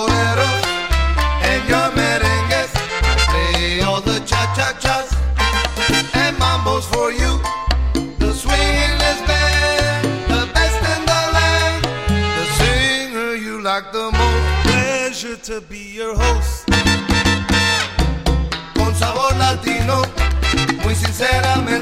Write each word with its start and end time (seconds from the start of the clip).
and 0.00 1.68
your 1.68 1.90
merengues, 1.92 2.72
play 3.28 3.82
all 3.82 4.00
the 4.00 4.20
cha-cha-chas 4.20 5.14
and 6.14 6.36
mambos 6.38 6.84
for 6.84 7.12
you. 7.12 7.40
The 8.18 8.32
swingless 8.32 9.20
band, 9.26 10.04
the 10.28 10.48
best 10.54 10.80
in 10.94 11.02
the 11.04 11.22
land, 11.36 11.84
the 12.38 12.46
singer 12.58 13.34
you 13.34 13.60
like 13.62 13.92
the 13.92 14.10
most. 14.10 14.66
Pleasure 14.66 15.36
to 15.36 15.60
be 15.60 15.92
your 15.92 16.14
host. 16.16 16.66
Con 18.74 18.94
sabor 18.94 19.36
latino, 19.36 20.02
muy 20.82 20.94
sinceramente, 20.94 21.81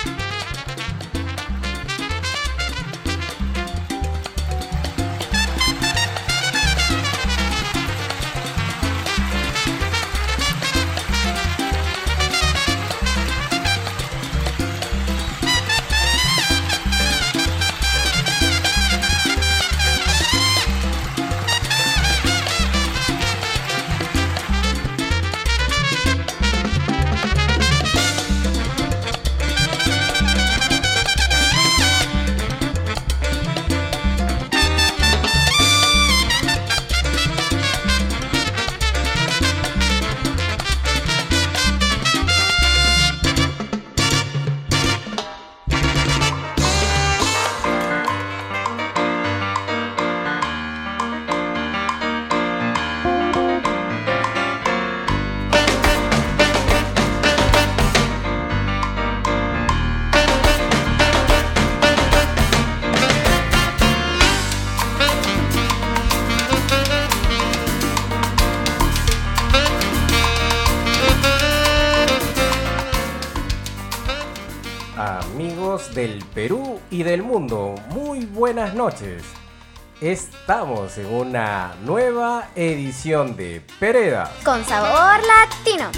Estamos 80.61 80.95
en 80.99 81.11
una 81.11 81.73
nueva 81.83 82.49
edición 82.55 83.35
de 83.35 83.63
Pereda. 83.79 84.31
Con 84.45 84.63
sabor 84.63 85.19
latino. 85.25 85.89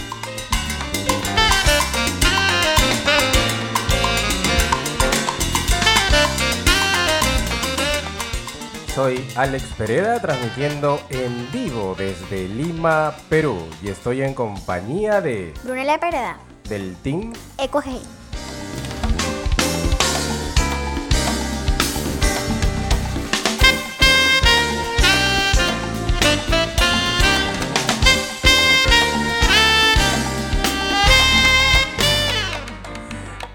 Soy 8.96 9.28
Alex 9.36 9.66
Pereda 9.78 10.22
transmitiendo 10.22 11.02
en 11.10 11.52
vivo 11.52 11.94
desde 11.98 12.48
Lima, 12.48 13.14
Perú 13.28 13.68
y 13.82 13.90
estoy 13.90 14.22
en 14.22 14.34
compañía 14.34 15.20
de 15.20 15.54
Brunella 15.66 16.00
Pereda. 16.00 16.38
del 16.70 16.96
team 17.04 17.34
Ecuaje. 17.58 18.00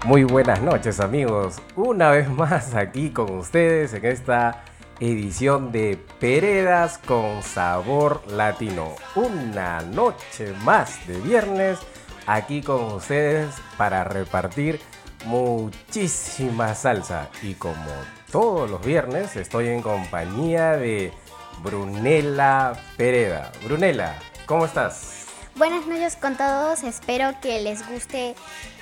Muy 0.09 0.23
buenas 0.23 0.59
noches 0.63 0.99
amigos, 1.01 1.57
una 1.75 2.09
vez 2.09 2.27
más 2.27 2.73
aquí 2.73 3.11
con 3.11 3.29
ustedes 3.37 3.93
en 3.93 4.05
esta 4.05 4.63
edición 4.99 5.71
de 5.71 6.03
Peredas 6.19 6.97
con 6.97 7.43
sabor 7.43 8.23
latino. 8.25 8.95
Una 9.13 9.81
noche 9.81 10.51
más 10.63 11.05
de 11.05 11.21
viernes 11.21 11.77
aquí 12.25 12.63
con 12.63 12.85
ustedes 12.85 13.53
para 13.77 14.03
repartir 14.03 14.81
muchísima 15.25 16.73
salsa. 16.73 17.29
Y 17.43 17.53
como 17.53 17.91
todos 18.31 18.67
los 18.67 18.83
viernes 18.83 19.35
estoy 19.35 19.67
en 19.67 19.83
compañía 19.83 20.71
de 20.71 21.13
Brunella 21.61 22.73
Pereda. 22.97 23.51
Brunella, 23.63 24.17
¿cómo 24.47 24.65
estás? 24.65 25.27
Buenas 25.55 25.85
noches 25.85 26.15
con 26.15 26.35
todos. 26.35 26.81
Espero 26.81 27.35
que 27.43 27.61
les 27.61 27.87
guste 27.87 28.33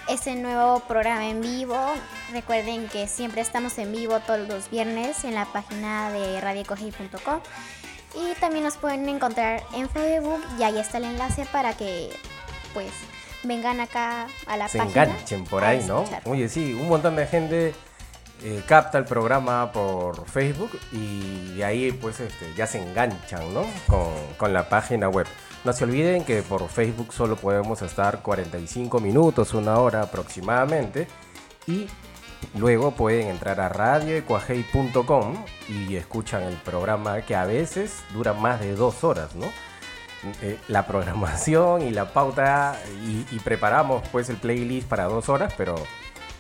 este 0.08 0.36
nuevo 0.36 0.80
programa 0.82 1.28
en 1.28 1.42
vivo. 1.42 1.78
Recuerden 2.32 2.88
que 2.88 3.08
siempre 3.08 3.42
estamos 3.42 3.78
en 3.78 3.92
vivo 3.92 4.20
todos 4.22 4.48
los 4.48 4.70
viernes 4.70 5.24
en 5.24 5.36
la 5.36 5.46
página 5.46 6.12
de 6.12 6.40
radiocogi.com. 6.42 7.40
Y 8.16 8.40
también 8.40 8.64
nos 8.64 8.78
pueden 8.78 9.08
encontrar 9.10 9.64
en 9.76 9.90
Facebook 9.90 10.42
y 10.60 10.64
ahí 10.64 10.80
está 10.80 10.98
el 10.98 11.06
enlace 11.06 11.46
para 11.52 11.74
que 11.74 12.10
pues 12.74 12.92
vengan 13.44 13.80
acá 13.80 14.28
a 14.48 14.58
la 14.58 14.68
se 14.70 14.80
página. 14.80 15.04
enganchen 15.04 15.44
por 15.46 15.64
ahí, 15.64 15.84
¿no? 15.86 16.04
Oye, 16.26 16.50
sí, 16.50 16.74
un 16.74 16.88
montón 16.88 17.16
de 17.16 17.28
gente 17.28 17.76
eh, 18.44 18.64
capta 18.66 18.98
el 18.98 19.06
programa 19.06 19.72
por 19.72 20.28
Facebook 20.28 20.80
y 20.92 21.62
ahí 21.62 21.92
pues 21.92 22.20
este, 22.20 22.54
ya 22.56 22.66
se 22.66 22.82
enganchan, 22.82 23.54
¿no? 23.54 23.66
Con, 23.88 24.14
con 24.38 24.54
la 24.54 24.68
página 24.70 25.10
web. 25.10 25.28
No 25.64 25.74
se 25.74 25.84
olviden 25.84 26.24
que 26.24 26.42
por 26.44 26.68
Facebook 26.70 27.14
solo 27.14 27.36
podemos 27.36 27.82
estar 27.82 28.22
45 28.22 29.00
minutos, 29.00 29.54
una 29.54 29.80
hora 29.80 30.04
aproximadamente 30.04 31.08
y 31.66 31.88
luego 32.58 32.92
pueden 32.92 33.28
entrar 33.28 33.60
a 33.60 33.70
radioecuajei.com 33.70 35.46
y 35.68 35.96
escuchan 35.96 36.44
el 36.44 36.56
programa 36.56 37.22
que 37.22 37.36
a 37.36 37.46
veces 37.46 38.04
dura 38.14 38.34
más 38.34 38.60
de 38.60 38.76
dos 38.76 39.04
horas, 39.04 39.36
¿no? 39.36 39.48
eh, 40.42 40.58
la 40.68 40.86
programación 40.88 41.82
y 41.82 41.92
la 41.92 42.12
pauta 42.14 42.80
y, 43.06 43.26
y 43.36 43.40
preparamos 43.40 44.08
pues 44.12 44.30
el 44.30 44.38
playlist 44.38 44.88
para 44.88 45.06
dos 45.06 45.30
horas, 45.30 45.54
pero 45.58 45.76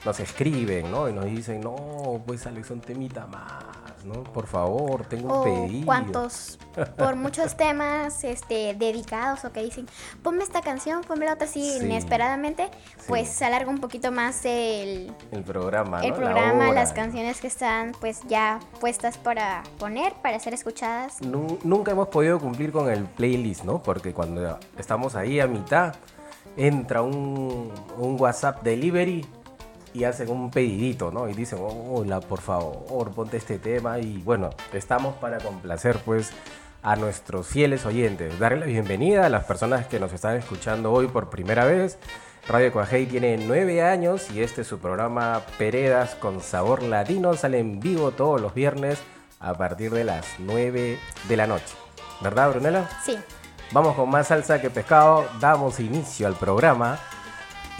nos 0.06 0.20
escriben, 0.20 0.90
¿no? 0.92 1.10
Y 1.10 1.14
nos 1.14 1.26
dicen, 1.26 1.62
no, 1.62 2.22
pues 2.26 2.46
Alex, 2.48 2.72
un 2.72 2.80
temita 2.82 3.26
más, 3.28 4.06
¿no? 4.06 4.24
Por 4.24 4.48
favor, 4.48 5.06
tengo 5.06 5.42
un 5.42 5.68
pedido. 5.68 5.86
cuantos, 5.86 6.58
por 6.98 7.16
muchos 7.18 7.58
temas 7.58 8.24
este, 8.24 8.74
dedicados 8.76 9.44
o 9.44 9.52
que 9.52 9.64
dicen, 9.64 9.88
ponme 10.24 10.44
esta 10.44 10.62
canción, 10.62 11.02
ponme 11.02 11.26
la 11.26 11.34
otra 11.34 11.46
así 11.48 11.78
Sí. 11.80 11.86
inesperadamente, 11.86 12.70
pues 13.08 13.28
se 13.28 13.44
alarga 13.46 13.70
un 13.70 13.80
poquito 13.80 14.12
más 14.12 14.46
el, 14.46 15.12
El 15.32 15.44
programa, 15.44 16.02
el 16.06 16.14
programa, 16.14 16.72
las 16.72 16.94
canciones 16.94 17.42
que 17.42 17.48
están 17.48 17.92
pues 18.00 18.22
ya 18.30 18.60
puestas 18.80 19.18
para 19.18 19.64
poner, 19.80 20.14
para 20.22 20.40
ser 20.40 20.54
escuchadas. 20.54 21.22
Nu- 21.22 21.58
Nunca 21.64 21.92
hemos 21.92 22.08
podido 22.10 22.40
cumplir 22.40 22.72
con 22.72 22.90
el 22.90 23.04
playlist, 23.06 23.64
¿no? 23.66 23.84
Porque 23.84 24.14
cuando 24.14 24.58
estamos 24.78 25.16
ahí 25.16 25.40
a 25.42 25.48
mitad, 25.48 25.96
entra 26.56 27.02
un, 27.02 27.72
un 27.98 28.20
WhatsApp 28.20 28.64
delivery 28.64 29.26
y 29.98 30.04
hacen 30.04 30.30
un 30.30 30.52
pedidito, 30.52 31.12
¿no? 31.12 31.28
Y 31.28 31.34
dicen, 31.34 31.60
hola, 31.62 32.20
por 32.20 32.40
favor, 32.40 33.12
ponte 33.12 33.38
este 33.38 33.58
tema. 33.58 33.98
Y 33.98 34.22
bueno, 34.22 34.52
estamos 34.72 35.16
para 35.16 35.40
complacer, 35.40 35.98
pues, 36.06 36.32
a 36.84 36.96
nuestros 36.96 37.48
fieles 37.48 37.84
oyentes. 37.86 38.38
Darle 38.38 38.60
la 38.60 38.66
bienvenida 38.68 39.26
a 39.26 39.30
las 39.30 39.46
personas 39.46 39.88
que 39.88 40.00
nos 40.00 40.14
están 40.14 40.36
escuchando 40.36 40.92
hoy 40.92 41.08
por 41.08 41.32
primera 41.32 41.66
vez. 41.66 41.98
Radio 42.48 42.72
Coajei 42.72 43.08
tiene 43.08 43.38
nueve 43.38 43.82
años 43.82 44.30
y 44.32 44.42
este 44.42 44.62
es 44.62 44.68
su 44.68 44.78
programa 44.78 45.42
Peredas 45.58 46.14
con 46.14 46.42
sabor 46.42 46.84
latino. 46.84 47.34
Sale 47.34 47.58
en 47.58 47.80
vivo 47.80 48.12
todos 48.12 48.40
los 48.40 48.54
viernes 48.54 49.00
a 49.40 49.56
partir 49.56 49.92
de 49.92 50.04
las 50.04 50.26
9 50.38 51.00
de 51.28 51.38
la 51.38 51.48
noche. 51.48 51.76
¿Verdad, 52.22 52.52
Brunella? 52.52 52.88
Sí. 53.04 53.18
Vamos 53.72 53.96
con 53.96 54.10
más 54.10 54.28
salsa 54.28 54.62
que 54.62 54.70
pescado. 54.70 55.26
Damos 55.40 55.80
inicio 55.80 56.28
al 56.28 56.36
programa 56.36 57.00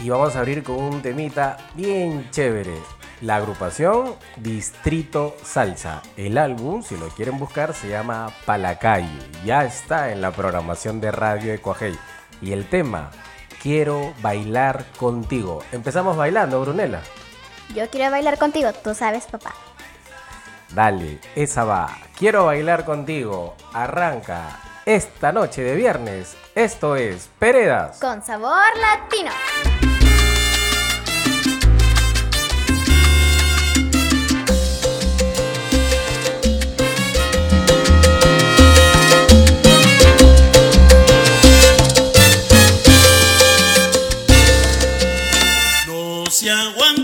y 0.00 0.08
vamos 0.10 0.36
a 0.36 0.40
abrir 0.40 0.62
con 0.62 0.76
un 0.76 1.02
temita 1.02 1.56
bien 1.74 2.30
chévere. 2.30 2.74
La 3.20 3.36
agrupación 3.36 4.14
Distrito 4.36 5.36
Salsa. 5.42 6.02
El 6.16 6.38
álbum, 6.38 6.82
si 6.82 6.96
lo 6.96 7.08
quieren 7.08 7.38
buscar, 7.38 7.74
se 7.74 7.88
llama 7.88 8.32
Palacalle. 8.46 9.18
Ya 9.44 9.64
está 9.64 10.12
en 10.12 10.20
la 10.20 10.30
programación 10.30 11.00
de 11.00 11.10
Radio 11.10 11.52
Ecuajei. 11.52 11.98
Y 12.40 12.52
el 12.52 12.68
tema, 12.68 13.10
Quiero 13.62 14.14
bailar 14.22 14.84
contigo. 14.96 15.64
Empezamos 15.72 16.16
bailando, 16.16 16.60
Brunella. 16.60 17.00
Yo 17.74 17.90
quiero 17.90 18.10
bailar 18.10 18.38
contigo, 18.38 18.72
tú 18.72 18.94
sabes, 18.94 19.26
papá. 19.26 19.52
Dale, 20.72 21.18
esa 21.34 21.64
va. 21.64 21.98
Quiero 22.16 22.44
bailar 22.44 22.84
contigo. 22.84 23.56
Arranca 23.72 24.60
esta 24.86 25.32
noche 25.32 25.62
de 25.62 25.74
viernes. 25.74 26.36
Esto 26.58 26.96
es 26.96 27.28
Peredas. 27.38 28.00
Con 28.00 28.20
sabor 28.20 28.66
latino. 28.80 29.30
No 45.86 46.28
se 46.28 46.50
aguanta. 46.50 46.97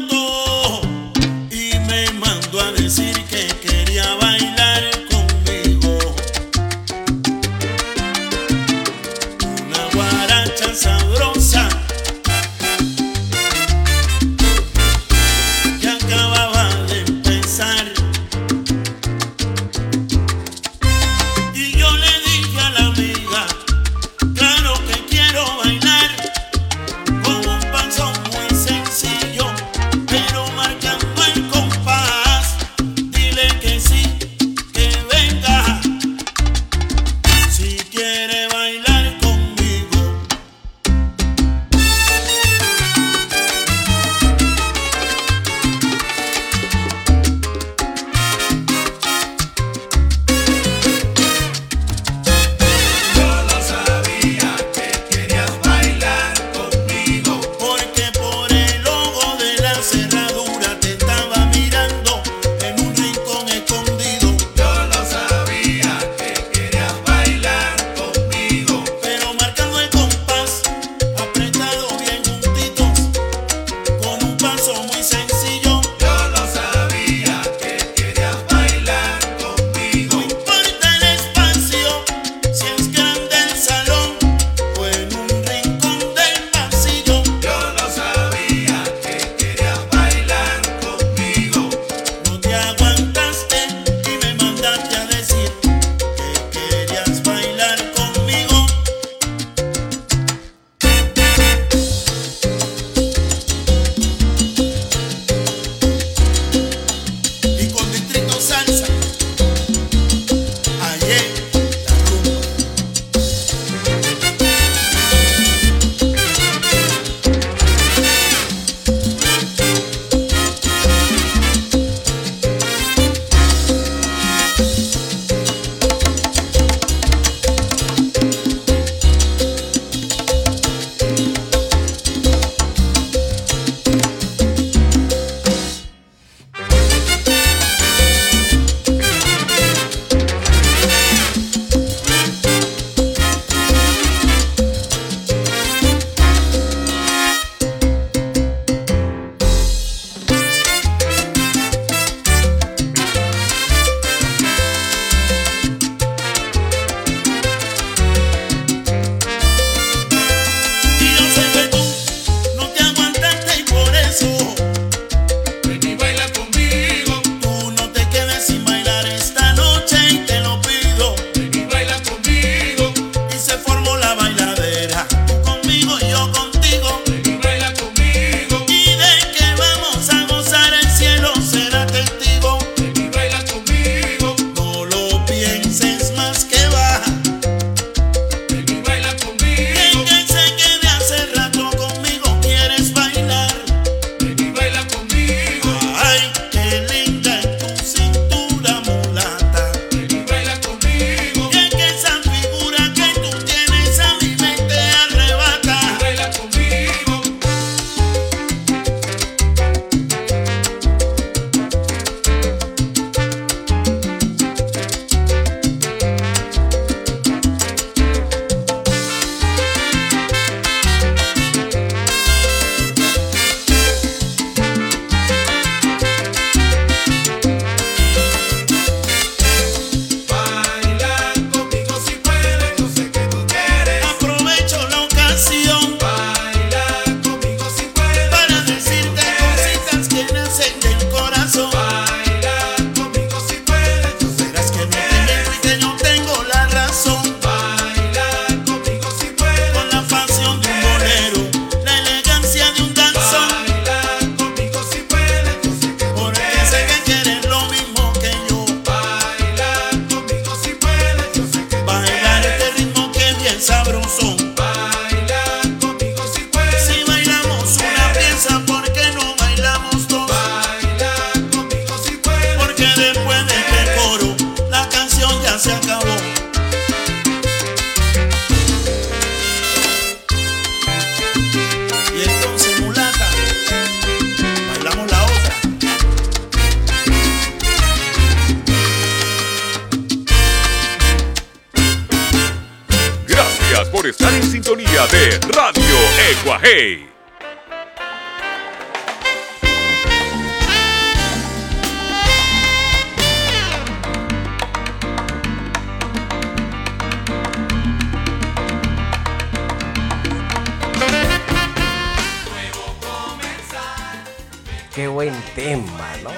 Tema, 315.54 316.10
¿no? 316.22 316.30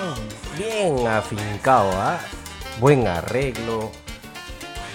Bien 0.57 1.07
afincado, 1.07 1.91
¿ah? 1.93 2.19
Buen 2.81 3.07
arreglo, 3.07 3.91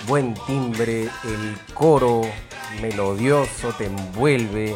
buen 0.08 0.34
timbre, 0.46 1.10
el 1.24 1.58
coro 1.74 2.22
melodioso 2.82 3.74
te 3.74 3.86
envuelve. 3.86 4.76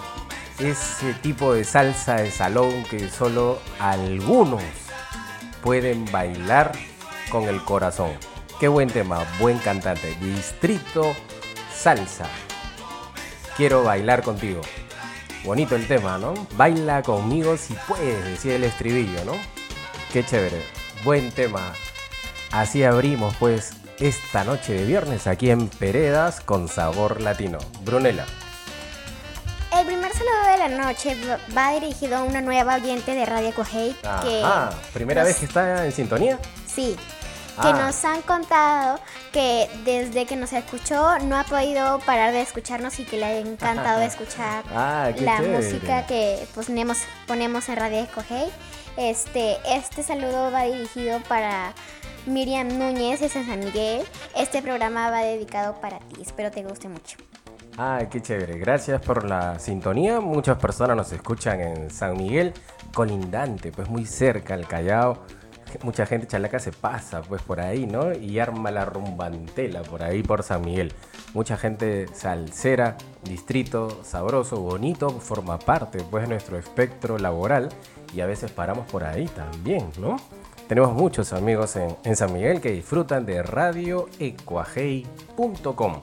Ese 0.60 1.14
tipo 1.16 1.54
de 1.54 1.64
salsa 1.64 2.16
de 2.16 2.32
salón 2.32 2.84
que 2.86 3.10
solo 3.10 3.60
algunos 3.80 4.64
pueden 5.62 6.10
bailar 6.12 6.72
con 7.30 7.44
el 7.44 7.62
corazón. 7.64 8.12
Qué 8.60 8.70
buen 8.70 8.90
tema, 8.90 9.26
buen 9.40 9.58
cantante. 9.58 10.16
Distrito 10.22 11.14
Salsa. 11.74 12.26
Quiero 13.58 13.84
bailar 13.84 14.24
contigo. 14.24 14.62
Bonito 15.46 15.76
el 15.76 15.88
tema, 15.88 16.18
¿no? 16.18 16.34
Baila 16.58 17.04
conmigo 17.04 17.56
si 17.56 17.76
puedes, 17.88 18.26
decía 18.26 18.56
el 18.56 18.64
estribillo, 18.64 19.24
¿no? 19.26 19.34
Qué 20.12 20.26
chévere. 20.26 20.60
Buen 21.04 21.32
tema. 21.32 21.72
Así 22.52 22.84
abrimos 22.84 23.36
pues 23.36 23.74
esta 24.00 24.44
noche 24.44 24.74
de 24.74 24.86
viernes 24.86 25.28
aquí 25.28 25.52
en 25.52 25.68
Peredas 25.68 26.42
con 26.42 26.68
sabor 26.68 27.22
latino. 27.22 27.60
Brunela. 27.82 28.26
El 29.72 29.86
primer 29.86 30.12
saludo 30.14 30.52
de 30.52 30.58
la 30.58 30.84
noche 30.84 31.16
va 31.56 31.74
dirigido 31.74 32.18
a 32.18 32.24
una 32.24 32.42
nueva 32.42 32.76
oyente 32.76 33.14
de 33.14 33.26
Radio 33.26 33.54
Cogey. 33.54 33.96
Ah, 34.04 34.72
¿primera 34.94 35.24
vez 35.24 35.38
que 35.38 35.46
está 35.46 35.86
en 35.86 35.92
sintonía? 35.92 36.40
Sí, 36.66 36.96
que 37.62 37.68
ah. 37.68 37.86
nos 37.86 38.04
han 38.04 38.22
contado 38.22 39.00
que 39.32 39.70
desde 39.84 40.26
que 40.26 40.36
nos 40.36 40.54
escuchó 40.54 41.20
no 41.20 41.38
ha 41.38 41.44
podido 41.44 42.00
parar 42.00 42.32
de 42.32 42.42
escucharnos 42.42 43.00
y 43.00 43.06
que 43.06 43.18
le 43.18 43.26
ha 43.26 43.38
encantado 43.40 44.02
escuchar 44.04 44.64
ah, 44.74 45.12
la 45.20 45.42
música 45.42 46.06
que 46.06 46.46
ponemos, 46.54 47.00
ponemos 47.28 47.70
en 47.70 47.76
Radio 47.76 48.00
Escogey. 48.00 48.50
Este, 48.98 49.58
este 49.68 50.04
saludo 50.04 50.52
va 50.52 50.64
dirigido 50.64 51.20
para 51.28 51.74
Miriam 52.26 52.68
Núñez 52.80 53.22
es 53.22 53.36
en 53.36 53.46
San 53.46 53.60
Miguel. 53.60 54.04
Este 54.36 54.62
programa 54.62 55.10
va 55.12 55.20
dedicado 55.20 55.80
para 55.80 56.00
ti. 56.00 56.22
Espero 56.22 56.50
te 56.50 56.64
guste 56.64 56.90
mucho. 56.90 57.18
Ah, 57.78 58.02
qué 58.10 58.22
chévere. 58.22 58.58
Gracias 58.58 59.02
por 59.02 59.26
la 59.26 59.60
sintonía. 59.60 60.20
Muchas 60.22 60.58
personas 60.58 60.96
nos 60.96 61.12
escuchan 61.12 61.60
en 61.60 61.92
San 61.92 62.18
Miguel, 62.18 62.54
colindante, 62.94 63.72
pues 63.72 63.90
muy 63.90 64.06
cerca 64.06 64.54
al 64.54 64.66
Callao 64.66 65.24
mucha 65.84 66.06
gente 66.06 66.28
chalaca 66.28 66.60
se 66.60 66.72
pasa 66.72 67.22
pues 67.22 67.42
por 67.42 67.60
ahí, 67.60 67.86
¿no? 67.86 68.14
Y 68.14 68.40
arma 68.40 68.72
la 68.72 68.86
rumbantela 68.86 69.82
por 69.84 70.04
ahí 70.04 70.24
por 70.24 70.44
San 70.44 70.62
Miguel. 70.62 70.94
Mucha 71.34 71.58
gente 71.58 72.08
salsera, 72.14 72.96
distrito, 73.24 74.04
sabroso, 74.04 74.62
bonito, 74.62 75.10
forma 75.10 75.60
parte 75.60 76.00
pues 76.10 76.24
de 76.24 76.30
nuestro 76.30 76.58
espectro 76.58 77.18
laboral 77.18 77.70
y 78.14 78.22
a 78.22 78.26
veces 78.26 78.52
paramos 78.52 78.90
por 78.90 79.04
ahí 79.04 79.26
también, 79.28 79.90
¿no? 80.00 80.18
Tenemos 80.68 80.94
muchos 80.94 81.34
amigos 81.34 81.76
en, 81.76 82.16
San 82.16 82.34
Miguel 82.34 82.60
que 82.60 82.72
disfrutan 82.72 83.24
de 83.26 83.44
radioecuajei.com. 83.44 86.02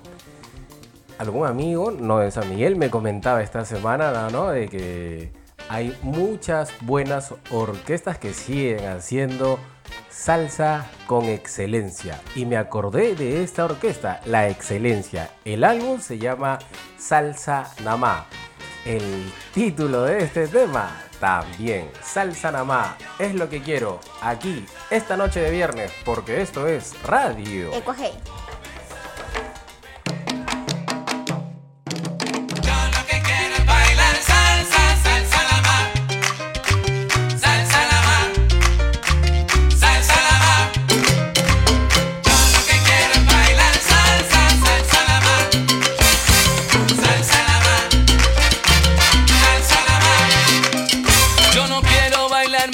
Algún 1.18 1.46
amigo, 1.46 1.90
no 1.90 2.18
de 2.18 2.30
San 2.30 2.48
Miguel, 2.48 2.76
me 2.76 2.88
comentaba 2.88 3.42
esta 3.42 3.64
semana, 3.64 4.28
¿no? 4.30 4.50
De 4.50 4.68
que 4.68 5.41
hay 5.72 5.96
muchas 6.02 6.70
buenas 6.82 7.32
orquestas 7.50 8.18
que 8.18 8.34
siguen 8.34 8.84
haciendo 8.84 9.58
salsa 10.10 10.86
con 11.06 11.24
excelencia. 11.24 12.20
Y 12.34 12.44
me 12.44 12.58
acordé 12.58 13.14
de 13.14 13.42
esta 13.42 13.64
orquesta, 13.64 14.20
La 14.26 14.50
Excelencia. 14.50 15.30
El 15.46 15.64
álbum 15.64 15.98
se 15.98 16.18
llama 16.18 16.58
Salsa 16.98 17.72
Namá. 17.82 18.26
El 18.84 19.32
título 19.54 20.02
de 20.02 20.24
este 20.24 20.46
tema 20.46 20.90
también, 21.18 21.88
Salsa 22.02 22.52
Namá. 22.52 22.98
Es 23.18 23.34
lo 23.34 23.48
que 23.48 23.62
quiero 23.62 23.98
aquí, 24.20 24.66
esta 24.90 25.16
noche 25.16 25.40
de 25.40 25.50
viernes, 25.52 25.90
porque 26.04 26.42
esto 26.42 26.66
es 26.66 27.02
Radio. 27.02 27.72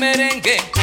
merengue. 0.08 0.77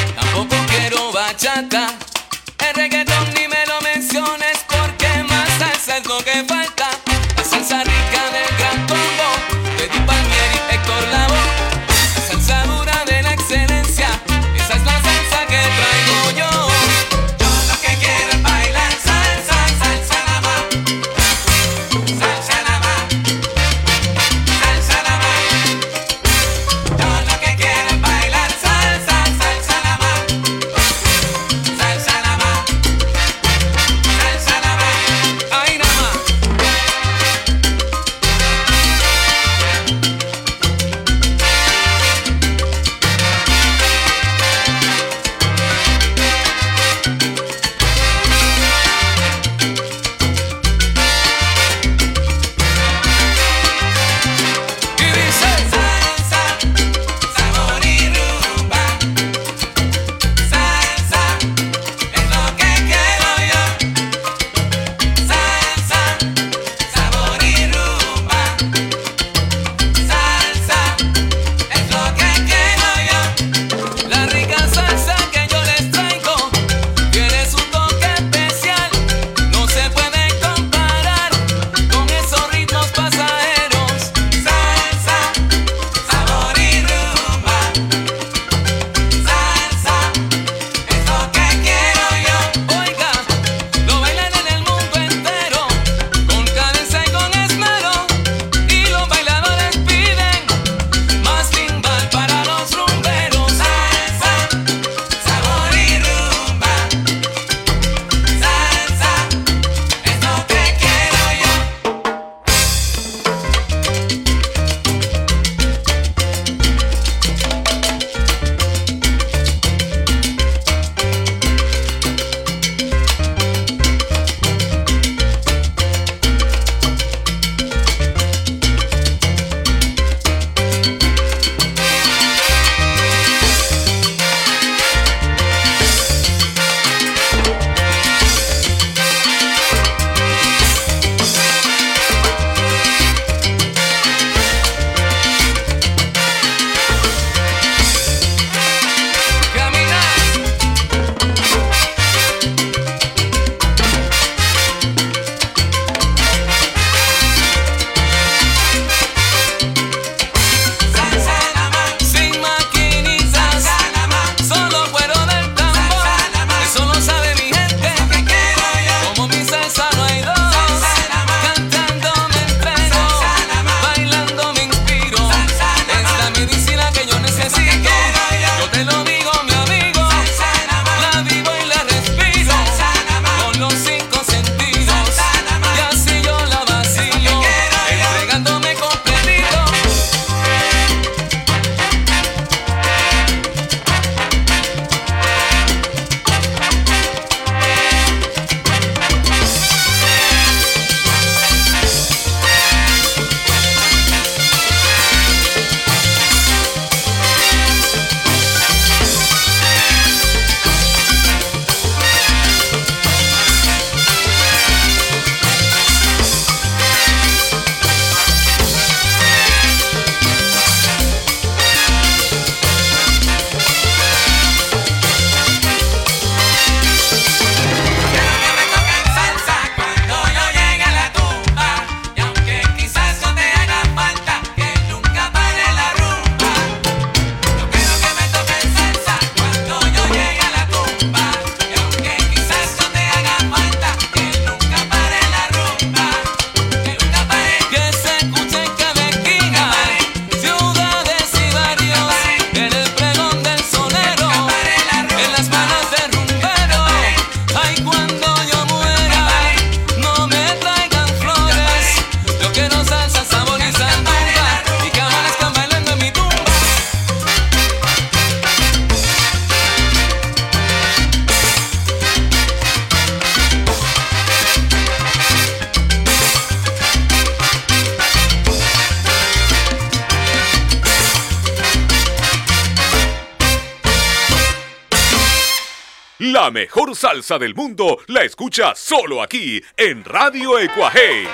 Salsa 287.16 287.38
del 287.38 287.54
mundo 287.54 287.96
la 288.08 288.24
escucha 288.24 288.74
solo 288.74 289.22
aquí 289.22 289.62
en 289.78 290.04
Radio 290.04 290.58
Ecuaje. 290.58 291.24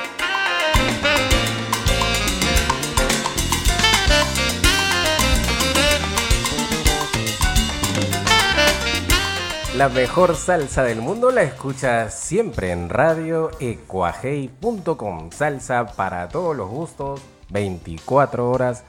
La 9.76 9.88
mejor 9.88 10.36
salsa 10.36 10.84
del 10.84 11.00
mundo 11.00 11.32
la 11.32 11.42
escuchas 11.42 12.16
siempre 12.16 12.70
en 12.70 12.88
radio 12.88 13.50
ecuajei.com. 13.58 15.32
Salsa 15.32 15.86
para 15.96 16.28
todos 16.28 16.56
los 16.56 16.70
gustos, 16.70 17.22
24 17.48 18.48
horas, 18.48 18.84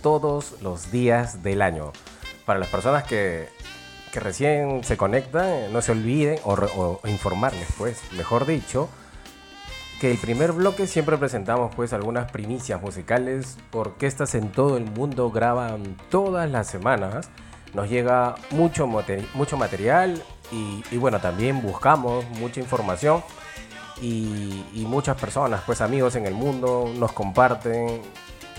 todos 0.00 0.62
los 0.62 0.92
días 0.92 1.42
del 1.42 1.60
año. 1.60 1.92
Para 2.44 2.60
las 2.60 2.68
personas 2.68 3.02
que, 3.02 3.48
que 4.16 4.20
recién 4.20 4.82
se 4.82 4.96
conectan, 4.96 5.70
no 5.74 5.82
se 5.82 5.92
olviden, 5.92 6.38
o, 6.44 6.54
o 6.54 7.06
informarles, 7.06 7.68
pues, 7.76 8.00
mejor 8.12 8.46
dicho, 8.46 8.88
que 10.00 10.10
el 10.10 10.16
primer 10.16 10.52
bloque 10.52 10.86
siempre 10.86 11.18
presentamos 11.18 11.74
pues 11.74 11.92
algunas 11.92 12.30
primicias 12.32 12.80
musicales, 12.80 13.58
orquestas 13.72 14.34
en 14.34 14.48
todo 14.48 14.78
el 14.78 14.86
mundo 14.86 15.30
graban 15.30 15.98
todas 16.08 16.50
las 16.50 16.66
semanas. 16.66 17.28
Nos 17.74 17.90
llega 17.90 18.36
mucho, 18.52 18.86
mucho 18.86 19.58
material 19.58 20.22
y, 20.50 20.96
bueno, 20.96 21.20
también 21.20 21.60
buscamos 21.60 22.24
mucha 22.40 22.60
información 22.60 23.22
y, 24.00 24.64
muchas 24.86 25.20
personas, 25.20 25.60
pues 25.66 25.82
amigos 25.82 26.16
en 26.16 26.24
el 26.24 26.32
mundo, 26.32 26.90
nos 26.96 27.12
comparten 27.12 28.00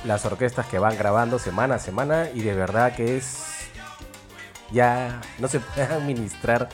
las 0.06 0.24
orquestas 0.24 0.68
que 0.68 0.78
van 0.78 0.96
grabando 1.00 1.40
semana 1.40 1.76
a 1.76 1.80
semana 1.80 2.30
y 2.32 2.42
de 2.42 2.54
verdad 2.54 2.96
que 2.96 3.18
es 3.18 3.57
ya 4.72 5.22
no 5.40 5.48
se 5.48 5.60
puede 5.60 5.84
administrar 5.94 6.70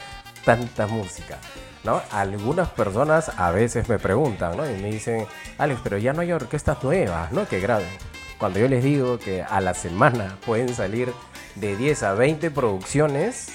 tanta 0.46 0.88
música. 0.88 1.38
¿No? 1.84 2.02
Algunas 2.12 2.70
personas 2.70 3.30
a 3.38 3.52
veces 3.52 3.90
me 3.90 4.00
preguntan, 4.00 4.56
¿no? 4.56 4.66
Y 4.70 4.82
me 4.82 4.90
dicen, 4.90 5.28
Alex, 5.58 5.82
pero 5.84 5.98
ya 5.98 6.14
no 6.14 6.22
hay 6.22 6.32
orquestas 6.32 6.82
nuevas, 6.82 7.34
¿no? 7.34 7.46
Que 7.46 7.60
graben. 7.60 7.90
Cuando 8.38 8.60
yo 8.60 8.70
les 8.70 8.86
digo 8.86 9.20
que 9.20 9.42
a 9.42 9.60
la 9.60 9.74
semana 9.74 10.38
pueden 10.46 10.74
salir 10.74 11.12
de 11.56 11.76
10 11.76 12.04
a 12.04 12.14
20 12.14 12.52
producciones, 12.52 13.50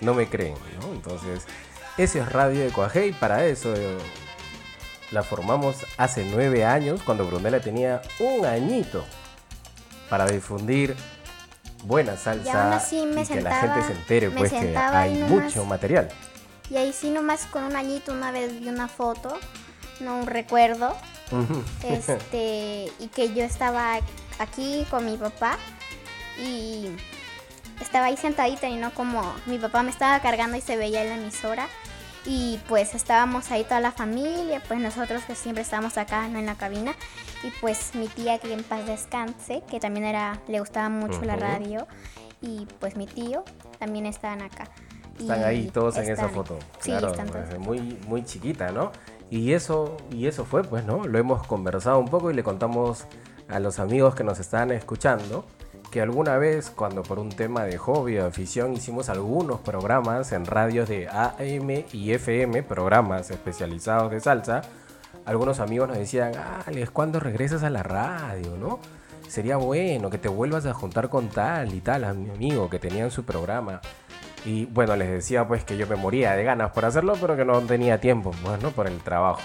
no 0.00 0.14
me 0.14 0.28
creen, 0.28 0.54
¿no? 0.80 0.92
Entonces, 0.92 1.46
ese 1.96 2.20
es 2.20 2.32
Radio 2.32 2.60
de 2.60 3.06
y 3.06 3.12
para 3.12 3.44
eso 3.44 3.74
eh, 3.74 3.98
la 5.10 5.22
formamos 5.22 5.86
hace 5.96 6.24
9 6.24 6.64
años, 6.64 7.02
cuando 7.04 7.26
Brunella 7.26 7.60
tenía 7.60 8.02
un 8.18 8.46
añito, 8.46 9.04
para 10.08 10.26
difundir 10.26 10.96
buena 11.82 12.16
salsa 12.16 12.82
y, 12.92 13.24
que 13.26 13.40
la 13.40 13.60
gente 13.60 13.82
se 13.86 13.92
entere, 13.92 14.30
pues 14.30 14.52
que 14.52 14.76
hay 14.76 15.22
mucho 15.24 15.64
material. 15.64 16.08
Y 16.70 16.76
ahí 16.76 16.92
sí 16.92 17.10
nomás 17.10 17.46
con 17.46 17.64
un 17.64 17.76
añito 17.76 18.12
una 18.12 18.30
vez 18.30 18.60
vi 18.60 18.68
una 18.68 18.88
foto, 18.88 19.36
no 20.00 20.18
un 20.18 20.26
recuerdo, 20.26 20.96
este, 21.82 22.92
y 22.98 23.08
que 23.08 23.34
yo 23.34 23.42
estaba 23.42 23.98
aquí 24.38 24.86
con 24.90 25.04
mi 25.04 25.16
papá 25.16 25.58
y 26.38 26.88
estaba 27.80 28.06
ahí 28.06 28.16
sentadita 28.16 28.68
y 28.68 28.76
no 28.76 28.92
como 28.94 29.22
mi 29.46 29.58
papá 29.58 29.82
me 29.82 29.90
estaba 29.90 30.20
cargando 30.20 30.56
y 30.56 30.60
se 30.60 30.76
veía 30.76 31.02
en 31.02 31.08
la 31.08 31.16
emisora. 31.16 31.68
Y 32.26 32.60
pues 32.68 32.94
estábamos 32.94 33.50
ahí 33.50 33.64
toda 33.64 33.80
la 33.80 33.92
familia, 33.92 34.62
pues 34.68 34.78
nosotros 34.80 35.22
que 35.24 35.34
siempre 35.34 35.62
estábamos 35.62 35.96
acá 35.96 36.28
¿no? 36.28 36.38
en 36.38 36.46
la 36.46 36.54
cabina. 36.54 36.92
Y 37.42 37.50
pues 37.60 37.94
mi 37.94 38.08
tía 38.08 38.38
que 38.38 38.52
en 38.52 38.62
paz 38.62 38.86
descanse, 38.86 39.62
que 39.70 39.80
también 39.80 40.04
era, 40.04 40.38
le 40.46 40.60
gustaba 40.60 40.88
mucho 40.88 41.22
la 41.22 41.36
radio. 41.36 41.86
Y 42.42 42.66
pues 42.78 42.96
mi 42.96 43.06
tío 43.06 43.44
también 43.78 44.06
estaban 44.06 44.42
acá. 44.42 44.68
Están 45.18 45.44
ahí 45.44 45.70
todos 45.70 45.96
en 45.98 46.10
esa 46.10 46.28
foto. 46.28 46.58
Sí, 46.80 46.92
están 46.92 47.26
todos. 47.26 47.58
Muy, 47.58 47.98
muy 48.06 48.24
chiquita, 48.24 48.70
¿no? 48.70 48.92
Y 49.30 49.52
eso, 49.52 49.96
y 50.10 50.26
eso 50.26 50.44
fue, 50.44 50.64
pues, 50.64 50.84
¿no? 50.84 51.04
Lo 51.04 51.18
hemos 51.18 51.46
conversado 51.46 51.98
un 51.98 52.08
poco 52.08 52.30
y 52.30 52.34
le 52.34 52.42
contamos 52.42 53.04
a 53.48 53.60
los 53.60 53.78
amigos 53.78 54.14
que 54.14 54.24
nos 54.24 54.40
están 54.40 54.70
escuchando 54.70 55.44
que 55.90 56.00
alguna 56.00 56.38
vez 56.38 56.70
cuando 56.70 57.02
por 57.02 57.18
un 57.18 57.30
tema 57.30 57.64
de 57.64 57.76
hobby 57.76 58.18
o 58.18 58.26
afición 58.26 58.72
hicimos 58.72 59.08
algunos 59.08 59.60
programas 59.60 60.30
en 60.32 60.46
radios 60.46 60.88
de 60.88 61.08
AM 61.08 61.84
y 61.92 62.12
FM, 62.12 62.62
programas 62.62 63.30
especializados 63.30 64.10
de 64.10 64.20
salsa, 64.20 64.62
algunos 65.26 65.60
amigos 65.60 65.88
nos 65.88 65.98
decían, 65.98 66.32
Alex, 66.66 66.90
¿cuándo 66.90 67.18
regresas 67.20 67.62
a 67.64 67.70
la 67.70 67.82
radio, 67.82 68.56
no? 68.56 68.78
Sería 69.28 69.56
bueno 69.56 70.10
que 70.10 70.18
te 70.18 70.28
vuelvas 70.28 70.66
a 70.66 70.74
juntar 70.74 71.08
con 71.08 71.28
tal 71.28 71.74
y 71.74 71.80
tal, 71.80 72.04
a 72.04 72.14
mi 72.14 72.30
amigo 72.30 72.70
que 72.70 72.78
tenían 72.78 73.10
su 73.10 73.24
programa. 73.24 73.80
Y 74.44 74.66
bueno, 74.66 74.96
les 74.96 75.10
decía 75.10 75.46
pues 75.46 75.64
que 75.64 75.76
yo 75.76 75.86
me 75.86 75.96
moría 75.96 76.34
de 76.34 76.44
ganas 76.44 76.70
por 76.70 76.84
hacerlo, 76.84 77.14
pero 77.20 77.36
que 77.36 77.44
no 77.44 77.60
tenía 77.60 78.00
tiempo, 78.00 78.32
bueno, 78.42 78.70
por 78.70 78.86
el 78.86 78.98
trabajo. 78.98 79.40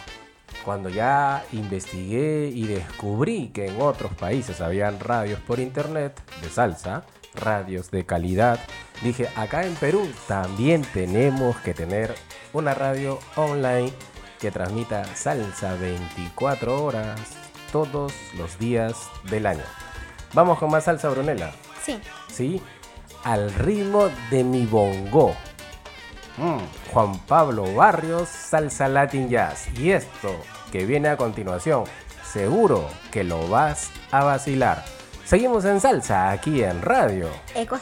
Cuando 0.63 0.89
ya 0.89 1.43
investigué 1.51 2.49
y 2.53 2.65
descubrí 2.65 3.49
que 3.49 3.67
en 3.67 3.81
otros 3.81 4.13
países 4.13 4.61
habían 4.61 4.99
radios 4.99 5.39
por 5.41 5.59
internet 5.59 6.19
de 6.41 6.49
salsa, 6.49 7.03
radios 7.35 7.91
de 7.91 8.05
calidad, 8.05 8.59
dije, 9.03 9.27
acá 9.35 9.65
en 9.65 9.75
Perú 9.75 10.07
también 10.27 10.83
tenemos 10.93 11.57
que 11.57 11.73
tener 11.73 12.15
una 12.53 12.73
radio 12.73 13.19
online 13.35 13.91
que 14.39 14.51
transmita 14.51 15.03
salsa 15.15 15.75
24 15.75 16.83
horas 16.83 17.19
todos 17.71 18.13
los 18.37 18.57
días 18.57 18.95
del 19.29 19.45
año. 19.45 19.63
Vamos 20.33 20.59
con 20.59 20.71
más 20.71 20.85
salsa, 20.85 21.09
Brunella. 21.09 21.51
Sí. 21.83 21.99
Sí, 22.31 22.61
al 23.23 23.53
ritmo 23.53 24.09
de 24.29 24.43
mi 24.43 24.65
bongo. 24.65 25.35
Mm, 26.37 26.91
Juan 26.91 27.17
Pablo 27.19 27.73
Barrios, 27.73 28.29
Salsa 28.29 28.87
Latin 28.87 29.29
Jazz. 29.29 29.67
Y 29.79 29.91
esto 29.91 30.35
que 30.71 30.85
viene 30.85 31.09
a 31.09 31.17
continuación, 31.17 31.85
seguro 32.23 32.89
que 33.11 33.23
lo 33.23 33.47
vas 33.47 33.91
a 34.11 34.23
vacilar. 34.23 34.83
Seguimos 35.25 35.65
en 35.65 35.79
salsa 35.79 36.31
aquí 36.31 36.63
en 36.63 36.81
radio. 36.81 37.29
Eco 37.55 37.77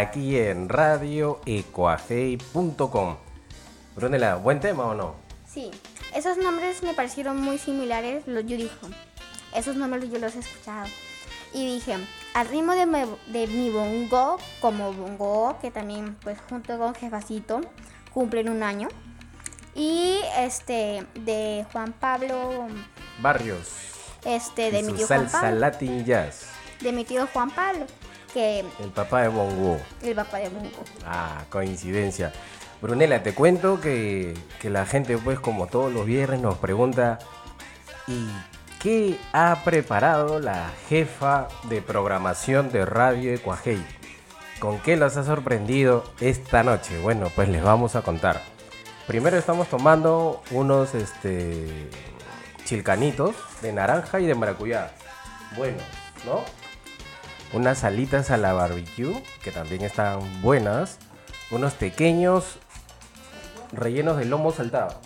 aquí 0.00 0.36
en 0.38 0.68
radioecuajei.com. 0.68 3.16
Brunela, 3.96 4.36
¿buen 4.36 4.60
tema 4.60 4.84
o 4.84 4.94
no? 4.94 5.14
Sí, 5.48 5.70
esos 6.14 6.36
nombres 6.38 6.82
me 6.82 6.94
parecieron 6.94 7.40
muy 7.40 7.58
similares. 7.58 8.24
lo- 8.26 8.40
Yo 8.40 8.56
dije, 8.56 8.70
esos 9.54 9.76
nombres 9.76 10.10
yo 10.10 10.18
los 10.18 10.34
he 10.36 10.40
escuchado. 10.40 10.86
Y 11.52 11.74
dije, 11.74 11.96
al 12.34 12.46
ritmo 12.48 12.72
de, 12.74 12.86
mi- 12.86 13.16
de 13.26 13.46
mi 13.48 13.70
bongo, 13.70 14.38
como 14.60 14.92
bongo, 14.92 15.58
que 15.60 15.70
también, 15.72 16.16
pues 16.22 16.38
junto 16.48 16.78
con 16.78 16.94
Jefacito, 16.94 17.60
cumplen 18.14 18.48
un 18.48 18.62
año. 18.62 18.86
Y 19.74 20.18
este, 20.38 21.04
de 21.14 21.66
Juan 21.72 21.92
Pablo, 21.92 22.66
Barrios. 23.20 23.68
este, 24.24 24.70
de 24.70 24.80
y 24.80 24.82
mi 24.84 24.92
tío 24.92 25.06
Juan 25.06 25.20
salsa 25.28 25.40
Pablo. 25.42 25.58
Latin 25.60 26.04
Jazz. 26.04 26.46
De 26.80 26.92
mi 26.92 27.04
tío 27.04 27.26
Juan 27.32 27.50
Pablo, 27.50 27.86
que 28.32 28.64
El 28.80 28.90
papá 28.90 29.22
de 29.22 29.28
Bongo. 29.28 29.78
el 30.02 30.14
papá 30.14 30.38
de 30.38 30.48
bongo. 30.48 30.70
Ah, 31.06 31.42
coincidencia. 31.50 32.32
Brunela, 32.80 33.22
te 33.22 33.34
cuento 33.34 33.80
que, 33.80 34.34
que 34.60 34.70
la 34.70 34.86
gente, 34.86 35.18
pues, 35.18 35.38
como 35.38 35.66
todos 35.66 35.92
los 35.92 36.06
viernes, 36.06 36.40
nos 36.40 36.56
pregunta: 36.58 37.18
¿y 38.06 38.28
qué 38.80 39.18
ha 39.32 39.62
preparado 39.64 40.38
la 40.40 40.70
jefa 40.88 41.48
de 41.68 41.82
programación 41.82 42.72
de 42.72 42.86
Radio 42.86 43.34
Ecuajei? 43.34 43.84
¿Con 44.60 44.78
qué 44.80 44.96
los 44.96 45.16
ha 45.16 45.24
sorprendido 45.24 46.04
esta 46.20 46.62
noche? 46.62 46.98
Bueno, 47.00 47.30
pues 47.34 47.48
les 47.48 47.62
vamos 47.62 47.96
a 47.96 48.02
contar. 48.02 48.40
Primero 49.06 49.36
estamos 49.36 49.68
tomando 49.68 50.42
unos 50.50 50.94
este, 50.94 51.88
chilcanitos 52.64 53.34
de 53.62 53.72
naranja 53.72 54.20
y 54.20 54.26
de 54.26 54.34
maracuyá. 54.34 54.92
Buenos, 55.56 55.82
¿no? 56.24 56.44
Unas 57.52 57.82
alitas 57.84 58.30
a 58.30 58.36
la 58.36 58.52
barbecue, 58.52 59.22
que 59.42 59.50
también 59.50 59.82
están 59.82 60.42
buenas. 60.42 60.98
Unos 61.50 61.72
pequeños 61.74 62.58
rellenos 63.72 64.16
de 64.18 64.24
lomo 64.24 64.52
saltado. 64.52 65.00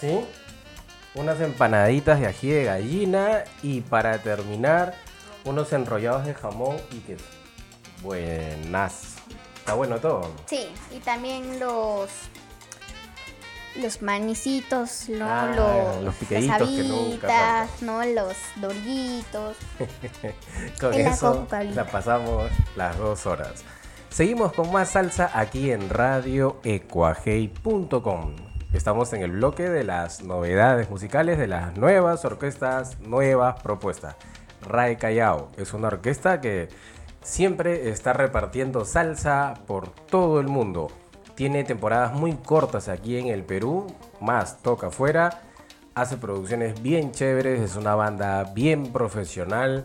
¿Sí? 0.00 0.24
Unas 1.14 1.40
empanaditas 1.40 2.18
de 2.18 2.26
ají 2.26 2.48
de 2.48 2.64
gallina. 2.64 3.44
Y 3.62 3.82
para 3.82 4.18
terminar, 4.18 4.94
unos 5.44 5.72
enrollados 5.72 6.26
de 6.26 6.34
jamón 6.34 6.76
y 6.90 6.98
queso. 6.98 7.24
Buenas. 8.02 9.14
Está 9.56 9.74
bueno 9.74 9.98
todo. 9.98 10.28
Sí, 10.46 10.66
y 10.90 10.98
también 10.98 11.60
los 11.60 12.10
los 13.80 14.02
manicitos, 14.02 15.08
¿no? 15.08 15.24
Ah, 15.28 15.52
los, 15.54 16.02
los 16.04 16.14
picaditos 16.16 16.60
las 16.60 16.68
que 17.78 17.84
¿no? 17.84 18.04
Los 18.04 18.36
doritos. 18.56 19.56
Con 20.80 20.94
En 20.94 21.04
la 21.04 21.10
eso 21.10 21.46
la 21.74 21.86
pasamos 21.86 22.50
las 22.76 22.98
dos 22.98 23.26
horas. 23.26 23.64
Seguimos 24.10 24.52
con 24.52 24.70
más 24.70 24.90
salsa 24.90 25.30
aquí 25.32 25.72
en 25.72 25.88
radioecuajei.com. 25.88 28.36
Estamos 28.74 29.12
en 29.14 29.22
el 29.22 29.32
bloque 29.32 29.70
de 29.70 29.84
las 29.84 30.22
novedades 30.22 30.90
musicales 30.90 31.38
de 31.38 31.46
las 31.46 31.78
nuevas 31.78 32.22
orquestas, 32.26 33.00
nuevas 33.00 33.62
propuestas. 33.62 34.16
Ray 34.60 34.96
Callao 34.96 35.48
es 35.56 35.72
una 35.72 35.88
orquesta 35.88 36.42
que 36.42 36.68
siempre 37.22 37.88
está 37.88 38.12
repartiendo 38.12 38.84
salsa 38.84 39.54
por 39.66 39.88
todo 39.88 40.40
el 40.40 40.48
mundo. 40.48 40.88
Tiene 41.34 41.64
temporadas 41.64 42.12
muy 42.12 42.34
cortas 42.34 42.88
aquí 42.88 43.18
en 43.18 43.28
el 43.28 43.44
Perú, 43.44 43.86
más 44.20 44.62
toca 44.62 44.88
afuera 44.88 45.40
hace 45.94 46.16
producciones 46.16 46.82
bien 46.82 47.12
chéveres, 47.12 47.60
es 47.60 47.76
una 47.76 47.94
banda 47.94 48.44
bien 48.54 48.92
profesional. 48.92 49.84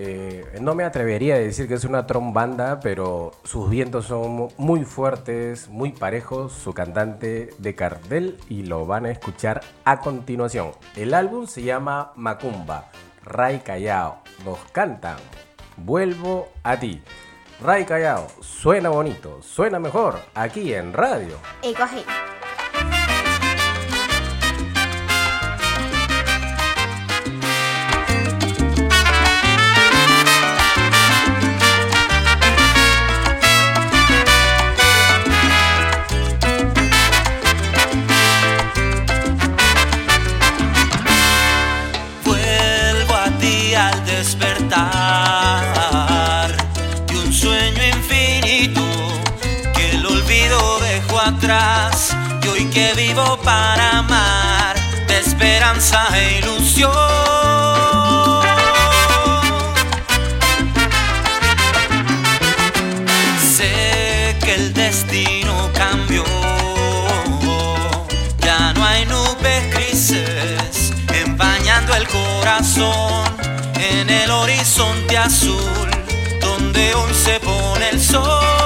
Eh, 0.00 0.44
no 0.60 0.76
me 0.76 0.84
atrevería 0.84 1.34
a 1.34 1.38
decir 1.38 1.66
que 1.66 1.74
es 1.74 1.84
una 1.84 2.06
trombanda, 2.06 2.78
pero 2.80 3.32
sus 3.42 3.68
vientos 3.68 4.06
son 4.06 4.48
muy 4.56 4.84
fuertes, 4.84 5.68
muy 5.68 5.92
parejos. 5.92 6.52
Su 6.52 6.72
cantante 6.72 7.50
de 7.58 7.74
cartel 7.74 8.38
y 8.48 8.62
lo 8.62 8.86
van 8.86 9.06
a 9.06 9.10
escuchar 9.10 9.60
a 9.84 10.00
continuación. 10.00 10.70
El 10.94 11.14
álbum 11.14 11.46
se 11.46 11.62
llama 11.62 12.12
Macumba. 12.14 12.90
Ray 13.24 13.58
Callao 13.58 14.20
nos 14.44 14.58
cantan. 14.72 15.16
Vuelvo 15.76 16.48
a 16.62 16.78
ti. 16.78 17.02
Ray 17.60 17.84
Callao, 17.84 18.28
suena 18.40 18.88
bonito, 18.88 19.42
suena 19.42 19.80
mejor 19.80 20.20
aquí 20.34 20.74
en 20.74 20.92
radio. 20.92 21.36
Que 52.78 52.94
vivo 52.94 53.36
para 53.42 53.98
amar 53.98 54.76
de 55.08 55.18
esperanza 55.18 56.00
e 56.14 56.38
ilusión. 56.38 56.92
Sé 63.56 64.36
que 64.44 64.54
el 64.54 64.72
destino 64.74 65.70
cambió, 65.74 66.24
ya 68.46 68.72
no 68.74 68.84
hay 68.86 69.04
nubes 69.06 69.62
grises 69.74 70.92
empañando 71.24 71.96
el 71.96 72.06
corazón 72.06 73.24
en 73.74 74.08
el 74.08 74.30
horizonte 74.30 75.18
azul 75.18 75.90
donde 76.40 76.94
hoy 76.94 77.12
se 77.12 77.40
pone 77.40 77.88
el 77.90 78.00
sol 78.00 78.57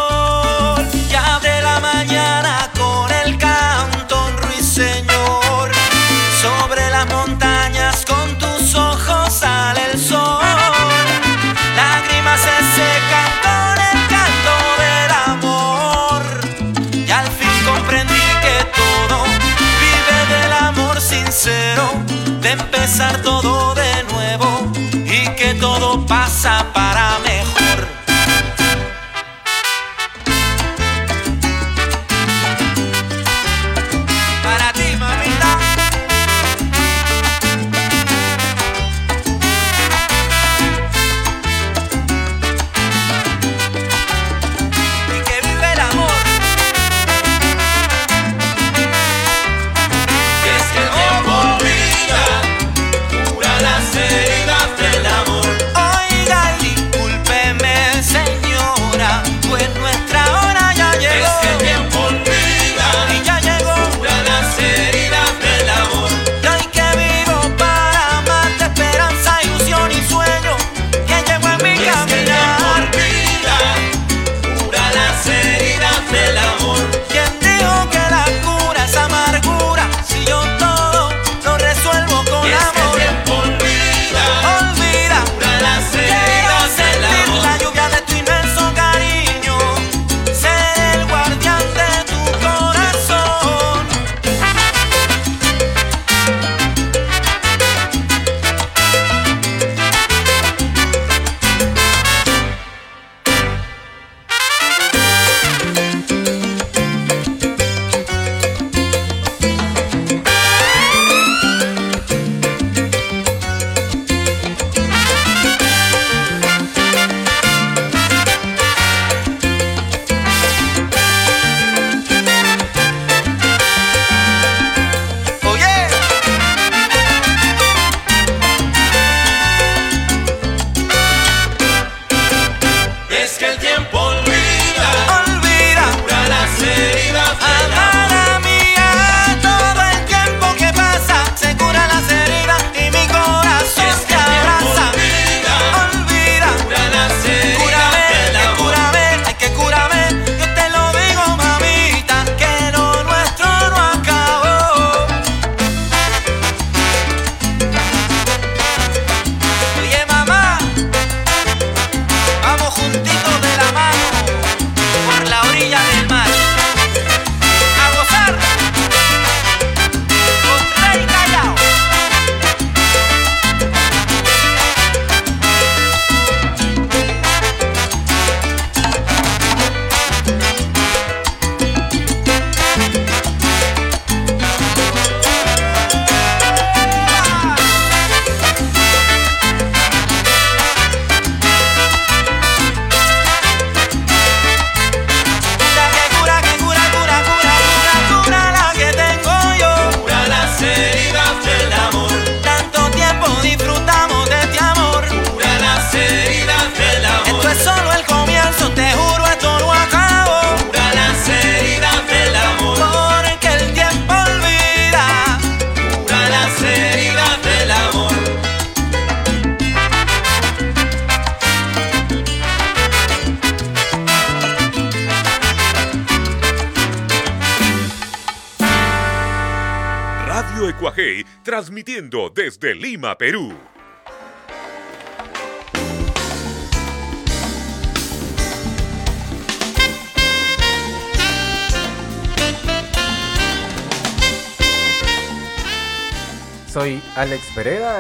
todo 23.23 23.42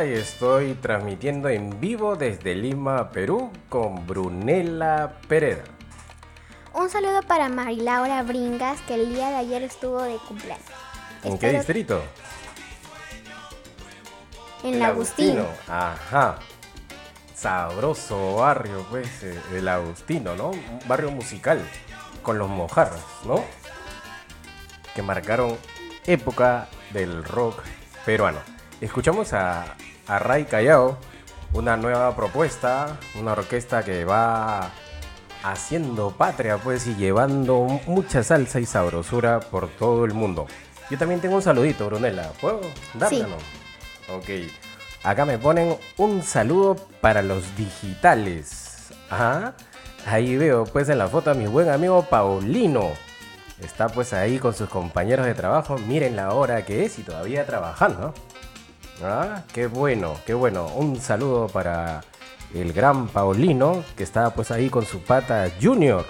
Y 0.04 0.14
estoy 0.14 0.74
transmitiendo 0.74 1.48
en 1.48 1.78
vivo 1.80 2.16
desde 2.16 2.56
Lima, 2.56 3.10
Perú, 3.10 3.52
con 3.68 4.04
Brunella 4.04 5.20
Pereda. 5.28 5.62
Un 6.74 6.90
saludo 6.90 7.22
para 7.22 7.48
Marilaura 7.48 8.24
Bringas, 8.24 8.80
que 8.80 8.94
el 8.94 9.14
día 9.14 9.28
de 9.28 9.36
ayer 9.36 9.62
estuvo 9.62 10.02
de 10.02 10.16
cumpleaños. 10.26 10.66
¿En 11.22 11.38
qué 11.38 11.52
distrito? 11.52 12.02
En 14.64 14.74
el 14.74 14.82
Agustino. 14.82 15.46
Ajá. 15.68 16.40
Sabroso 17.36 18.36
barrio, 18.36 18.84
pues, 18.90 19.22
eh, 19.22 19.40
el 19.54 19.68
Agustino, 19.68 20.34
¿no? 20.34 20.50
Un 20.50 20.80
barrio 20.88 21.12
musical, 21.12 21.60
con 22.24 22.38
los 22.38 22.48
mojarras, 22.48 23.04
¿no? 23.24 23.44
Que 24.96 25.02
marcaron 25.02 25.56
época 26.06 26.66
del 26.92 27.22
rock 27.22 27.62
peruano. 28.04 28.40
Escuchamos 28.80 29.32
a, 29.32 29.76
a 30.12 30.18
Ray 30.18 30.44
Callao, 30.44 30.98
una 31.54 31.78
nueva 31.78 32.14
propuesta, 32.14 32.98
una 33.18 33.32
orquesta 33.32 33.82
que 33.82 34.04
va 34.04 34.70
haciendo 35.42 36.10
patria, 36.10 36.58
pues, 36.58 36.86
y 36.86 36.94
llevando 36.96 37.80
mucha 37.86 38.22
salsa 38.22 38.60
y 38.60 38.66
sabrosura 38.66 39.40
por 39.40 39.68
todo 39.68 40.04
el 40.04 40.12
mundo. 40.12 40.46
Yo 40.90 40.98
también 40.98 41.22
tengo 41.22 41.36
un 41.36 41.42
saludito, 41.42 41.86
Brunella. 41.86 42.30
¿Puedo 42.42 42.60
darle 42.92 43.24
o 43.24 43.28
no? 43.28 43.36
Ok. 44.16 44.50
Acá 45.02 45.24
me 45.24 45.38
ponen 45.38 45.78
un 45.96 46.22
saludo 46.22 46.76
para 47.00 47.22
los 47.22 47.56
digitales. 47.56 48.92
Ajá. 49.08 49.54
Ahí 50.06 50.36
veo 50.36 50.64
pues 50.64 50.90
en 50.90 50.98
la 50.98 51.08
foto 51.08 51.30
a 51.30 51.34
mi 51.34 51.46
buen 51.46 51.70
amigo 51.70 52.02
Paulino. 52.02 52.90
Está 53.62 53.88
pues 53.88 54.12
ahí 54.12 54.38
con 54.38 54.52
sus 54.52 54.68
compañeros 54.68 55.24
de 55.24 55.34
trabajo. 55.34 55.78
Miren 55.78 56.16
la 56.16 56.34
hora 56.34 56.66
que 56.66 56.84
es 56.84 56.98
y 56.98 57.02
todavía 57.02 57.46
trabajando. 57.46 58.12
Ah, 59.02 59.42
qué 59.52 59.66
bueno, 59.66 60.14
qué 60.26 60.34
bueno. 60.34 60.66
Un 60.66 61.00
saludo 61.00 61.48
para 61.48 62.02
el 62.54 62.72
gran 62.72 63.08
Paulino 63.08 63.84
que 63.96 64.02
está 64.02 64.34
pues 64.34 64.50
ahí 64.50 64.68
con 64.68 64.84
su 64.84 65.00
pata 65.00 65.48
Junior. 65.60 66.04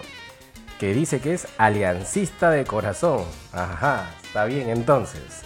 Que 0.78 0.95
dice 0.95 1.20
que 1.20 1.35
es 1.35 1.47
aliancista 1.59 2.51
de 2.51 2.64
corazón. 2.64 3.24
Ajá, 3.53 4.11
está 4.22 4.47
bien 4.47 4.70
entonces. 4.70 5.43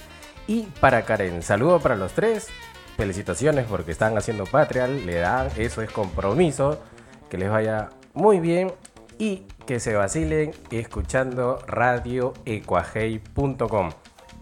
Y 0.46 0.62
para 0.80 1.04
Karen, 1.04 1.42
saludo 1.42 1.80
para 1.80 1.96
los 1.96 2.12
tres. 2.12 2.48
Felicitaciones 2.96 3.66
porque 3.68 3.92
están 3.92 4.16
haciendo 4.16 4.44
patria, 4.44 4.86
le 4.86 5.16
dan, 5.16 5.50
eso 5.56 5.82
es 5.82 5.90
compromiso. 5.90 6.80
Que 7.28 7.36
les 7.36 7.50
vaya 7.50 7.90
muy 8.14 8.40
bien 8.40 8.72
y 9.18 9.42
que 9.66 9.80
se 9.80 9.94
vacilen 9.94 10.52
escuchando 10.70 11.58
radioecuajei.com. 11.66 13.90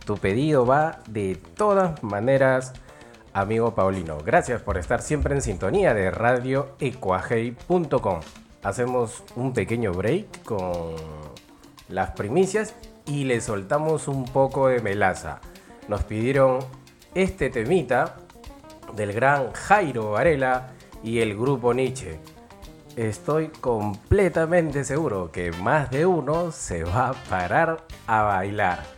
Tu 0.05 0.19
pedido 0.19 0.67
va 0.67 0.99
de 1.09 1.37
todas 1.57 2.03
maneras, 2.03 2.75
amigo 3.35 3.75
Paulino. 3.75 4.17
Gracias 4.25 4.63
por 4.63 4.79
estar 4.79 5.03
siempre 5.03 5.35
en 5.35 5.43
sintonía 5.43 5.93
de 5.93 6.11
radioecuajei.com. 6.11 8.21
Hacemos 8.63 9.23
un 9.37 9.53
pequeño 9.53 9.93
break 9.93 10.45
con 10.45 10.95
las 11.89 12.13
primicias 12.13 12.75
y 13.05 13.25
le 13.25 13.43
soltamos 13.43 14.09
un 14.09 14.25
poco 14.25 14.69
de 14.69 14.81
melaza. 14.81 15.43
Nos 15.89 16.05
pidieron 16.05 16.61
este 17.15 17.51
temita 17.51 18.17
del 18.97 19.13
gran 19.13 19.53
Jairo 19.53 20.13
Varela 20.13 20.71
y 21.03 21.19
el 21.19 21.37
grupo 21.37 21.75
Nietzsche. 21.75 22.19
Estoy 22.97 23.49
completamente 23.49 24.85
seguro 24.85 25.33
que 25.33 25.51
más 25.53 25.91
de 25.91 26.07
uno 26.07 26.53
se 26.53 26.85
va 26.85 27.09
a 27.09 27.15
parar 27.29 27.85
a 28.07 28.23
bailar. 28.23 28.94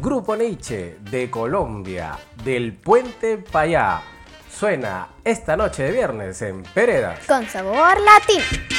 Grupo 0.00 0.34
Nietzsche 0.34 0.98
de 1.08 1.30
Colombia, 1.30 2.18
del 2.42 2.72
Puente 2.72 3.38
Payá. 3.38 4.02
Suena 4.50 5.08
esta 5.22 5.56
noche 5.56 5.84
de 5.84 5.92
viernes 5.92 6.42
en 6.42 6.62
Peredas. 6.62 7.20
Con 7.26 7.46
sabor 7.46 8.00
latino. 8.00 8.73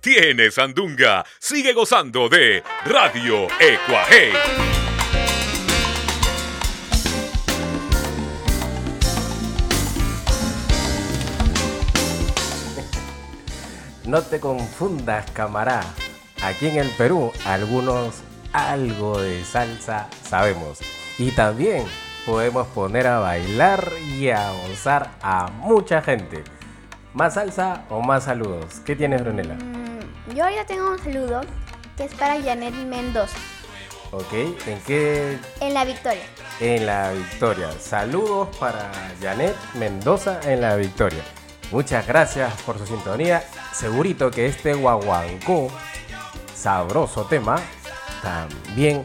Tiene 0.00 0.50
sandunga. 0.50 1.24
Sigue 1.38 1.74
gozando 1.74 2.30
de 2.30 2.62
Radio 2.86 3.46
Ecuaje. 3.60 4.32
No 14.06 14.22
te 14.22 14.40
confundas, 14.40 15.30
camará. 15.32 15.82
Aquí 16.42 16.68
en 16.68 16.78
el 16.78 16.88
Perú, 16.90 17.30
algunos 17.44 18.22
algo 18.54 19.20
de 19.20 19.44
salsa 19.44 20.08
sabemos. 20.22 20.78
Y 21.18 21.32
también 21.32 21.84
podemos 22.24 22.66
poner 22.68 23.06
a 23.08 23.18
bailar 23.18 23.92
y 24.18 24.30
a 24.30 24.52
gozar 24.52 25.10
a 25.20 25.48
mucha 25.48 26.00
gente. 26.00 26.55
¿Más 27.16 27.32
salsa 27.32 27.84
o 27.88 28.02
más 28.02 28.24
saludos? 28.24 28.80
¿Qué 28.84 28.94
tienes, 28.94 29.22
Brunella? 29.24 29.54
Mm, 29.54 30.34
yo 30.34 30.44
ya 30.50 30.66
tengo 30.66 30.90
un 30.90 30.98
saludo 30.98 31.40
que 31.96 32.04
es 32.04 32.14
para 32.14 32.34
Janet 32.42 32.74
Mendoza, 32.74 33.38
Ok, 34.10 34.34
¿en 34.66 34.78
qué? 34.86 35.38
en 35.60 35.72
la 35.72 35.86
Victoria. 35.86 36.24
En 36.60 36.84
la 36.84 37.12
Victoria. 37.12 37.68
Saludos 37.80 38.54
para 38.58 38.92
Janet 39.22 39.56
Mendoza 39.76 40.40
en 40.44 40.60
la 40.60 40.76
Victoria. 40.76 41.22
Muchas 41.72 42.06
gracias 42.06 42.52
por 42.66 42.76
su 42.78 42.86
sintonía. 42.86 43.42
Segurito 43.72 44.30
que 44.30 44.44
este 44.44 44.74
guaguancó, 44.74 45.68
sabroso 46.54 47.24
tema, 47.24 47.56
también 48.22 49.02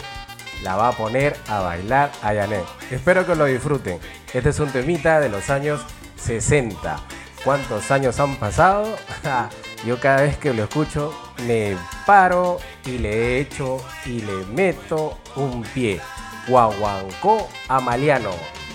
la 0.63 0.75
va 0.75 0.89
a 0.89 0.91
poner 0.91 1.37
a 1.47 1.61
bailar 1.61 2.11
a 2.21 2.33
Janet. 2.33 2.65
Espero 2.91 3.25
que 3.25 3.35
lo 3.35 3.45
disfruten. 3.45 3.99
Este 4.33 4.49
es 4.49 4.59
un 4.59 4.69
temita 4.69 5.21
de 5.21 5.29
los 5.29 5.49
años 5.49 5.79
60. 6.17 6.97
¿Cuántos 7.43 7.89
años 7.89 8.19
han 8.19 8.35
pasado? 8.35 8.95
Yo 9.85 9.99
cada 9.99 10.21
vez 10.21 10.37
que 10.37 10.53
lo 10.53 10.63
escucho 10.63 11.13
me 11.47 11.75
paro 12.05 12.59
y 12.85 12.99
le 12.99 13.39
echo 13.39 13.83
y 14.05 14.21
le 14.21 14.45
meto 14.53 15.17
un 15.35 15.63
pie. 15.63 15.99
Guaguancó 16.47 17.49
Amaliano, 17.67 18.31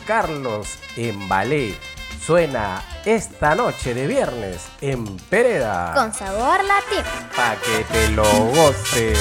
Carlos 0.06 0.78
Embalé. 0.96 1.76
Suena 2.24 2.82
esta 3.04 3.54
noche 3.54 3.94
de 3.94 4.08
viernes 4.08 4.66
en 4.80 5.16
Pereda. 5.16 5.92
Con 5.94 6.12
sabor 6.12 6.58
latino. 6.64 7.04
Pa' 7.36 7.54
que 7.56 7.84
te 7.84 8.08
lo 8.10 8.24
goces. 8.24 9.16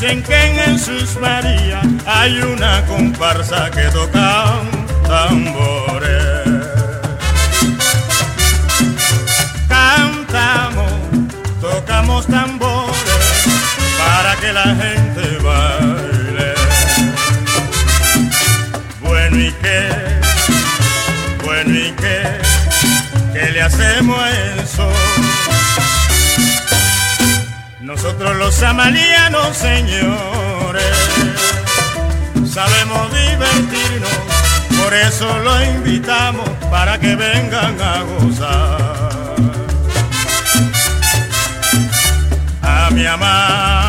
Dicen 0.00 0.22
que 0.22 0.32
en 0.32 0.58
el 0.60 0.78
Sus 0.78 1.18
María 1.20 1.82
hay 2.06 2.38
una 2.38 2.86
comparsa 2.86 3.68
que 3.68 3.82
toca 3.88 4.60
tambores. 5.02 6.44
Cantamos, 9.66 10.92
tocamos 11.60 12.28
tambores 12.28 13.44
para 13.98 14.36
que 14.36 14.52
la 14.52 14.66
gente 14.76 15.38
baile. 15.42 16.54
Bueno 19.00 19.36
y 19.36 19.52
qué, 19.54 19.88
bueno 21.44 21.74
y 21.74 21.90
qué, 21.90 22.22
¿qué 23.32 23.50
le 23.50 23.62
hacemos 23.62 24.16
a 24.16 24.30
eso? 24.62 25.27
Nosotros 28.08 28.36
los 28.36 28.62
amalianos, 28.62 29.54
señores, 29.54 30.82
sabemos 32.50 33.12
divertirnos, 33.12 34.10
por 34.82 34.94
eso 34.94 35.38
lo 35.40 35.62
invitamos 35.62 36.48
para 36.70 36.98
que 36.98 37.14
vengan 37.14 37.78
a 37.78 38.02
gozar. 38.02 39.36
A 42.62 42.88
mi 42.92 43.04
Amalia. 43.04 43.87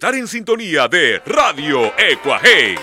Estar 0.00 0.14
en 0.14 0.26
sintonía 0.26 0.88
de 0.88 1.18
Radio 1.26 1.92
Ecuaje. 1.98 2.76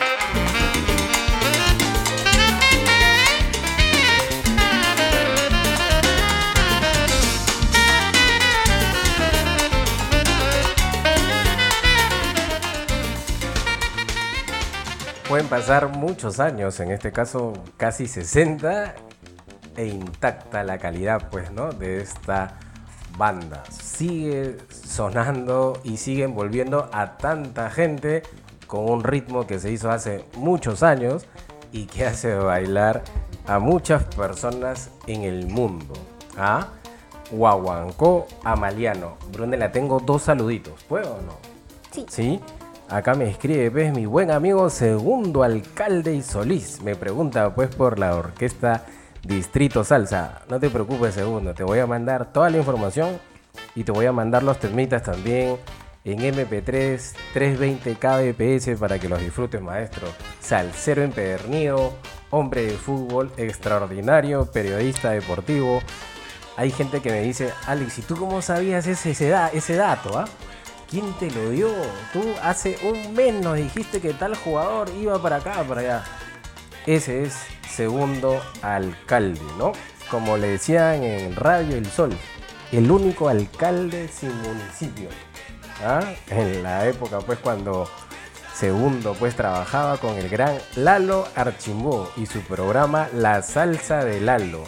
Pueden 15.27 15.47
pasar 15.47 15.87
muchos 15.87 16.39
años, 16.39 16.79
en 16.79 16.91
este 16.91 17.11
caso 17.11 17.53
casi 17.77 18.05
60, 18.05 18.93
e 19.75 19.87
intacta 19.87 20.63
la 20.63 20.77
calidad, 20.77 21.31
pues, 21.31 21.49
¿no? 21.51 21.71
De 21.71 21.99
esta 21.99 22.59
banda. 23.17 23.63
Sigue 23.71 24.57
sonando 24.97 25.79
y 25.83 25.97
sigue 25.97 26.23
envolviendo 26.23 26.89
a 26.91 27.17
tanta 27.17 27.69
gente 27.69 28.23
con 28.65 28.89
un 28.89 29.03
ritmo 29.03 29.45
que 29.45 29.59
se 29.59 29.71
hizo 29.71 29.91
hace 29.91 30.25
muchos 30.35 30.81
años 30.81 31.27
y 31.71 31.85
que 31.85 32.07
hace 32.07 32.33
bailar 32.33 33.03
a 33.45 33.59
muchas 33.59 34.03
personas 34.15 34.89
en 35.05 35.21
el 35.21 35.45
mundo. 35.45 35.93
¿Ah? 36.35 36.69
Guaguancó 37.29 38.25
Amaliano. 38.43 39.17
Brunella, 39.31 39.71
tengo 39.71 39.99
dos 39.99 40.23
saluditos. 40.23 40.83
¿Puedo 40.85 41.13
o 41.13 41.21
no? 41.21 41.33
Sí. 41.91 42.05
Sí. 42.09 42.39
Acá 42.89 43.13
me 43.13 43.29
escribe, 43.29 43.69
pues, 43.69 43.93
mi 43.93 44.07
buen 44.07 44.31
amigo 44.31 44.67
segundo 44.71 45.43
alcalde 45.43 46.15
y 46.15 46.23
Solís. 46.23 46.81
Me 46.81 46.95
pregunta, 46.95 47.53
pues, 47.53 47.69
por 47.75 47.99
la 47.99 48.15
orquesta 48.15 48.83
Distrito 49.21 49.83
Salsa. 49.83 50.41
No 50.49 50.59
te 50.59 50.71
preocupes, 50.71 51.13
segundo. 51.13 51.53
Te 51.53 51.63
voy 51.63 51.77
a 51.77 51.85
mandar 51.85 52.33
toda 52.33 52.49
la 52.49 52.57
información 52.57 53.19
Y 53.75 53.83
te 53.83 53.91
voy 53.91 54.05
a 54.05 54.11
mandar 54.11 54.43
los 54.43 54.59
temitas 54.59 55.03
también 55.03 55.57
en 56.03 56.19
MP3 56.19 57.13
320 57.33 57.95
kbps 57.95 58.79
para 58.79 58.97
que 58.97 59.09
los 59.09 59.19
disfrutes, 59.19 59.61
maestro. 59.61 60.07
Salsero 60.39 61.03
empedernido, 61.03 61.93
hombre 62.29 62.63
de 62.63 62.73
fútbol 62.73 63.31
extraordinario, 63.37 64.45
periodista 64.51 65.11
deportivo. 65.11 65.81
Hay 66.55 66.71
gente 66.71 67.01
que 67.01 67.11
me 67.11 67.21
dice, 67.21 67.51
Alex, 67.67 67.99
¿y 67.99 68.01
tú 68.03 68.15
cómo 68.15 68.41
sabías 68.41 68.87
ese, 68.87 69.11
ese, 69.11 69.35
ese 69.53 69.75
dato? 69.75 70.17
ah? 70.17 70.25
¿Quién 70.89 71.11
te 71.19 71.29
lo 71.29 71.49
dio? 71.49 71.69
Tú 72.13 72.23
hace 72.41 72.77
un 72.83 73.13
mes 73.13 73.33
nos 73.33 73.57
dijiste 73.57 73.99
que 73.99 74.13
tal 74.13 74.35
jugador 74.35 74.89
iba 74.97 75.21
para 75.21 75.35
acá, 75.37 75.63
para 75.63 75.81
allá. 75.81 76.03
Ese 76.85 77.23
es 77.23 77.35
segundo 77.69 78.41
alcalde, 78.61 79.41
¿no? 79.57 79.73
Como 80.09 80.37
le 80.37 80.47
decían 80.47 81.03
en 81.03 81.35
Radio 81.35 81.75
El 81.75 81.85
Sol, 81.85 82.15
el 82.71 82.91
único 82.91 83.29
alcalde 83.29 84.07
sin 84.07 84.35
municipio. 84.41 85.09
¿ah? 85.83 86.01
En 86.29 86.63
la 86.63 86.87
época, 86.87 87.19
pues, 87.19 87.39
cuando 87.39 87.87
Segundo, 88.57 89.13
pues 89.13 89.35
trabajaba 89.35 89.97
con 89.97 90.15
el 90.15 90.29
gran 90.29 90.57
Lalo 90.75 91.27
Archimbó 91.35 92.09
y 92.17 92.25
su 92.25 92.41
programa 92.41 93.07
La 93.13 93.43
Salsa 93.43 94.03
de 94.03 94.19
Lalo. 94.19 94.63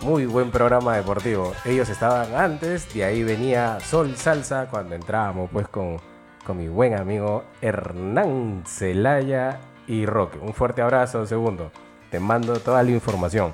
Muy 0.00 0.24
buen 0.24 0.50
programa 0.50 0.96
deportivo. 0.96 1.52
Ellos 1.66 1.90
estaban 1.90 2.34
antes, 2.34 2.90
de 2.94 3.04
ahí 3.04 3.22
venía 3.22 3.80
Sol 3.80 4.16
Salsa 4.16 4.68
cuando 4.70 4.94
entrábamos 4.94 5.50
pues 5.52 5.68
con, 5.68 5.98
con 6.46 6.56
mi 6.56 6.68
buen 6.68 6.94
amigo 6.94 7.44
Hernán 7.60 8.64
Celaya 8.66 9.60
y 9.86 10.06
Roque. 10.06 10.38
Un 10.38 10.54
fuerte 10.54 10.80
abrazo, 10.80 11.26
segundo. 11.26 11.70
Te 12.10 12.20
mando 12.20 12.58
toda 12.60 12.82
la 12.82 12.92
información. 12.92 13.52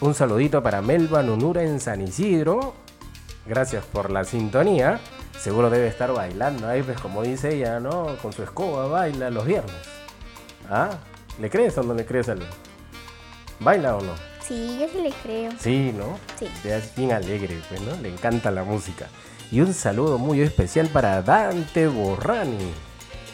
Un 0.00 0.14
saludito 0.14 0.62
para 0.62 0.80
Melba 0.80 1.24
Nunura 1.24 1.64
en 1.64 1.80
San 1.80 2.02
Isidro. 2.02 2.74
Gracias 3.46 3.84
por 3.84 4.10
la 4.10 4.24
sintonía. 4.24 5.00
Seguro 5.38 5.70
debe 5.70 5.86
estar 5.88 6.12
bailando 6.12 6.66
ahí, 6.66 6.82
pues 6.82 6.98
como 7.00 7.22
dice 7.22 7.54
ella, 7.54 7.78
¿no? 7.78 8.16
Con 8.20 8.32
su 8.32 8.42
escoba 8.42 8.86
baila 8.88 9.30
los 9.30 9.44
viernes. 9.44 9.76
¿Ah? 10.68 10.90
¿Le 11.40 11.50
crees 11.50 11.76
o 11.78 11.82
no 11.82 11.94
le 11.94 12.04
crees 12.04 12.28
al... 12.28 12.40
¿Baila 13.60 13.96
o 13.96 14.00
no? 14.00 14.12
Sí, 14.40 14.78
yo 14.80 14.86
sí 14.88 15.00
le 15.02 15.12
creo. 15.22 15.52
Sí, 15.58 15.92
¿no? 15.96 16.18
Sí. 16.38 16.48
Es 16.64 16.94
bien 16.94 17.12
alegre, 17.12 17.60
pues, 17.68 17.80
¿no? 17.80 17.96
Le 18.00 18.08
encanta 18.08 18.50
la 18.50 18.64
música. 18.64 19.06
Y 19.50 19.60
un 19.60 19.72
saludo 19.74 20.18
muy 20.18 20.40
especial 20.40 20.88
para 20.88 21.22
Dante 21.22 21.86
Borrani. 21.86 22.72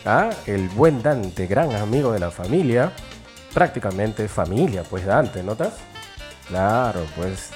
¿Ah? 0.04 0.30
El 0.46 0.68
buen 0.68 1.02
Dante, 1.02 1.46
gran 1.46 1.74
amigo 1.74 2.12
de 2.12 2.18
la 2.18 2.30
familia. 2.30 2.92
Prácticamente 3.54 4.28
familia, 4.28 4.82
pues 4.82 5.06
Dante, 5.06 5.42
¿notas? 5.42 5.74
Claro, 6.48 7.06
pues 7.16 7.50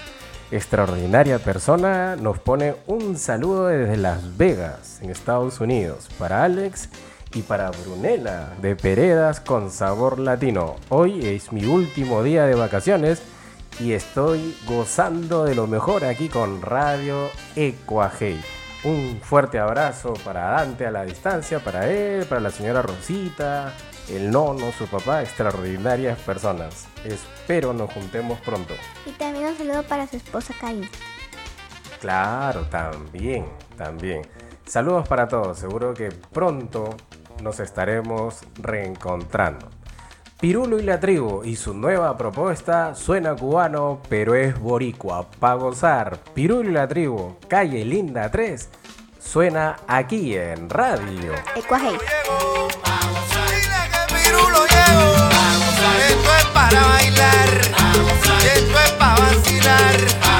extraordinaria 0.50 1.38
persona. 1.38 2.16
Nos 2.16 2.38
pone 2.38 2.74
un 2.86 3.16
saludo 3.16 3.66
desde 3.66 3.96
Las 3.96 4.36
Vegas, 4.36 5.00
en 5.02 5.10
Estados 5.10 5.60
Unidos, 5.60 6.08
para 6.18 6.44
Alex 6.44 6.88
y 7.34 7.42
para 7.42 7.70
Brunella 7.70 8.50
de 8.60 8.76
Peredas 8.76 9.40
con 9.40 9.70
sabor 9.70 10.18
latino. 10.18 10.76
Hoy 10.88 11.26
es 11.26 11.52
mi 11.52 11.64
último 11.64 12.22
día 12.22 12.46
de 12.46 12.54
vacaciones 12.54 13.22
y 13.78 13.92
estoy 13.92 14.56
gozando 14.66 15.44
de 15.44 15.54
lo 15.54 15.66
mejor 15.66 16.04
aquí 16.04 16.28
con 16.28 16.62
Radio 16.62 17.30
Ecuajei. 17.56 18.40
Un 18.84 19.20
fuerte 19.20 19.58
abrazo 19.58 20.14
para 20.24 20.50
Dante 20.50 20.86
a 20.86 20.90
la 20.90 21.04
distancia, 21.04 21.58
para 21.58 21.90
él, 21.90 22.24
para 22.26 22.40
la 22.40 22.50
señora 22.50 22.82
Rosita, 22.82 23.72
el 24.10 24.30
nono, 24.30 24.72
su 24.72 24.86
papá, 24.86 25.22
extraordinarias 25.22 26.18
personas. 26.20 26.86
Espero 27.04 27.72
nos 27.72 27.92
juntemos 27.92 28.38
pronto. 28.40 28.74
Y 29.04 29.10
también 29.12 29.46
un 29.46 29.56
saludo 29.58 29.82
para 29.82 30.06
su 30.06 30.16
esposa 30.16 30.54
Karina. 30.60 30.88
Claro, 32.00 32.66
también, 32.66 33.46
también. 33.76 34.22
Saludos 34.66 35.08
para 35.08 35.28
todos, 35.28 35.58
seguro 35.58 35.94
que 35.94 36.10
pronto 36.10 36.96
nos 37.42 37.60
estaremos 37.60 38.40
reencontrando. 38.60 39.68
Pirulo 40.40 40.78
y 40.78 40.82
la 40.82 41.00
tribu 41.00 41.42
y 41.44 41.56
su 41.56 41.72
nueva 41.72 42.16
propuesta 42.16 42.94
suena 42.94 43.34
cubano, 43.34 44.02
pero 44.08 44.34
es 44.34 44.58
boricua. 44.58 45.26
Pa' 45.40 45.54
gozar, 45.54 46.18
Pirulo 46.34 46.68
y 46.68 46.72
la 46.72 46.86
tribu, 46.86 47.36
calle 47.48 47.84
Linda 47.84 48.30
3, 48.30 48.68
suena 49.18 49.76
aquí 49.86 50.36
en 50.36 50.68
radio. 50.68 51.32
Ecuajei. 51.54 51.96
Esto 56.08 56.30
es 56.38 56.44
para 56.52 56.82
bailar. 56.82 57.60
Esto 58.54 58.80
es 58.80 58.90
para 58.92 59.14
vacilar. 59.14 60.35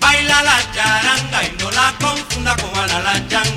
Baila 0.00 0.42
la 0.42 0.58
charanga 0.74 1.44
y 1.44 1.62
no 1.62 1.70
la 1.70 1.94
confunda 2.00 2.56
con 2.56 2.72
la 3.04 3.28
changa. 3.28 3.47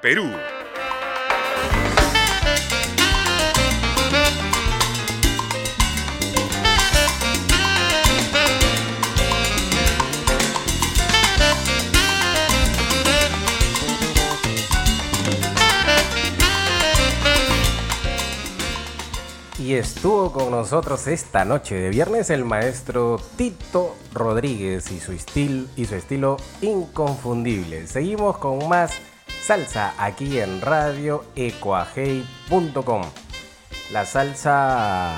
Perú. 0.00 0.30
Y 19.58 19.74
estuvo 19.74 20.32
con 20.32 20.52
nosotros 20.52 21.08
esta 21.08 21.44
noche 21.44 21.74
de 21.74 21.90
viernes 21.90 22.30
el 22.30 22.44
maestro 22.44 23.20
Tito 23.36 23.96
Rodríguez 24.14 24.90
y 24.92 25.00
su, 25.00 25.12
estil- 25.12 25.66
y 25.76 25.84
su 25.84 25.96
estilo 25.96 26.36
inconfundible. 26.62 27.86
Seguimos 27.88 28.38
con 28.38 28.66
más 28.68 28.92
salsa 29.48 29.94
aquí 29.96 30.40
en 30.40 30.60
radio 30.60 31.24
ecuajei.com. 31.34 33.02
La 33.90 34.04
salsa 34.04 35.10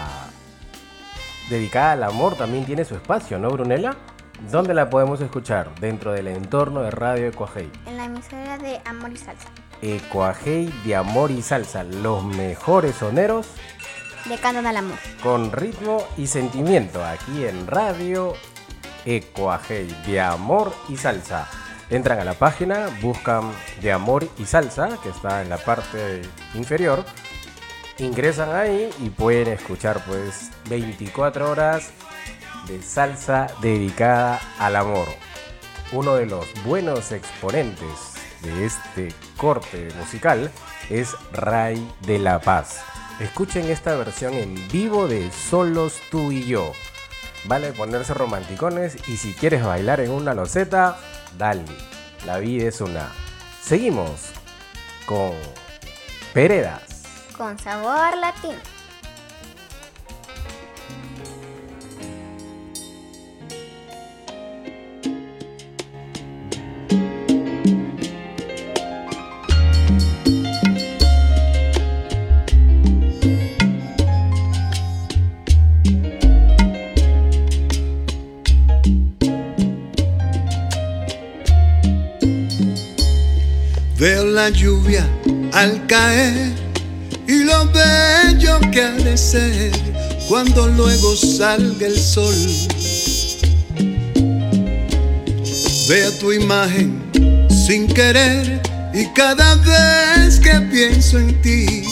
dedicada 1.48 1.92
al 1.94 2.04
amor 2.04 2.36
también 2.36 2.64
tiene 2.64 2.84
su 2.84 2.94
espacio, 2.94 3.40
¿no, 3.40 3.50
Brunella? 3.50 3.96
¿Dónde 4.52 4.72
la 4.72 4.88
podemos 4.88 5.20
escuchar? 5.20 5.74
Dentro 5.80 6.12
del 6.12 6.28
entorno 6.28 6.82
de 6.82 6.92
Radio 6.92 7.26
Ecuajei. 7.26 7.68
En 7.86 7.96
la 7.96 8.04
emisora 8.04 8.56
de 8.58 8.80
Amor 8.84 9.10
y 9.10 9.16
Salsa. 9.16 9.48
Ecuajei 9.82 10.66
de 10.84 10.94
amor 10.94 11.32
y 11.32 11.42
salsa, 11.42 11.82
los 11.82 12.22
mejores 12.22 12.94
soneros 12.94 13.48
Le 14.28 14.38
cantan 14.38 14.64
al 14.64 14.76
amor. 14.76 14.98
con 15.24 15.50
ritmo 15.50 16.06
y 16.16 16.28
sentimiento 16.28 17.04
aquí 17.04 17.46
en 17.46 17.66
Radio 17.66 18.34
Ecuajei 19.04 19.88
de 20.06 20.20
Amor 20.20 20.72
y 20.88 20.96
Salsa 20.96 21.48
entran 21.90 22.20
a 22.20 22.24
la 22.24 22.34
página, 22.34 22.88
buscan 23.02 23.52
de 23.82 23.92
amor 23.92 24.28
y 24.38 24.46
salsa, 24.46 24.98
que 25.02 25.10
está 25.10 25.42
en 25.42 25.50
la 25.50 25.58
parte 25.58 26.22
inferior, 26.54 27.04
ingresan 27.98 28.54
ahí 28.54 28.90
y 29.00 29.10
pueden 29.10 29.48
escuchar 29.48 30.02
pues 30.06 30.50
24 30.68 31.50
horas 31.50 31.90
de 32.66 32.82
salsa 32.82 33.48
dedicada 33.60 34.40
al 34.58 34.76
amor. 34.76 35.08
Uno 35.92 36.14
de 36.14 36.26
los 36.26 36.46
buenos 36.64 37.10
exponentes 37.12 38.14
de 38.42 38.64
este 38.64 39.08
corte 39.36 39.88
musical 39.98 40.50
es 40.88 41.14
Ray 41.32 41.86
de 42.02 42.18
la 42.18 42.40
Paz. 42.40 42.80
Escuchen 43.18 43.68
esta 43.68 43.96
versión 43.96 44.34
en 44.34 44.54
vivo 44.68 45.08
de 45.08 45.30
Solos 45.30 45.98
tú 46.10 46.32
y 46.32 46.46
yo. 46.46 46.72
Vale 47.44 47.72
ponerse 47.72 48.14
romanticones 48.14 48.96
y 49.08 49.16
si 49.16 49.32
quieres 49.32 49.64
bailar 49.64 50.00
en 50.00 50.10
una 50.10 50.34
loseta, 50.34 50.98
Dali, 51.38 51.64
la 52.26 52.38
vida 52.38 52.68
es 52.68 52.80
una. 52.80 53.08
Seguimos 53.62 54.30
con 55.06 55.32
Peredas. 56.32 57.02
Con 57.36 57.58
sabor 57.58 58.16
latino. 58.18 58.79
la 84.40 84.48
lluvia 84.48 85.06
al 85.52 85.86
caer 85.86 86.54
y 87.28 87.44
lo 87.44 87.70
bello 87.72 88.58
que 88.72 88.80
ha 88.80 88.92
de 88.92 89.14
ser 89.14 89.70
cuando 90.30 90.66
luego 90.66 91.14
salga 91.14 91.86
el 91.86 91.98
sol. 91.98 92.34
Vea 95.88 96.10
tu 96.18 96.32
imagen 96.32 97.02
sin 97.66 97.86
querer 97.86 98.62
y 98.94 99.04
cada 99.14 99.56
vez 99.56 100.40
que 100.40 100.58
pienso 100.72 101.18
en 101.18 101.42
ti, 101.42 101.84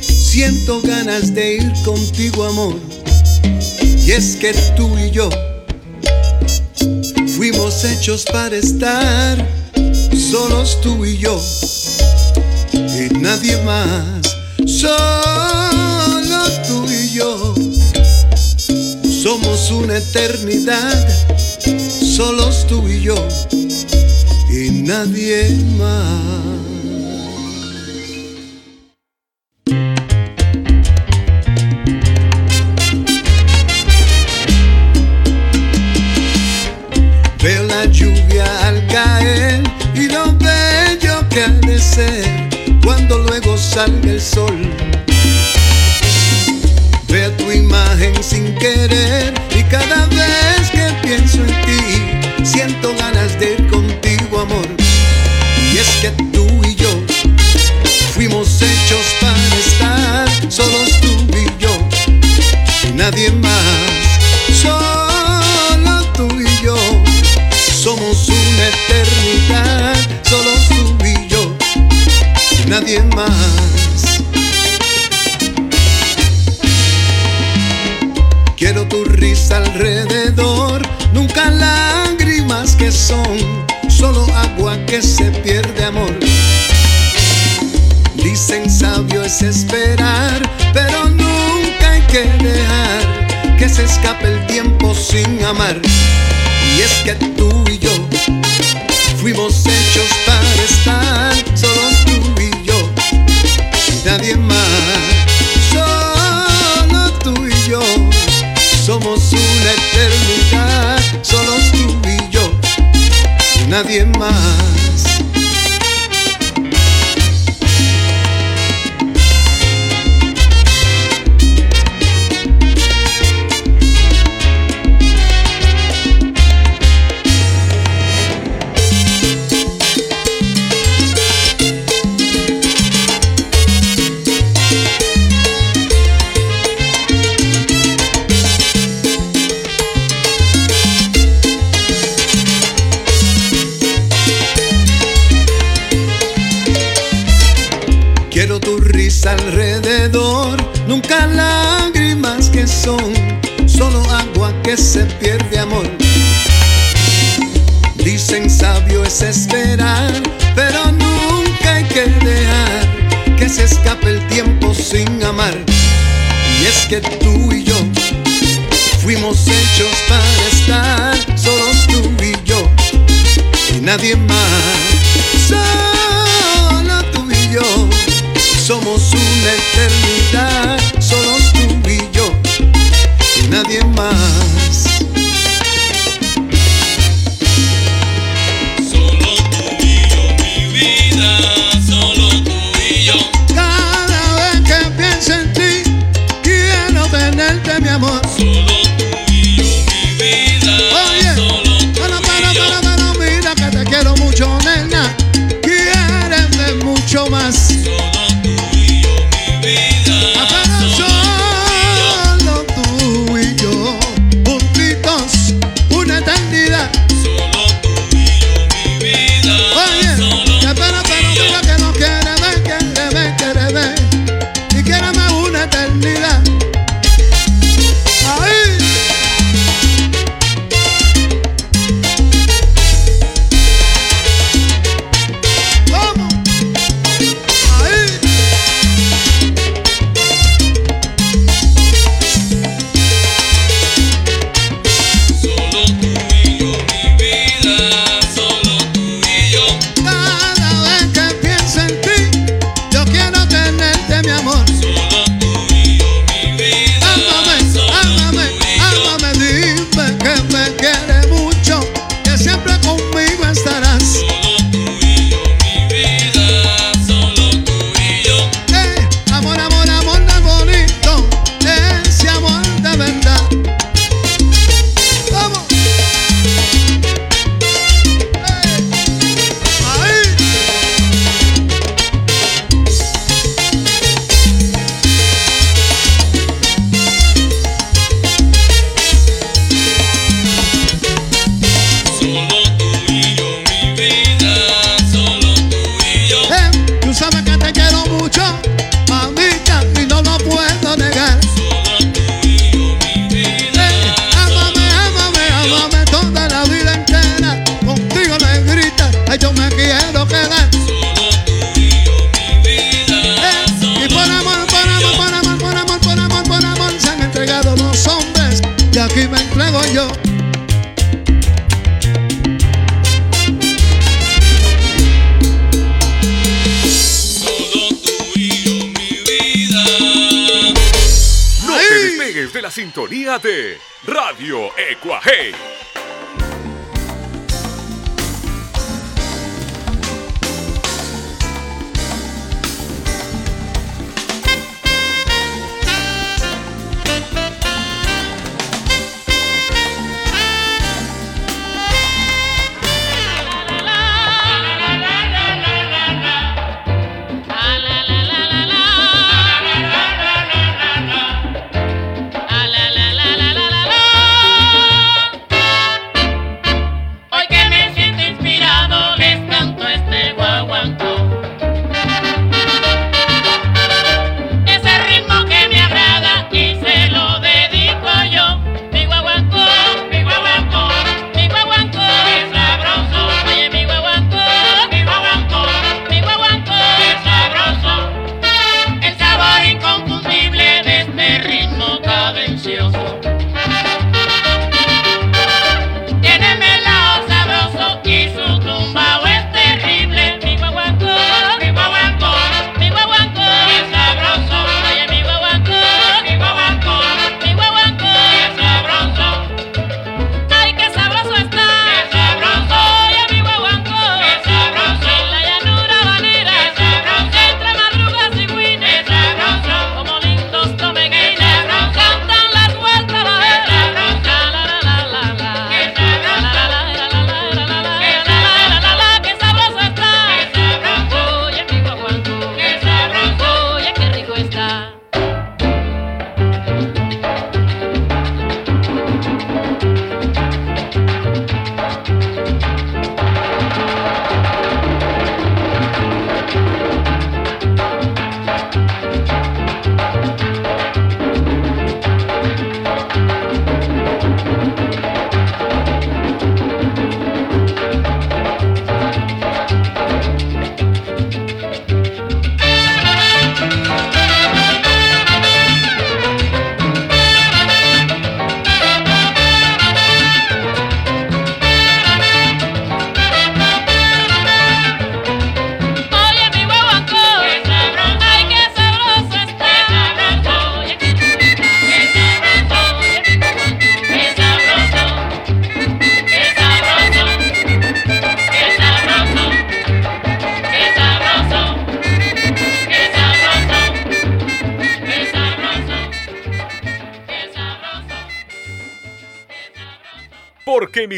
siento 0.00 0.80
ganas 0.82 1.34
de 1.34 1.56
ir 1.56 1.72
contigo, 1.84 2.44
amor. 2.44 2.76
Y 3.82 4.12
es 4.12 4.36
que 4.36 4.52
tú 4.76 4.96
y 4.96 5.10
yo 5.10 5.28
fuimos 7.36 7.84
hechos 7.84 8.24
para 8.32 8.56
estar 8.56 9.44
solos 10.30 10.80
tú 10.80 11.04
y 11.04 11.18
yo 11.18 11.36
nadie 13.26 13.56
más, 13.64 14.38
solo 14.66 16.38
tú 16.68 16.86
y 16.88 17.10
yo. 17.10 17.54
Somos 19.02 19.68
una 19.72 19.96
eternidad, 19.96 21.08
solos 22.16 22.68
tú 22.68 22.86
y 22.86 23.00
yo, 23.00 23.16
y 24.48 24.70
nadie 24.70 25.58
más. 25.76 26.55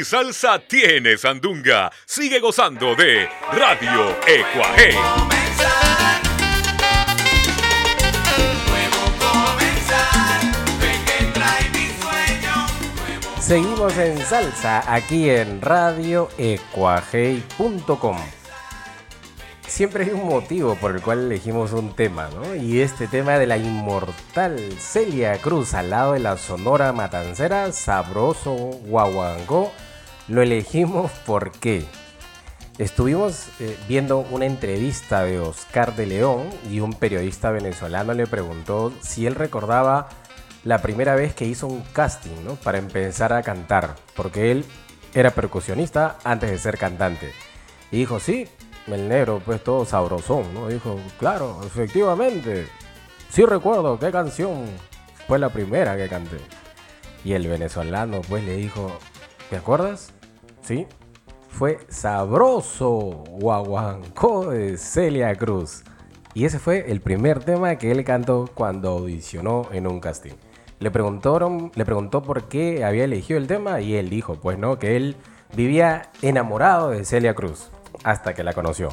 Salsa 0.09 0.59
tiene 0.59 1.18
sandunga. 1.18 1.93
Sigue 2.06 2.40
gozando 2.40 2.94
de 2.94 3.28
Radio 3.52 4.16
Ecuaje. 4.26 4.93
Seguimos 13.39 13.98
en 13.98 14.16
salsa 14.24 14.82
aquí 14.90 15.28
en 15.28 15.60
Radio. 15.60 16.30
Siempre 19.66 20.05
hay 20.05 20.10
un 20.12 20.26
motivo 20.26 20.74
por 20.76 20.97
el 20.97 21.02
cual 21.02 21.26
elegimos 21.26 21.72
un 21.72 21.94
tema, 21.94 22.30
¿no? 22.35 22.55
Y 22.55 22.80
este 22.80 23.09
tema 23.09 23.39
de 23.39 23.47
la 23.47 23.59
inmortal 23.59 24.59
Celia 24.78 25.36
Cruz 25.36 25.74
al 25.74 25.90
lado 25.90 26.14
de 26.14 26.20
la 26.20 26.39
Sonora 26.39 26.94
Matancera, 26.94 27.72
sabroso 27.72 28.55
guaguancó, 28.55 29.70
lo 30.29 30.43
elegimos 30.43 31.11
porque 31.27 31.85
estuvimos 32.79 33.49
eh, 33.61 33.77
viendo 33.89 34.19
una 34.19 34.47
entrevista 34.47 35.25
de 35.25 35.41
Oscar 35.41 35.97
de 35.97 36.07
León 36.07 36.49
y 36.71 36.81
un 36.81 36.93
periodista 36.93 37.51
venezolano 37.51 38.13
le 38.15 38.27
preguntó 38.27 38.93
si 39.01 39.27
él 39.27 39.35
recordaba 39.35 40.09
la 40.65 40.83
primera 40.83 41.15
vez 41.15 41.35
que 41.35 41.47
hizo 41.47 41.67
un 41.67 41.83
casting, 41.93 42.45
¿no? 42.45 42.55
Para 42.57 42.79
empezar 42.79 43.33
a 43.33 43.43
cantar, 43.43 43.95
porque 44.15 44.51
él 44.51 44.65
era 45.15 45.31
percusionista 45.31 46.19
antes 46.25 46.51
de 46.51 46.59
ser 46.59 46.77
cantante. 46.77 47.33
Y 47.91 47.99
dijo, 47.99 48.21
sí, 48.21 48.47
el 48.87 49.09
negro, 49.09 49.41
pues 49.45 49.63
todo 49.65 49.85
sabrosón, 49.85 50.53
¿no? 50.53 50.69
Dijo, 50.69 51.01
claro, 51.19 51.61
efectivamente. 51.65 52.67
Sí 53.31 53.45
recuerdo 53.45 53.99
qué 53.99 54.11
canción 54.11 54.67
fue 55.27 55.39
la 55.39 55.49
primera 55.51 55.97
que 55.97 56.09
canté. 56.09 56.39
Y 57.25 57.33
el 57.33 57.47
venezolano, 57.47 58.21
pues 58.29 58.45
le 58.45 58.57
dijo, 58.57 58.99
¿te 59.51 59.57
acuerdas? 59.57 60.13
Fue 61.49 61.78
Sabroso 61.89 63.24
Guaguancó 63.40 64.51
de 64.51 64.77
Celia 64.77 65.35
Cruz. 65.35 65.82
Y 66.35 66.45
ese 66.45 66.59
fue 66.59 66.90
el 66.90 67.01
primer 67.01 67.43
tema 67.43 67.77
que 67.77 67.90
él 67.90 68.05
cantó 68.05 68.51
cuando 68.55 68.90
audicionó 68.90 69.66
en 69.73 69.86
un 69.86 69.99
casting. 69.99 70.35
Le 70.78 70.90
preguntaron, 70.90 71.73
le 71.74 71.85
preguntó 71.85 72.23
por 72.23 72.49
qué 72.49 72.85
había 72.85 73.05
elegido 73.05 73.39
el 73.39 73.47
tema 73.47 73.81
y 73.81 73.95
él 73.95 74.11
dijo, 74.11 74.35
pues 74.35 74.59
no, 74.59 74.78
que 74.78 74.97
él 74.97 75.16
vivía 75.57 76.11
enamorado 76.23 76.90
de 76.90 77.05
Celia 77.05 77.35
Cruz 77.35 77.70
hasta 78.05 78.35
que 78.35 78.45
la 78.45 78.53
conoció. 78.53 78.90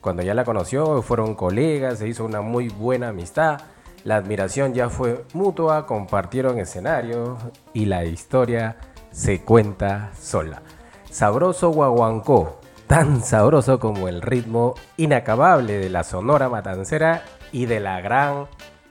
Cuando 0.00 0.22
ya 0.22 0.34
la 0.34 0.44
conoció, 0.44 1.02
fueron 1.02 1.34
colegas, 1.34 1.98
se 1.98 2.08
hizo 2.08 2.24
una 2.24 2.40
muy 2.40 2.68
buena 2.68 3.08
amistad. 3.08 3.60
La 4.04 4.16
admiración 4.16 4.72
ya 4.72 4.88
fue 4.88 5.24
mutua, 5.34 5.84
compartieron 5.84 6.58
escenario 6.60 7.36
y 7.74 7.86
la 7.86 8.04
historia 8.04 8.76
se 9.10 9.40
cuenta 9.40 10.12
sola. 10.18 10.62
Sabroso 11.10 11.70
guaguancó, 11.70 12.60
tan 12.86 13.22
sabroso 13.24 13.78
como 13.80 14.08
el 14.08 14.20
ritmo 14.20 14.74
inacabable 14.98 15.78
de 15.78 15.88
la 15.88 16.04
Sonora 16.04 16.50
Matancera 16.50 17.24
y 17.50 17.64
de 17.64 17.80
la 17.80 18.00
gran 18.02 18.46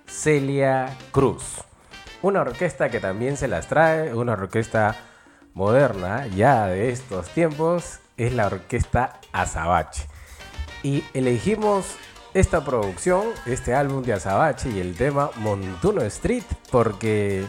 Celia 0.08 0.98
Cruz. 1.12 1.62
Una 2.24 2.42
orquesta 2.42 2.90
que 2.90 3.00
también 3.00 3.38
se 3.38 3.48
las 3.48 3.68
trae, 3.68 4.16
una 4.16 4.34
orquesta 4.34 4.96
moderna 5.54 6.26
ya 6.28 6.66
de 6.66 6.90
estos 6.90 7.30
tiempos, 7.30 8.00
es 8.18 8.34
la 8.34 8.48
orquesta 8.48 9.20
Azabache. 9.32 10.08
Y 10.82 11.04
elegimos 11.14 11.98
esta 12.34 12.66
producción, 12.66 13.26
este 13.46 13.76
álbum 13.76 14.02
de 14.04 14.14
Azabache 14.14 14.70
y 14.72 14.80
el 14.80 14.96
tema 14.96 15.30
Montuno 15.38 16.02
Street 16.02 16.44
porque 16.72 17.46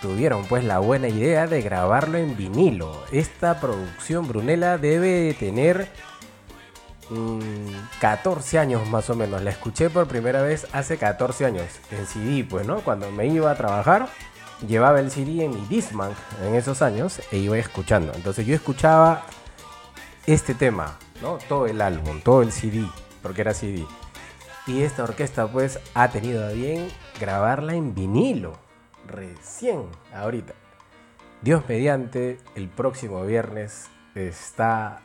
tuvieron 0.00 0.44
pues 0.46 0.64
la 0.64 0.78
buena 0.78 1.08
idea 1.08 1.46
de 1.46 1.62
grabarlo 1.62 2.18
en 2.18 2.36
vinilo. 2.36 3.04
Esta 3.12 3.60
producción 3.60 4.26
Brunella 4.26 4.78
debe 4.78 5.08
de 5.08 5.34
tener 5.34 5.88
mm, 7.10 7.98
14 8.00 8.58
años 8.58 8.88
más 8.88 9.10
o 9.10 9.14
menos. 9.14 9.42
La 9.42 9.50
escuché 9.50 9.90
por 9.90 10.06
primera 10.06 10.42
vez 10.42 10.66
hace 10.72 10.96
14 10.96 11.46
años 11.46 11.66
en 11.90 12.06
CD, 12.06 12.44
pues, 12.44 12.66
¿no? 12.66 12.80
Cuando 12.80 13.10
me 13.10 13.26
iba 13.26 13.50
a 13.50 13.56
trabajar 13.56 14.08
llevaba 14.66 15.00
el 15.00 15.10
CD 15.10 15.44
en 15.44 15.54
mi 15.54 15.66
Discman 15.66 16.12
en 16.44 16.54
esos 16.54 16.82
años 16.82 17.20
e 17.30 17.38
iba 17.38 17.58
escuchando. 17.58 18.12
Entonces 18.14 18.46
yo 18.46 18.54
escuchaba 18.54 19.24
este 20.26 20.54
tema, 20.54 20.98
¿no? 21.22 21.38
Todo 21.48 21.66
el 21.66 21.80
álbum, 21.80 22.20
todo 22.20 22.42
el 22.42 22.52
CD, 22.52 22.84
porque 23.22 23.40
era 23.42 23.54
CD. 23.54 23.86
Y 24.66 24.82
esta 24.82 25.04
orquesta 25.04 25.46
pues 25.46 25.80
ha 25.94 26.08
tenido 26.08 26.52
bien 26.52 26.88
grabarla 27.18 27.74
en 27.74 27.94
vinilo, 27.94 28.58
recién, 29.10 29.86
ahorita. 30.14 30.54
Dios 31.42 31.64
mediante, 31.68 32.38
el 32.54 32.68
próximo 32.68 33.24
viernes 33.24 33.88
está 34.14 35.00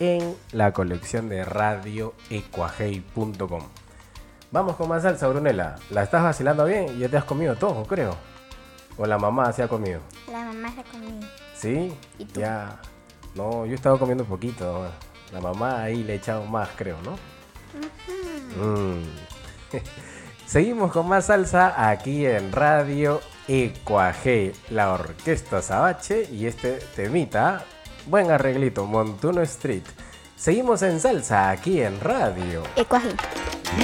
en 0.00 0.34
la 0.52 0.72
colección 0.72 1.28
de 1.28 1.44
radioecuajei.com. 1.44 3.62
Vamos 4.52 4.76
con 4.76 4.88
más 4.88 5.02
salsa, 5.02 5.26
Brunella. 5.28 5.76
¿La 5.90 6.02
estás 6.02 6.22
vacilando 6.22 6.64
bien? 6.64 6.98
Ya 6.98 7.08
te 7.08 7.16
has 7.16 7.24
comido 7.24 7.56
todo, 7.56 7.84
creo. 7.84 8.16
O 8.96 9.06
la 9.06 9.18
mamá 9.18 9.52
se 9.52 9.62
ha 9.62 9.68
comido. 9.68 10.00
La 10.30 10.44
mamá 10.44 10.72
se 10.74 10.82
comió. 10.84 11.10
¿Sí? 11.54 11.92
¿Y 12.18 12.24
tú? 12.24 12.40
Ya. 12.40 12.80
No, 13.34 13.66
yo 13.66 13.72
he 13.72 13.74
estado 13.74 13.98
comiendo 13.98 14.24
poquito. 14.24 14.88
La 15.32 15.40
mamá 15.40 15.82
ahí 15.82 16.04
le 16.04 16.12
he 16.14 16.16
echado 16.16 16.44
más, 16.44 16.68
creo, 16.76 16.96
¿no? 17.02 17.18
Mm. 18.62 19.02
Seguimos 20.46 20.92
con 20.92 21.08
más 21.08 21.26
salsa 21.26 21.90
aquí 21.90 22.24
en 22.24 22.52
Radio 22.52 23.20
Ecuaje, 23.48 24.54
la 24.70 24.92
orquesta 24.92 25.60
Sabache 25.60 26.28
y 26.32 26.46
este 26.46 26.78
temita, 26.94 27.64
buen 28.06 28.30
arreglito, 28.30 28.86
Montuno 28.86 29.42
Street. 29.42 29.82
Seguimos 30.36 30.82
en 30.82 31.00
salsa 31.00 31.50
aquí 31.50 31.80
en 31.82 32.00
Radio. 32.00 32.62
Ecuaje. 32.76 33.08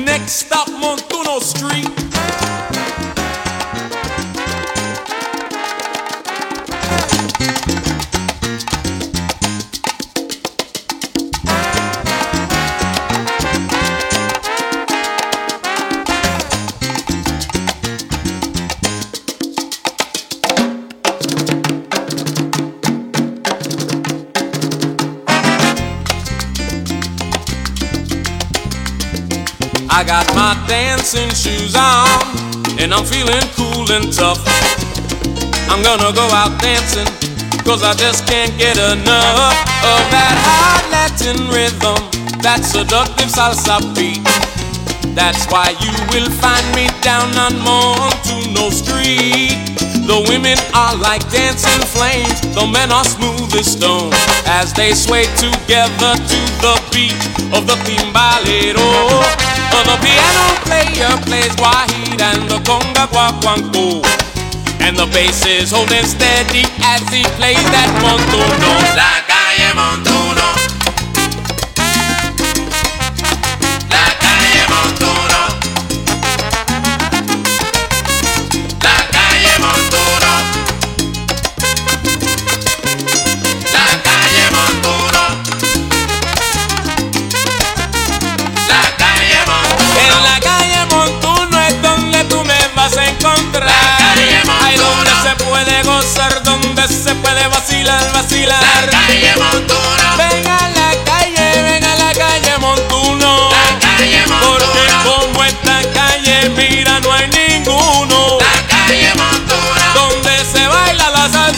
Next 0.05 0.43
stop, 0.43 0.69
Montuno 0.69 1.39
Street. 1.41 1.89
My 30.53 30.67
dancing 30.67 31.31
shoes 31.31 31.75
on, 31.77 32.09
and 32.79 32.93
I'm 32.93 33.05
feeling 33.05 33.41
cool 33.57 33.89
and 33.93 34.13
tough. 34.13 34.41
I'm 35.71 35.83
gonna 35.83 36.13
go 36.13 36.27
out 36.29 36.61
dancing, 36.61 37.09
cause 37.65 37.83
I 37.83 37.95
just 37.95 38.27
can't 38.27 38.53
get 38.59 38.77
enough 38.77 39.57
of 39.81 40.03
that 40.13 40.37
hot 40.45 40.85
Latin 40.93 41.49
rhythm, 41.49 41.97
that 42.43 42.61
seductive 42.65 43.33
salsa 43.33 43.81
beat. 43.97 44.21
That's 45.17 45.47
why 45.49 45.73
you 45.81 45.93
will 46.13 46.31
find 46.41 46.67
me 46.77 46.89
down 47.01 47.33
on 47.37 47.57
Montuno 47.65 48.69
Street. 48.73 49.57
The 50.05 50.21
women 50.29 50.59
are 50.75 50.97
like 50.97 51.23
dancing 51.31 51.85
flames, 51.97 52.41
the 52.55 52.67
men 52.67 52.93
are 52.93 53.05
smooth 53.05 53.55
as 53.55 53.73
stone 53.73 54.13
as 54.45 54.73
they 54.75 54.93
sway 54.93 55.25
together 55.41 56.13
to 56.13 56.41
the 56.61 56.75
beat 56.93 57.17
of 57.57 57.67
the 57.67 57.77
timbalero. 57.89 59.52
For 59.73 59.83
the 59.89 59.97
piano 60.05 60.47
player 60.69 61.17
plays 61.25 61.55
guajid 61.57 62.21
and 62.21 62.45
the 62.51 62.61
conga 62.69 63.09
guaguanco. 63.09 64.05
And 64.85 64.99
the 64.99 65.07
bass 65.07 65.47
is 65.47 65.71
holding 65.71 66.05
steady 66.05 66.65
as 66.85 67.01
he 67.09 67.23
plays 67.41 67.65
that 67.73 67.89
montuno. 68.05 68.73
La 68.93 69.25
calle 69.25 69.73
montuno. 69.73 70.82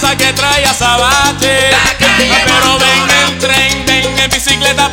Salsa 0.05 0.17
que 0.17 0.33
trae 0.33 0.65
a 0.65 0.75
Sabache. 0.75 1.71
Pero 2.47 2.79
ven 2.79 3.11
en 3.11 3.39
tren, 3.39 3.87
ven 3.87 4.19
en 4.19 4.31
bicicleta, 4.31 4.91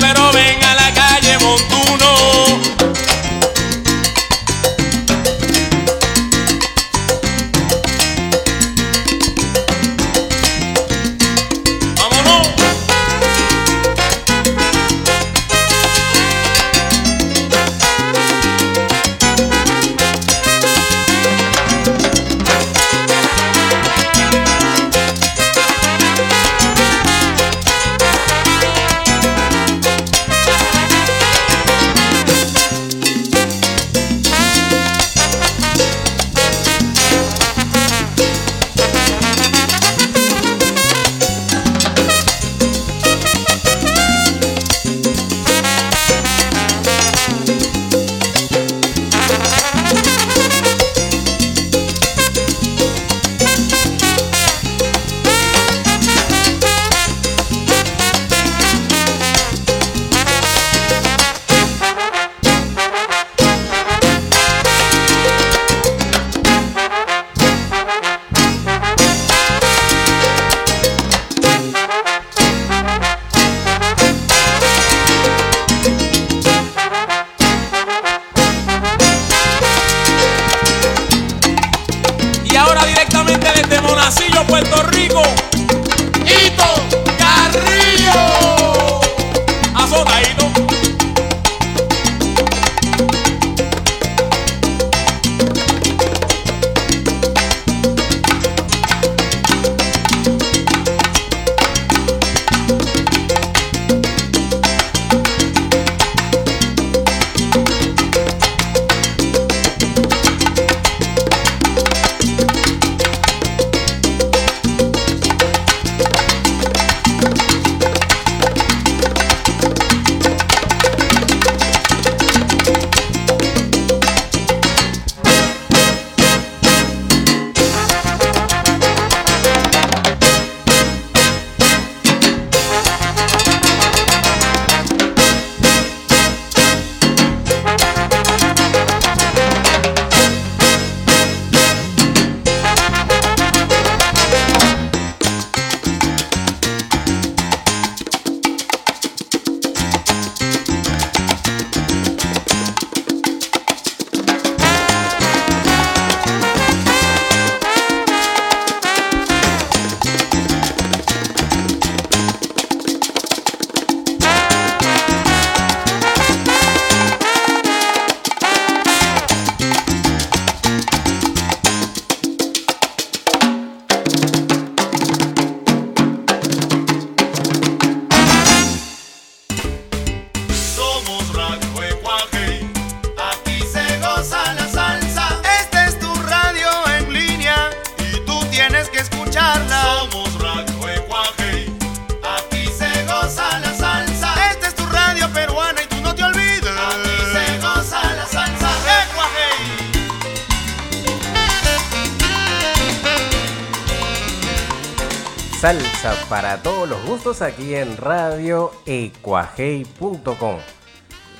aquí 207.41 207.75
en 207.75 207.97
Radio 207.97 208.71
Ecuajei.com. 208.85 210.57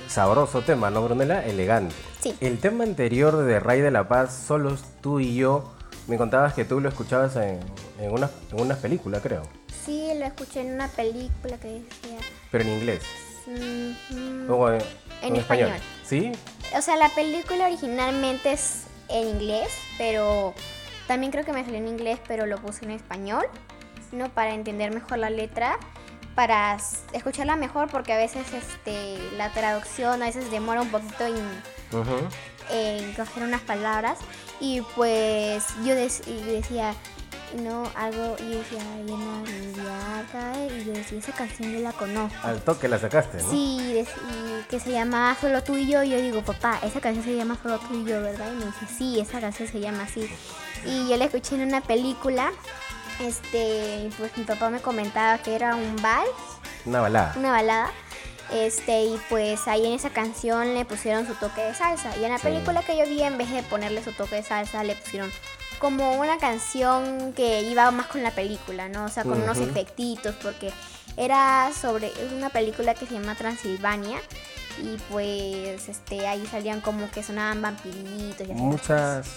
Sabroso 0.08 0.62
tema, 0.62 0.90
¿no, 0.90 1.04
Brunella? 1.04 1.46
Elegante. 1.46 1.96
Sí. 2.20 2.36
El 2.42 2.60
tema 2.60 2.84
anterior 2.84 3.38
de 3.38 3.60
Rey 3.60 3.82
de 3.82 3.92
la 3.92 4.08
Paz, 4.08 4.34
solo 4.48 4.78
tú 5.02 5.20
y 5.20 5.36
yo, 5.36 5.72
me 6.08 6.18
contabas 6.18 6.54
que 6.54 6.66
tú 6.66 6.80
lo 6.80 6.90
escuchabas 6.90 7.36
en, 7.36 7.60
en 8.00 8.12
una, 8.12 8.30
en 8.52 8.62
una 8.62 8.76
película, 8.76 9.20
creo. 9.22 9.44
Sí, 9.86 10.10
lo 10.18 10.26
escuché 10.26 10.62
en 10.62 10.74
una 10.74 10.88
película 10.88 11.58
que 11.58 11.68
decía. 11.68 12.18
Pero 12.52 12.64
en 12.64 12.70
inglés. 12.72 13.04
mm, 13.48 14.16
mm, 14.16 14.52
O 14.52 14.70
en, 14.70 14.82
En 15.24 15.36
español. 15.36 15.72
¿Sí? 16.04 16.32
O 16.78 16.82
sea, 16.82 16.96
la 16.98 17.10
película 17.10 17.66
originalmente 17.66 18.52
es 18.54 18.84
en 19.10 19.28
inglés, 19.30 19.70
pero 19.98 20.54
también 21.08 21.32
creo 21.32 21.46
que 21.46 21.54
me 21.54 21.64
salió 21.64 21.78
en 21.78 21.88
inglés, 21.88 22.20
pero 22.28 22.46
lo 22.46 22.58
puse 22.58 22.86
en 22.86 22.92
español, 22.92 23.46
¿no? 24.12 24.30
Para 24.30 24.54
entender 24.54 24.94
mejor 24.94 25.18
la 25.20 25.30
letra, 25.30 25.78
para 26.36 26.78
escucharla 27.14 27.56
mejor, 27.56 27.90
porque 27.90 28.14
a 28.14 28.18
veces 28.18 28.46
este, 28.54 29.18
la 29.38 29.52
traducción 29.52 30.22
a 30.22 30.26
veces 30.26 30.50
demora 30.52 30.82
un 30.82 30.90
poquito 30.90 31.26
en, 31.26 31.36
Ujú. 31.98 32.28
en 32.72 33.14
coger 33.14 33.44
unas 33.44 33.62
palabras. 33.62 34.18
Y 34.60 34.82
pues 34.96 35.66
yo 35.84 35.94
dec- 35.96 36.26
y 36.28 36.42
decía, 36.44 36.94
no, 37.58 37.84
algo, 37.96 38.36
y 38.40 38.52
yo 38.52 38.58
decía, 38.60 38.80
llena 39.06 39.44
Liliaca, 39.46 40.54
y 40.70 40.86
yo 40.86 40.94
decía, 40.94 41.20
esa 41.20 41.32
canción 41.34 41.72
yo 41.74 41.80
la 41.80 41.92
conozco. 41.92 42.38
Al 42.48 42.62
toque 42.62 42.88
la 42.88 42.98
sacaste, 43.00 43.42
¿no? 43.44 43.50
Sí, 43.52 44.06
y 44.06 44.64
que 44.70 44.80
se 44.80 44.92
llama 44.92 45.36
Solo 45.42 45.64
tú 45.64 45.76
y 45.78 45.88
yo. 45.88 46.04
Y 46.04 46.12
yo 46.12 46.22
digo, 46.22 46.42
papá, 46.44 46.80
esa 46.84 47.02
canción 47.02 47.26
se 47.26 47.36
llama 47.36 47.58
Solo 47.62 47.80
tú 47.80 47.96
y 48.02 48.06
yo, 48.10 48.22
¿verdad? 48.22 48.52
Y 48.54 48.56
me 48.58 48.66
dice, 48.68 48.86
sí, 48.98 49.20
esa 49.20 49.42
canción 49.42 49.68
se 49.68 49.80
llama 49.80 50.04
así. 50.04 50.30
Y 50.86 51.10
yo 51.10 51.18
la 51.18 51.26
escuché 51.26 51.56
en 51.56 51.68
una 51.68 51.82
película. 51.82 52.52
Este, 53.22 54.10
pues 54.18 54.36
mi 54.38 54.44
papá 54.44 54.70
me 54.70 54.80
comentaba 54.82 55.38
que 55.40 55.56
era 55.56 55.76
un 55.76 55.96
vals, 56.02 56.30
Una 56.86 57.02
balada. 57.02 57.34
una 57.38 57.52
balada. 57.52 57.92
Este, 58.52 59.04
y 59.04 59.20
pues 59.30 59.68
ahí 59.68 59.86
en 59.86 59.94
esa 59.94 60.10
canción 60.10 60.74
le 60.74 60.84
pusieron 60.84 61.26
su 61.26 61.34
toque 61.36 61.62
de 61.62 61.74
salsa. 61.74 62.16
Y 62.18 62.26
en 62.26 62.32
la 62.32 62.38
Sí. 62.38 62.44
película 62.48 62.82
que 62.84 62.98
yo 62.98 63.06
vi, 63.06 63.22
en 63.24 63.38
vez 63.38 63.50
de 63.52 63.64
ponerle 63.64 64.04
su 64.04 64.12
toque 64.12 64.36
de 64.36 64.44
salsa, 64.44 64.84
le 64.84 64.96
pusieron 64.96 65.32
como 65.80 66.20
una 66.20 66.38
canción 66.38 67.34
que 67.34 67.62
iba 67.62 67.90
más 67.92 68.08
con 68.08 68.22
la 68.24 68.32
película, 68.32 68.90
¿no? 68.90 69.06
O 69.06 69.10
sea, 69.10 69.24
con 69.24 69.42
unos 69.42 69.58
efectitos, 69.60 70.36
porque 70.44 70.72
era 71.18 71.72
sobre 71.80 72.08
es 72.08 72.32
una 72.34 72.50
película 72.50 72.94
que 72.94 73.06
se 73.06 73.14
llama 73.14 73.36
Transilvania. 73.36 74.20
Y 74.82 74.98
pues 75.12 75.88
este 75.90 76.28
ahí 76.28 76.46
salían 76.50 76.82
como 76.82 77.10
que 77.12 77.24
sonaban 77.24 77.62
vampiritos 77.62 78.48
y 78.48 78.52
así. 78.52 78.62
Muchas, 78.62 79.28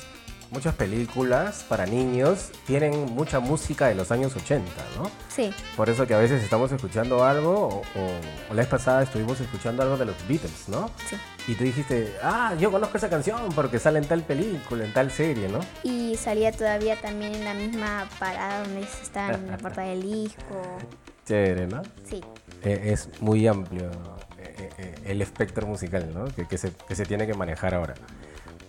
muchas 0.50 0.74
películas 0.74 1.64
para 1.68 1.86
niños 1.86 2.50
tienen 2.66 3.06
mucha 3.14 3.40
música 3.40 3.88
de 3.88 3.94
los 3.94 4.10
años 4.12 4.34
80, 4.36 4.70
¿no? 4.96 5.10
Sí, 5.28 5.52
Por 5.76 5.88
eso 5.90 6.06
que 6.06 6.14
a 6.14 6.18
veces 6.18 6.42
estamos 6.42 6.70
escuchando 6.70 7.24
algo, 7.24 7.52
o, 7.68 7.76
o- 7.78 8.50
o 8.50 8.54
la 8.54 8.62
vez 8.62 8.66
pasada 8.68 9.02
estuvimos 9.02 9.40
escuchando 9.40 9.82
algo 9.82 9.96
de 9.96 10.04
los 10.06 10.16
Beatles, 10.28 10.68
¿no? 10.68 10.90
sí. 11.08 11.16
Y 11.46 11.54
tú 11.56 11.64
dijiste, 11.64 12.14
ah, 12.22 12.54
yo 12.58 12.70
conozco 12.72 12.96
esa 12.96 13.10
canción 13.10 13.50
porque 13.54 13.78
sale 13.78 13.98
en 13.98 14.06
tal 14.06 14.22
película, 14.22 14.84
en 14.84 14.92
tal 14.94 15.10
serie, 15.10 15.46
¿no? 15.48 15.60
Y 15.82 16.16
salía 16.16 16.52
todavía 16.52 16.98
también 17.00 17.34
en 17.34 17.44
la 17.44 17.52
misma 17.52 18.08
parada 18.18 18.60
donde 18.64 18.80
está 18.82 19.32
en 19.34 19.50
la 19.50 19.58
puerta 19.58 19.82
del 19.82 20.00
disco. 20.02 20.62
Chévere, 21.26 21.66
¿no? 21.66 21.82
Sí. 22.08 22.22
Eh, 22.62 22.92
es 22.92 23.08
muy 23.20 23.46
amplio 23.46 23.90
eh, 24.38 24.70
eh, 24.78 24.94
el 25.04 25.20
espectro 25.20 25.66
musical, 25.66 26.10
¿no? 26.14 26.24
Que, 26.26 26.46
que 26.48 26.56
se, 26.56 26.70
que 26.88 26.94
se 26.96 27.04
tiene 27.04 27.26
que 27.26 27.34
manejar 27.34 27.74
ahora. 27.74 27.94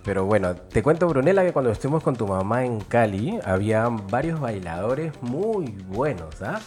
Pero 0.06 0.26
bueno, 0.26 0.56
te 0.56 0.84
cuento, 0.84 1.07
Brunella, 1.07 1.44
que 1.44 1.52
cuando 1.52 1.72
estuvimos 1.72 2.03
con 2.03 2.15
tu 2.15 2.27
mamá 2.27 2.64
en 2.64 2.80
Cali, 2.80 3.40
había 3.44 3.90
varios 3.90 4.40
bailadores 4.40 5.11
muy 5.22 5.72
buenos, 5.88 6.44
¿ah? 6.44 6.60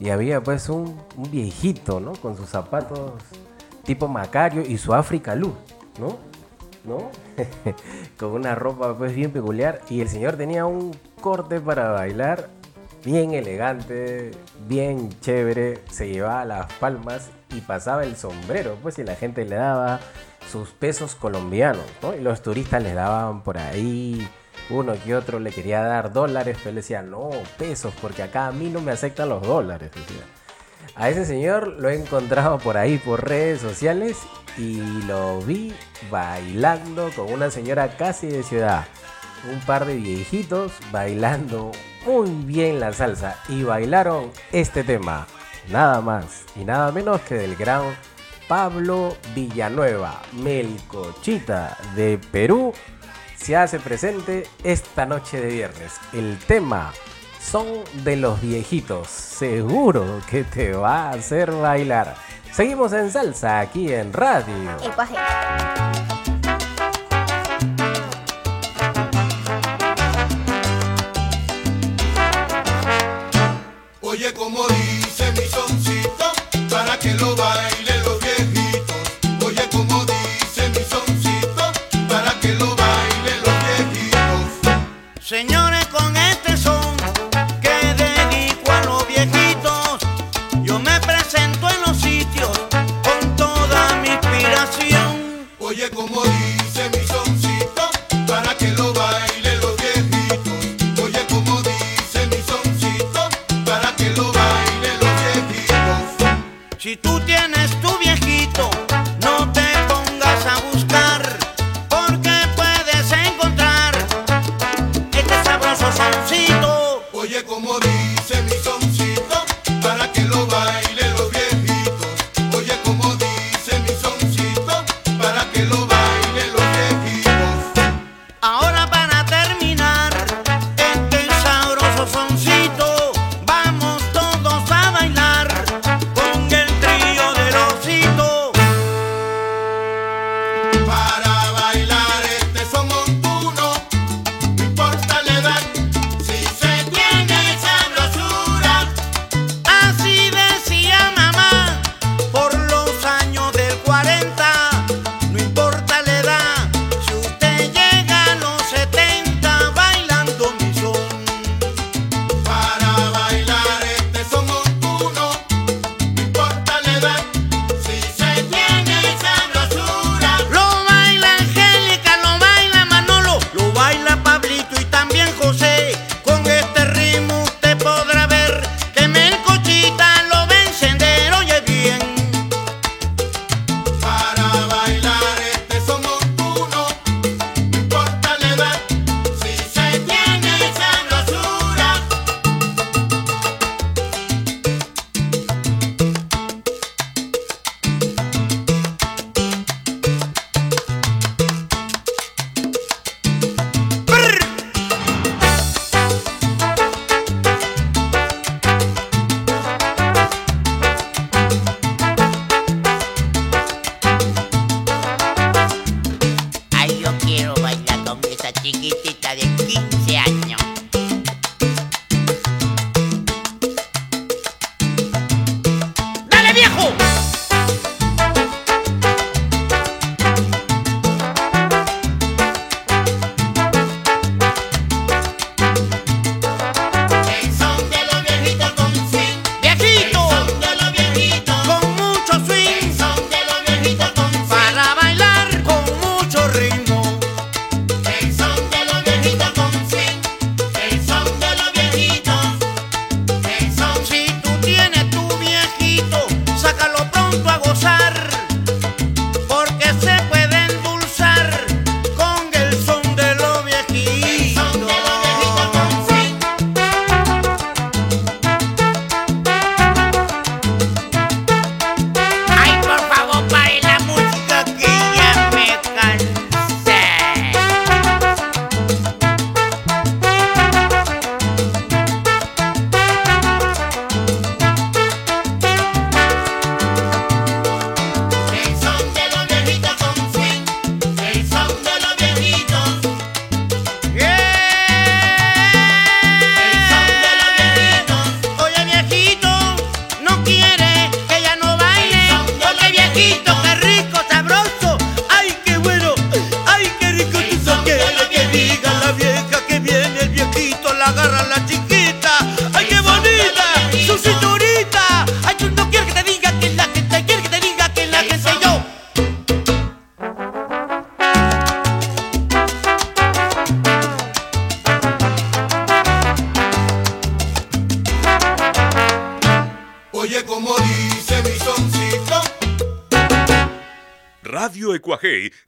Y 0.00 0.08
había 0.08 0.42
pues 0.42 0.70
un, 0.70 0.98
viejito, 1.30 2.00
¿no? 2.00 2.14
Con 2.14 2.34
sus 2.36 2.48
zapatos 2.48 3.12
tipo 3.84 4.08
Macario 4.08 4.62
y 4.62 4.78
su 4.78 4.94
África 4.94 5.34
Luz, 5.34 5.52
¿no? 6.00 6.16
¿No? 6.84 7.10
con 8.18 8.30
una 8.30 8.54
ropa 8.54 8.96
pues 8.96 9.14
bien 9.14 9.32
peculiar. 9.32 9.82
Y 9.90 10.00
el 10.00 10.08
señor 10.08 10.36
tenía 10.36 10.64
un 10.64 10.96
corte 11.20 11.60
para 11.60 11.90
bailar 11.90 12.48
bien 13.04 13.32
elegante, 13.32 14.30
bien 14.66 15.10
chévere, 15.20 15.80
se 15.90 16.08
llevaba 16.08 16.44
las 16.46 16.72
palmas 16.74 17.28
y 17.54 17.60
pasaba 17.60 18.04
el 18.04 18.16
sombrero, 18.16 18.76
pues 18.82 18.98
y 18.98 19.04
la 19.04 19.14
gente 19.14 19.44
le 19.44 19.56
daba 19.56 20.00
sus 20.50 20.70
pesos 20.70 21.14
colombianos, 21.14 21.84
¿no? 22.02 22.14
Y 22.14 22.20
los 22.20 22.42
turistas 22.42 22.82
le 22.82 22.94
daban 22.94 23.42
por 23.42 23.58
ahí, 23.58 24.28
uno 24.70 24.94
que 25.04 25.14
otro 25.14 25.38
le 25.38 25.50
quería 25.50 25.82
dar 25.82 26.12
dólares, 26.12 26.56
pero 26.58 26.70
él 26.70 26.76
decía, 26.76 27.02
no, 27.02 27.30
pesos, 27.56 27.94
porque 28.00 28.22
acá 28.22 28.48
a 28.48 28.52
mí 28.52 28.68
no 28.68 28.80
me 28.80 28.92
aceptan 28.92 29.28
los 29.28 29.42
dólares, 29.42 29.90
decía. 29.92 30.24
A 30.94 31.10
ese 31.10 31.24
señor 31.24 31.68
lo 31.78 31.88
he 31.88 31.94
encontrado 31.94 32.58
por 32.58 32.76
ahí, 32.76 32.98
por 32.98 33.28
redes 33.28 33.60
sociales, 33.60 34.18
y 34.56 34.80
lo 35.02 35.40
vi 35.40 35.72
bailando 36.10 37.10
con 37.14 37.32
una 37.32 37.50
señora 37.50 37.96
casi 37.96 38.26
de 38.26 38.42
ciudad. 38.42 38.84
Un 39.52 39.60
par 39.60 39.84
de 39.84 39.94
viejitos 39.94 40.72
bailando 40.90 41.70
muy 42.04 42.30
bien 42.44 42.80
la 42.80 42.92
salsa 42.92 43.36
y 43.48 43.62
bailaron 43.62 44.32
este 44.50 44.82
tema. 44.82 45.26
Nada 45.70 46.00
más 46.00 46.44
y 46.56 46.64
nada 46.64 46.90
menos 46.90 47.20
que 47.20 47.36
del 47.36 47.54
gran 47.54 47.82
Pablo 48.48 49.16
Villanueva, 49.34 50.22
Melcochita 50.32 51.76
de 51.94 52.18
Perú, 52.32 52.72
se 53.36 53.54
hace 53.56 53.78
presente 53.78 54.46
esta 54.64 55.06
noche 55.06 55.40
de 55.40 55.48
viernes. 55.48 56.00
El 56.12 56.38
tema 56.38 56.92
son 57.40 57.66
de 58.04 58.16
los 58.16 58.40
viejitos. 58.40 59.08
Seguro 59.08 60.20
que 60.28 60.44
te 60.44 60.72
va 60.72 61.04
a 61.04 61.10
hacer 61.10 61.52
bailar. 61.52 62.16
Seguimos 62.52 62.92
en 62.94 63.10
salsa 63.10 63.60
aquí 63.60 63.92
en 63.92 64.12
radio. 64.12 64.76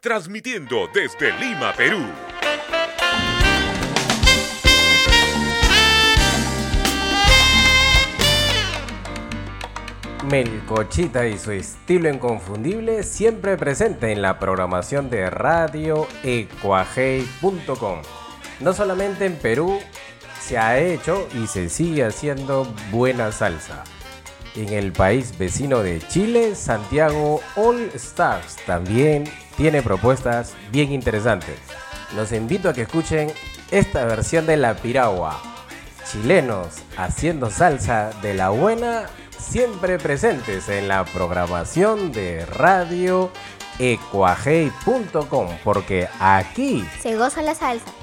Transmitiendo 0.00 0.88
desde 0.94 1.30
Lima, 1.38 1.74
Perú. 1.74 1.98
Melcochita 10.24 11.26
y 11.26 11.38
su 11.38 11.50
estilo 11.50 12.08
inconfundible 12.08 13.02
siempre 13.02 13.58
presente 13.58 14.10
en 14.10 14.22
la 14.22 14.38
programación 14.38 15.10
de 15.10 15.28
radio. 15.28 16.08
No 18.60 18.72
solamente 18.72 19.26
en 19.26 19.36
Perú 19.36 19.80
se 20.40 20.56
ha 20.56 20.78
hecho 20.78 21.28
y 21.34 21.46
se 21.46 21.68
sigue 21.68 22.04
haciendo 22.06 22.64
buena 22.90 23.32
salsa. 23.32 23.84
En 24.56 24.70
el 24.70 24.92
país 24.92 25.36
vecino 25.36 25.80
de 25.80 26.00
Chile, 26.08 26.54
Santiago 26.54 27.40
All 27.54 27.90
Stars 27.94 28.56
también 28.66 29.24
tiene 29.60 29.82
propuestas 29.82 30.54
bien 30.72 30.90
interesantes. 30.90 31.58
Los 32.16 32.32
invito 32.32 32.70
a 32.70 32.72
que 32.72 32.80
escuchen 32.80 33.30
esta 33.70 34.06
versión 34.06 34.46
de 34.46 34.56
La 34.56 34.74
Piragua. 34.74 35.38
Chilenos 36.10 36.78
haciendo 36.96 37.50
salsa 37.50 38.10
de 38.22 38.32
la 38.32 38.48
buena, 38.48 39.10
siempre 39.38 39.98
presentes 39.98 40.70
en 40.70 40.88
la 40.88 41.04
programación 41.04 42.10
de 42.10 42.46
radio 42.46 43.30
ecuajei.com, 43.78 45.48
porque 45.62 46.08
aquí 46.18 46.82
Se 47.02 47.18
goza 47.18 47.42
la 47.42 47.54
salsa. 47.54 47.99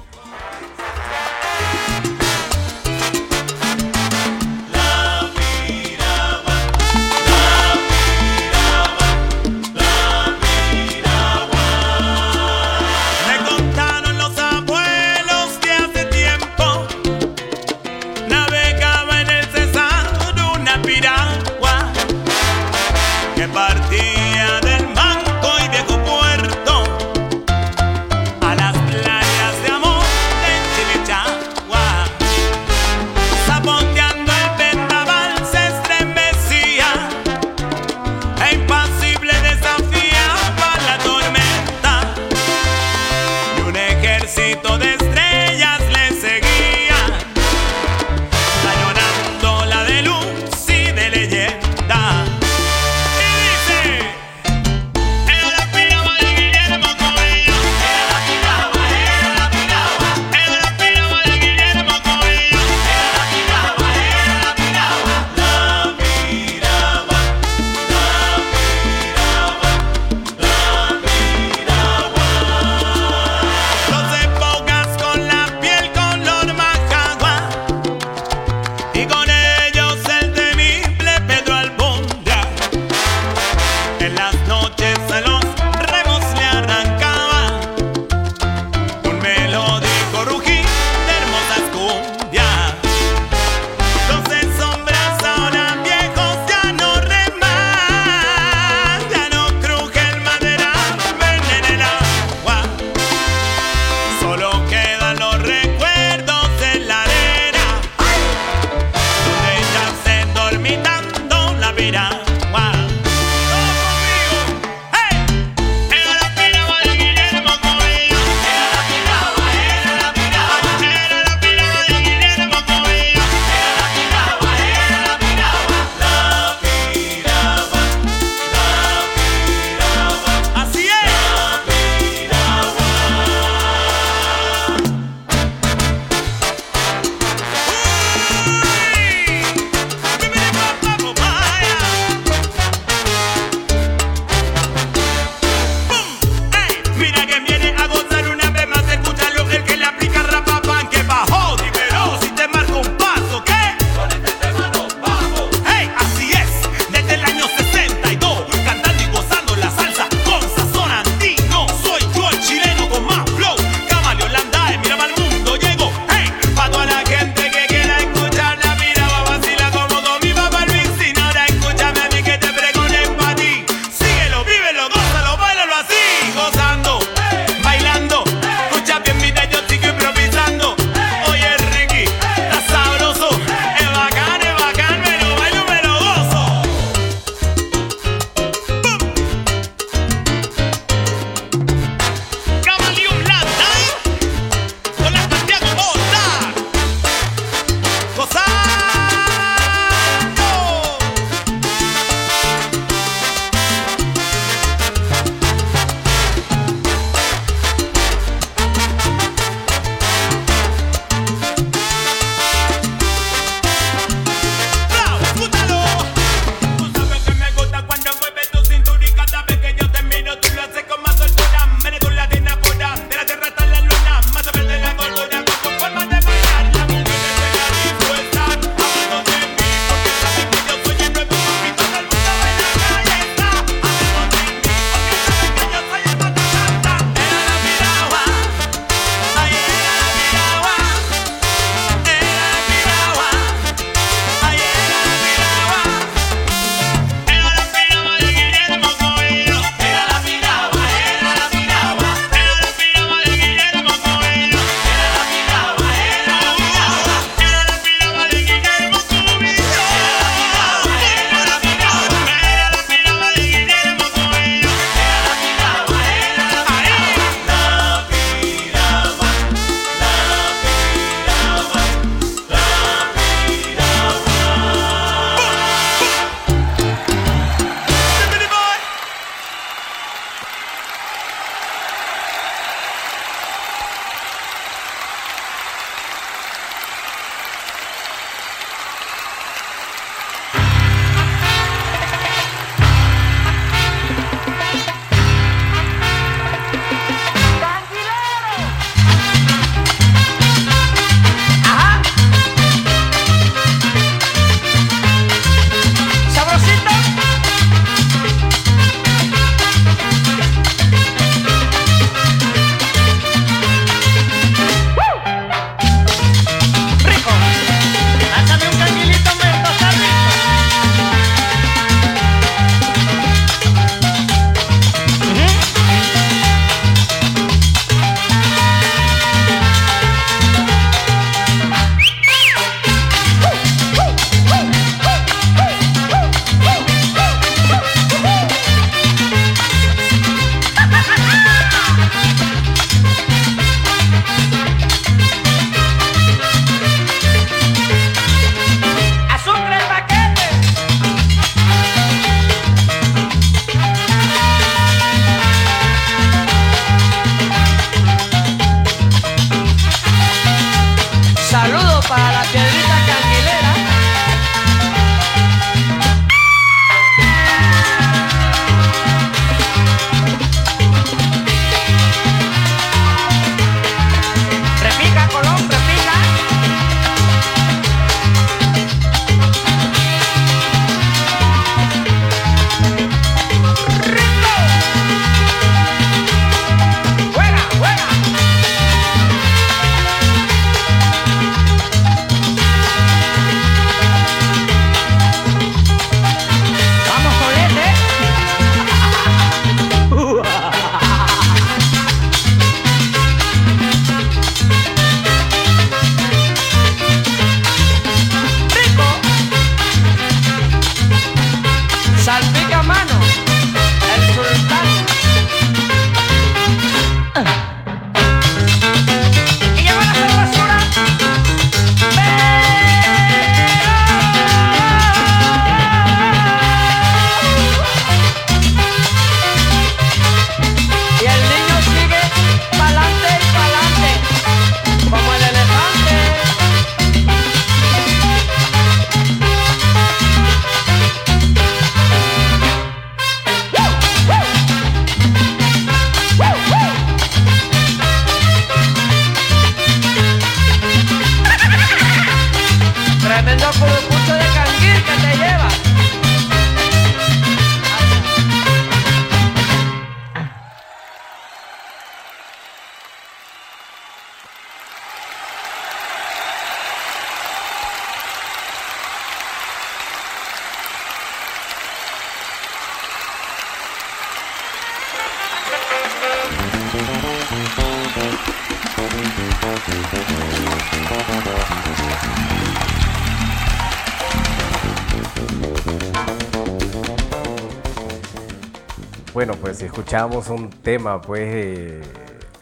Si 490.18 490.24
escuchamos 490.24 490.48
un 490.48 490.70
tema 490.70 491.20
pues 491.20 491.52
de, 491.52 492.02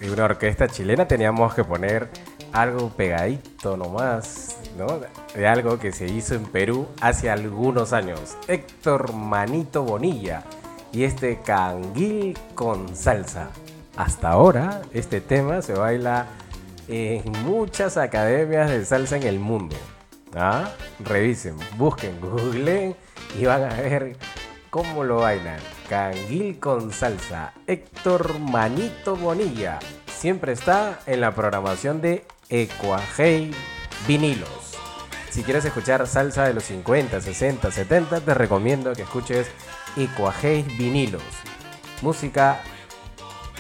de 0.01 0.11
una 0.11 0.25
orquesta 0.25 0.69
chilena 0.69 1.09
teníamos 1.09 1.55
que 1.55 1.65
poner 1.65 2.11
algo 2.53 2.91
pegadito 2.91 3.79
nomás, 3.79 4.59
¿no? 4.77 5.01
De 5.35 5.47
algo 5.47 5.79
que 5.79 5.91
se 5.91 6.07
hizo 6.07 6.35
en 6.35 6.45
Perú 6.45 6.87
hace 7.01 7.31
algunos 7.31 7.95
años. 7.95 8.37
Héctor 8.47 9.15
Manito 9.15 9.85
Bonilla 9.85 10.43
y 10.93 11.05
este 11.05 11.41
canguil 11.41 12.39
con 12.55 12.95
salsa. 12.95 13.49
Hasta 13.97 14.29
ahora 14.29 14.83
este 14.93 15.23
tema 15.23 15.63
se 15.63 15.73
baila 15.73 16.27
en 16.89 17.23
muchas 17.43 17.97
academias 17.97 18.69
de 18.69 18.85
salsa 18.85 19.17
en 19.17 19.23
el 19.23 19.39
mundo. 19.39 19.77
¿Ah? 20.35 20.73
Revisen, 21.01 21.57
busquen, 21.79 22.21
googleen 22.21 22.95
y 23.41 23.47
van 23.47 23.63
a 23.65 23.75
ver 23.81 24.17
cómo 24.69 25.05
lo 25.05 25.21
bailan. 25.21 25.76
Canguil 25.89 26.59
con 26.59 26.93
salsa. 26.93 27.53
Héctor 27.67 28.39
Manito 28.39 29.17
Bonilla. 29.17 29.79
Siempre 30.07 30.53
está 30.53 31.01
en 31.07 31.21
la 31.21 31.35
programación 31.35 32.01
de 32.01 32.25
Ecuajei 32.49 33.53
Vinilos. 34.07 34.77
Si 35.31 35.43
quieres 35.43 35.65
escuchar 35.65 36.07
salsa 36.07 36.45
de 36.45 36.55
los 36.55 36.65
50, 36.65 37.21
60, 37.21 37.71
70, 37.71 38.21
te 38.21 38.35
recomiendo 38.35 38.93
que 38.95 39.03
escuches 39.03 39.49
Ecuajei 39.97 40.63
Vinilos. 40.63 41.23
Música 42.03 42.61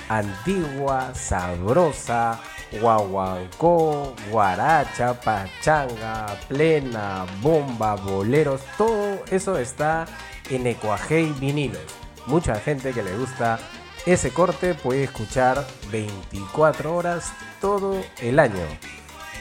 antigua, 0.08 1.14
sabrosa, 1.14 2.40
guaguancó, 2.80 4.14
guaracha, 4.30 5.20
pachanga, 5.20 6.26
plena, 6.48 7.26
bomba, 7.40 7.96
boleros, 7.96 8.62
todo 8.76 9.22
eso 9.30 9.58
está 9.58 10.06
en 10.50 10.66
Ecuajei 10.66 11.32
Vinilos. 11.32 12.05
Mucha 12.26 12.56
gente 12.56 12.92
que 12.92 13.02
le 13.02 13.16
gusta 13.16 13.58
ese 14.06 14.32
corte 14.32 14.74
puede 14.74 15.04
escuchar 15.04 15.66
24 15.90 16.94
horas 16.94 17.32
todo 17.60 18.00
el 18.20 18.38
año. 18.38 18.64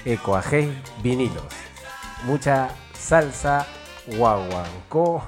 Ecuajei 0.06 0.76
Vinilos. 1.03 1.45
Mucha 2.24 2.70
salsa 2.94 3.68
guaguancó 4.18 5.24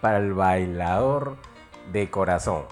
para 0.00 0.18
el 0.18 0.32
bailador 0.32 1.36
de 1.92 2.10
corazón. 2.10 2.64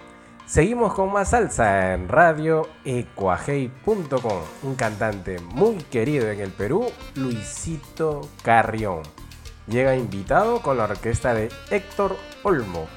Seguimos 0.47 0.95
con 0.95 1.13
más 1.13 1.31
salsa 1.31 1.93
en 1.93 2.09
radio 2.09 2.67
ecuajei.com. 2.87 4.43
Un 4.63 4.75
cantante 4.77 5.39
muy 5.41 5.77
querido 5.77 6.31
en 6.31 6.41
el 6.41 6.53
Perú, 6.53 6.91
Luisito 7.17 8.27
Carrión. 8.43 9.03
Llega 9.67 9.95
invitado 9.95 10.63
con 10.63 10.79
la 10.79 10.85
orquesta 10.85 11.35
de 11.35 11.51
Héctor 11.71 12.17
Olmo. 12.45 12.89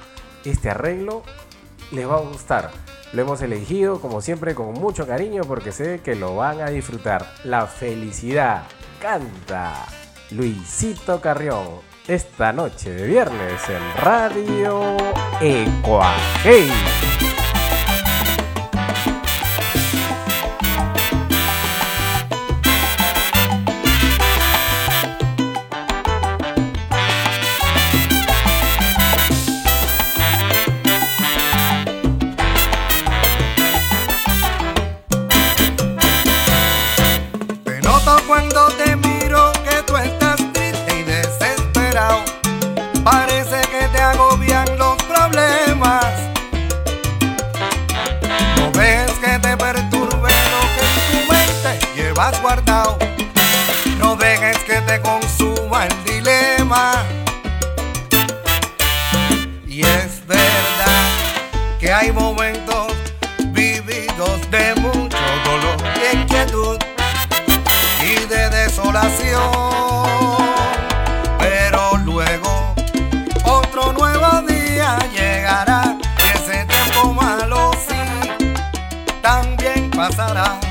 Este 0.46 0.70
arreglo 0.70 1.24
les 1.92 2.08
va 2.08 2.16
a 2.16 2.22
gustar. 2.22 2.72
Lo 3.14 3.22
hemos 3.22 3.42
elegido 3.42 4.00
como 4.00 4.22
siempre 4.22 4.56
con 4.56 4.74
mucho 4.74 5.06
cariño 5.06 5.44
porque 5.44 5.72
sé 5.72 6.00
que 6.04 6.16
lo 6.16 6.36
van 6.38 6.62
a 6.62 6.70
disfrutar. 6.70 7.26
La 7.44 7.68
felicidad 7.68 8.64
canta 9.02 9.86
Luisito 10.32 11.20
Carrión 11.20 11.82
esta 12.08 12.54
noche 12.54 12.92
de 12.92 13.08
viernes 13.08 13.62
en 13.70 14.04
Radio 14.04 14.98
Ecuajei. 15.42 16.70
Guardado. 52.40 52.98
No 53.98 54.16
dejes 54.16 54.58
que 54.60 54.82
te 54.82 55.02
consuma 55.02 55.86
el 55.88 56.04
dilema. 56.04 57.04
Y 59.68 59.82
es 59.82 60.26
verdad 60.28 61.10
que 61.80 61.92
hay 61.92 62.12
momentos 62.12 62.94
vividos 63.48 64.40
de 64.52 64.76
mucho 64.76 65.18
dolor 65.46 65.78
y 65.96 66.18
inquietud 66.18 66.78
y 68.02 68.26
de 68.26 68.50
desolación. 68.50 69.52
Pero 71.40 71.98
luego 71.98 72.76
otro 73.44 73.94
nuevo 73.94 74.42
día 74.44 74.98
llegará 75.14 75.98
y 76.18 76.38
ese 76.38 76.66
tiempo 76.66 77.14
malo 77.14 77.72
sí 77.88 78.02
también 79.22 79.90
pasará. 79.92 80.71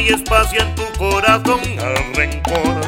Hay 0.00 0.08
espacio 0.08 0.62
en 0.62 0.74
tu 0.74 0.82
corazón. 0.98 1.60
Al 1.78 2.14
rencor, 2.14 2.79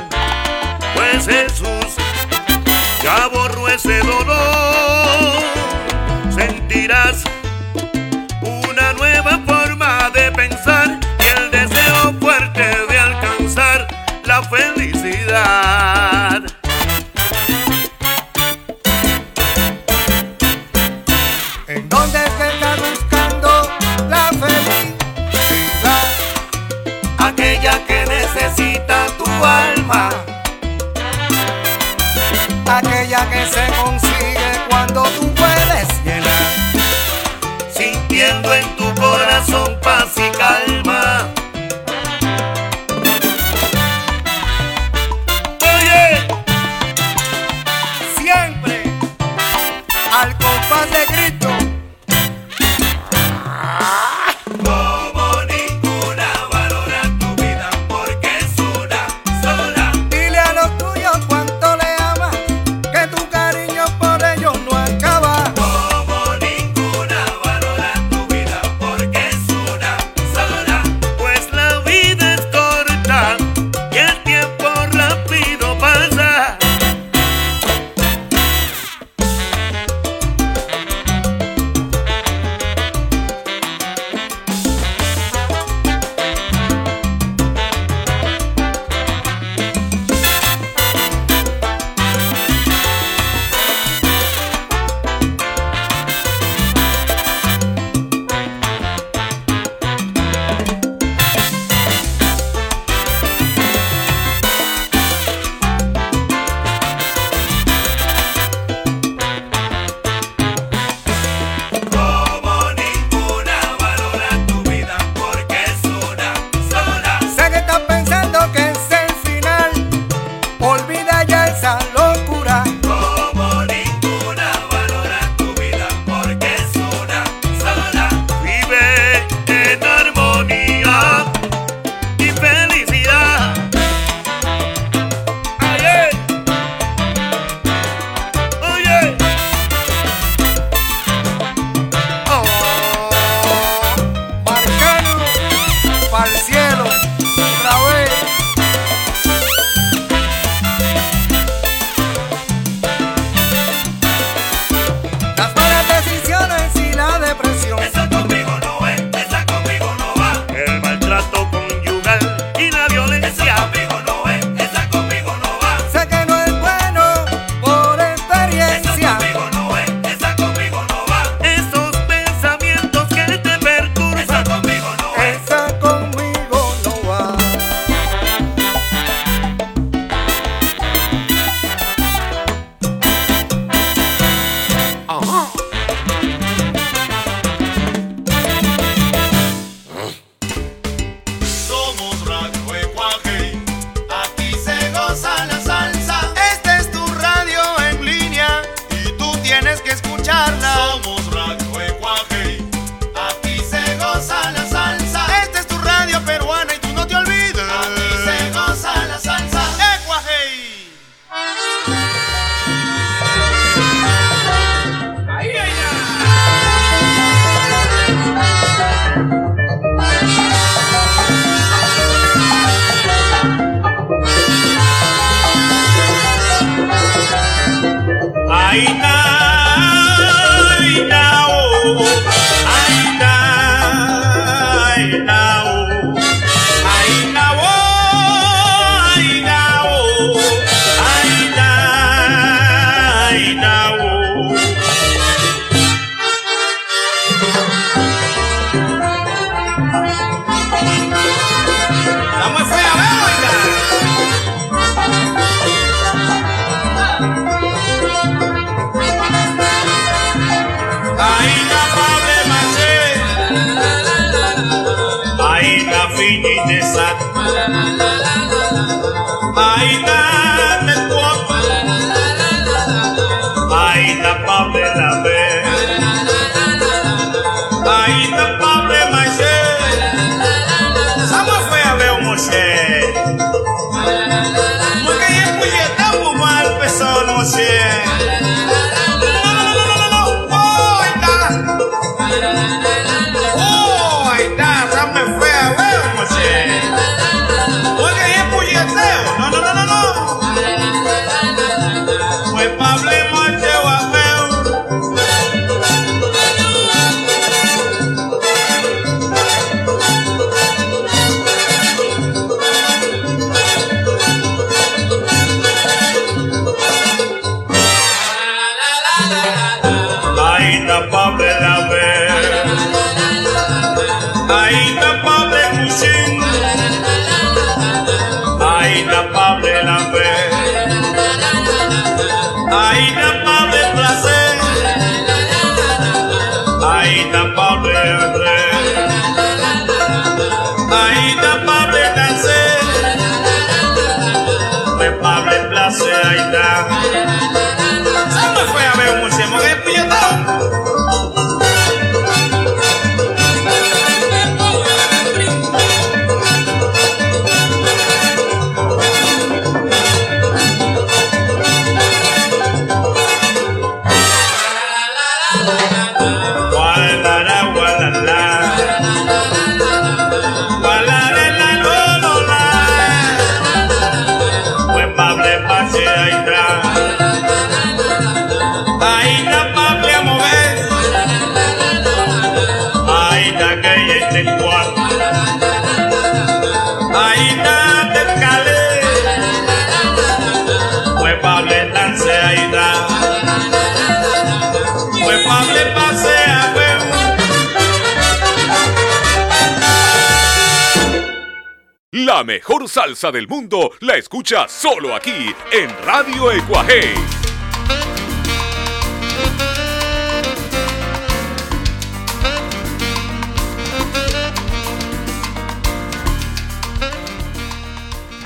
del 403.30 403.46
mundo 403.46 403.92
la 404.00 404.16
escucha 404.16 404.66
solo 404.66 405.14
aquí 405.14 405.54
en 405.70 405.88
Radio 406.04 406.50
Ecuaje. 406.50 407.14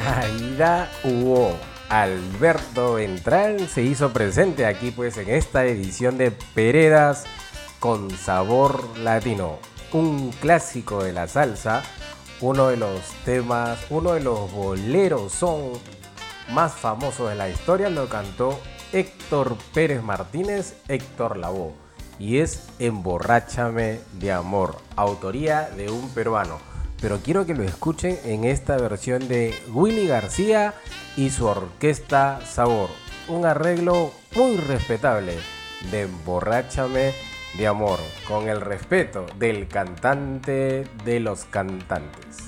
Aida 0.04 0.90
Hugo. 1.04 1.58
Alberto 1.88 2.94
Ventral 2.94 3.68
se 3.68 3.82
hizo 3.82 4.12
presente 4.12 4.66
aquí 4.66 4.90
pues 4.90 5.16
en 5.16 5.30
esta 5.30 5.64
edición 5.64 6.18
de 6.18 6.32
Peredas 6.32 7.24
con 7.78 8.10
sabor 8.10 8.98
latino. 8.98 9.58
Un 9.92 10.32
clásico 10.32 11.02
de 11.02 11.12
la 11.12 11.28
salsa, 11.28 11.82
uno 12.40 12.68
de 12.68 12.76
los 12.76 13.00
temas, 13.24 13.78
uno 13.90 14.12
de 14.12 14.20
los 14.20 14.50
boleros 14.52 15.32
son 15.32 15.72
más 16.52 16.72
famosos 16.72 17.30
de 17.30 17.34
la 17.34 17.48
historia, 17.48 17.90
lo 17.90 18.08
cantó 18.08 18.58
Héctor 18.92 19.56
Pérez 19.74 20.02
Martínez, 20.02 20.76
Héctor 20.88 21.36
Lavoe. 21.36 21.72
Y 22.18 22.38
es 22.38 22.68
Emborráchame 22.78 24.00
de 24.14 24.32
Amor, 24.32 24.76
autoría 24.96 25.68
de 25.70 25.90
un 25.90 26.08
peruano 26.10 26.58
pero 27.00 27.20
quiero 27.22 27.46
que 27.46 27.54
lo 27.54 27.62
escuchen 27.62 28.18
en 28.24 28.44
esta 28.44 28.76
versión 28.76 29.28
de 29.28 29.54
Willy 29.72 30.06
García 30.06 30.74
y 31.16 31.30
su 31.30 31.46
orquesta 31.46 32.40
Sabor. 32.46 32.88
Un 33.28 33.44
arreglo 33.44 34.12
muy 34.34 34.56
respetable 34.56 35.34
de 35.90 36.02
Emborráchame 36.02 37.12
de 37.56 37.66
Amor, 37.66 37.98
con 38.28 38.48
el 38.48 38.60
respeto 38.60 39.26
del 39.38 39.68
cantante 39.68 40.84
de 41.04 41.20
los 41.20 41.44
cantantes. 41.44 42.45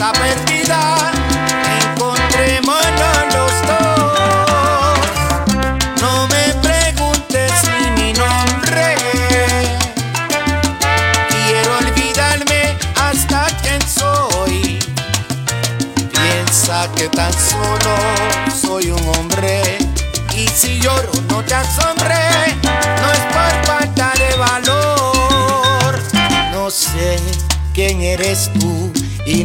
Está 0.00 0.12
perdida, 0.12 0.89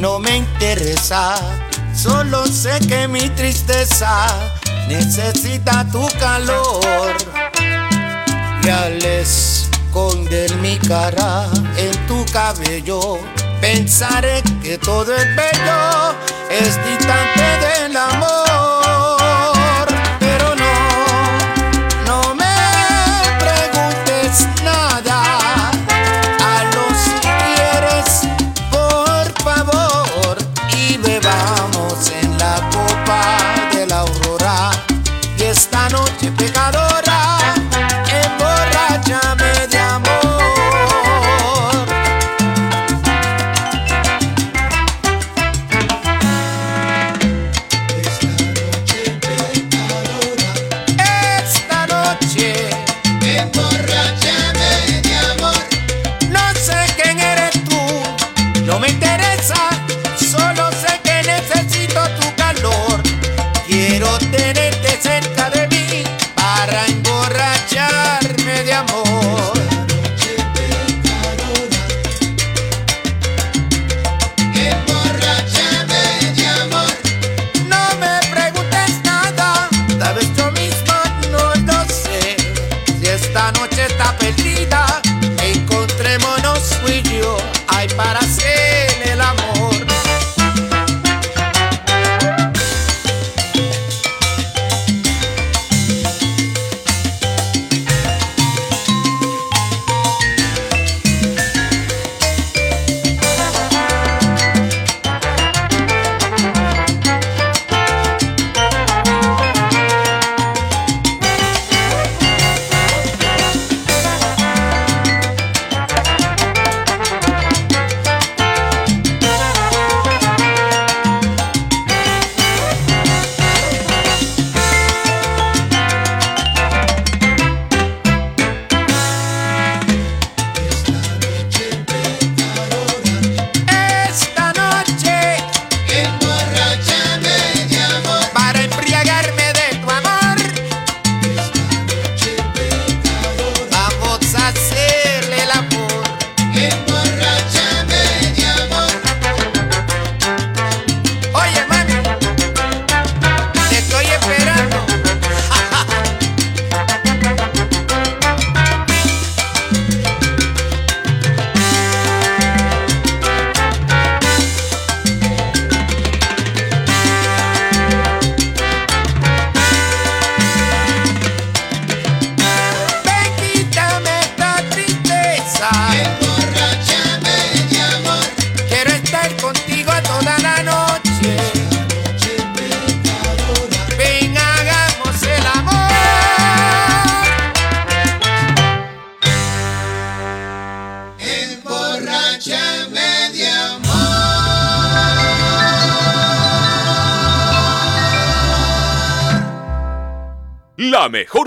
no 0.05 0.19
me 0.19 0.37
interesa. 0.37 1.33
Solo 1.95 2.45
sé 2.45 2.79
que 2.87 3.07
mi 3.07 3.27
tristeza 3.31 4.27
necesita 4.87 5.83
tu 5.91 6.05
calor 6.19 7.15
y 8.63 8.69
al 8.69 9.03
esconder 9.03 10.55
mi 10.57 10.77
cara 10.77 11.47
en 11.75 11.93
tu 12.05 12.23
cabello, 12.31 13.17
pensaré 13.59 14.43
que 14.61 14.77
todo 14.77 15.11
es 15.15 15.27
bello, 15.35 15.81
es 16.51 16.77
distante 16.85 17.47
del 17.65 17.97
amor. 17.97 18.84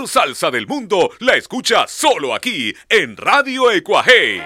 Salsa 0.09 0.49
del 0.49 0.65
mundo 0.65 1.11
la 1.19 1.35
escucha 1.35 1.85
solo 1.87 2.33
aquí 2.33 2.73
en 2.89 3.15
Radio 3.15 3.71
Ecuaje. 3.71 4.41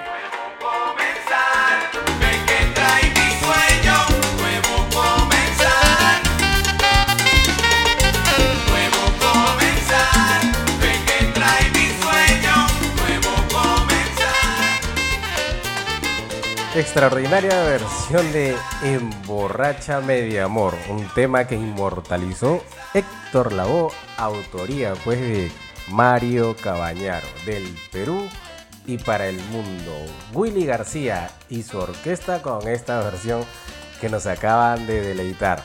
Extraordinaria 16.75 17.63
versión 17.65 18.33
de 18.33 18.55
Emborracha 18.81 20.01
Media 20.01 20.45
Amor, 20.45 20.73
un 20.89 21.07
tema 21.13 21.45
que 21.45 21.53
inmortalizó 21.53 22.63
Héctor 22.95 23.53
Lavoe, 23.53 23.93
autoría 24.17 24.95
pues 25.03 25.21
de 25.21 25.51
Mario 25.89 26.55
Cabañaro, 26.55 27.27
del 27.45 27.63
Perú 27.91 28.27
y 28.87 28.97
para 28.97 29.27
el 29.27 29.37
mundo. 29.51 29.91
Willy 30.33 30.65
García 30.65 31.29
y 31.47 31.61
su 31.61 31.77
orquesta 31.77 32.41
con 32.41 32.67
esta 32.67 33.03
versión 33.03 33.45
que 34.01 34.09
nos 34.09 34.25
acaban 34.25 34.87
de 34.87 35.01
deleitar. 35.01 35.63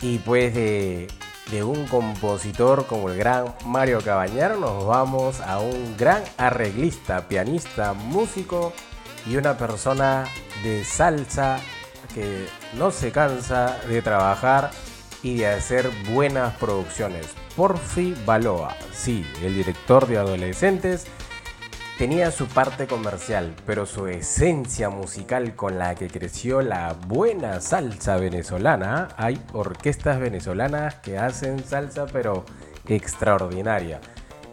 Y 0.00 0.18
pues 0.18 0.54
de, 0.54 1.08
de 1.50 1.64
un 1.64 1.84
compositor 1.88 2.86
como 2.86 3.10
el 3.10 3.18
gran 3.18 3.56
Mario 3.66 4.00
Cabañaro 4.00 4.56
nos 4.56 4.86
vamos 4.86 5.40
a 5.40 5.58
un 5.58 5.96
gran 5.96 6.22
arreglista, 6.36 7.26
pianista, 7.26 7.92
músico 7.92 8.72
y 9.26 9.36
una 9.36 9.56
persona 9.56 10.24
de 10.62 10.84
salsa 10.84 11.58
que 12.14 12.46
no 12.74 12.90
se 12.90 13.12
cansa 13.12 13.78
de 13.88 14.02
trabajar 14.02 14.70
y 15.22 15.38
de 15.38 15.46
hacer 15.46 15.90
buenas 16.10 16.54
producciones. 16.56 17.28
Porfi 17.56 18.14
Baloa, 18.24 18.74
sí, 18.92 19.26
el 19.42 19.54
director 19.54 20.06
de 20.06 20.18
adolescentes, 20.18 21.06
tenía 21.98 22.30
su 22.30 22.46
parte 22.46 22.86
comercial, 22.86 23.54
pero 23.66 23.86
su 23.86 24.06
esencia 24.08 24.88
musical 24.88 25.54
con 25.54 25.78
la 25.78 25.94
que 25.94 26.08
creció 26.08 26.62
la 26.62 26.94
buena 27.06 27.60
salsa 27.60 28.16
venezolana, 28.16 29.08
hay 29.16 29.40
orquestas 29.52 30.18
venezolanas 30.18 30.96
que 30.96 31.18
hacen 31.18 31.62
salsa 31.64 32.06
pero 32.06 32.44
extraordinaria. 32.88 34.00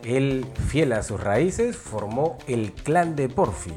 Él, 0.04 0.46
fiel 0.68 0.94
a 0.94 1.04
sus 1.04 1.20
raíces, 1.20 1.76
formó 1.76 2.38
el 2.48 2.74
clan 2.74 3.16
de 3.16 3.28
Porfi 3.28 3.74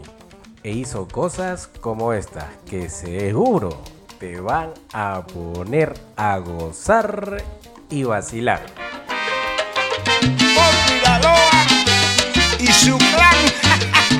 e 0.62 0.70
hizo 0.70 1.08
cosas 1.08 1.66
como 1.80 2.12
estas 2.12 2.44
que 2.68 2.88
seguro 2.88 3.82
te 4.18 4.40
van 4.40 4.70
a 4.92 5.24
poner 5.26 5.94
a 6.16 6.38
gozar 6.38 7.42
y 7.90 8.04
vacilar. 8.04 8.64
Galoa 11.04 11.66
y 12.58 12.66
su 12.68 12.96
clan. 12.98 13.36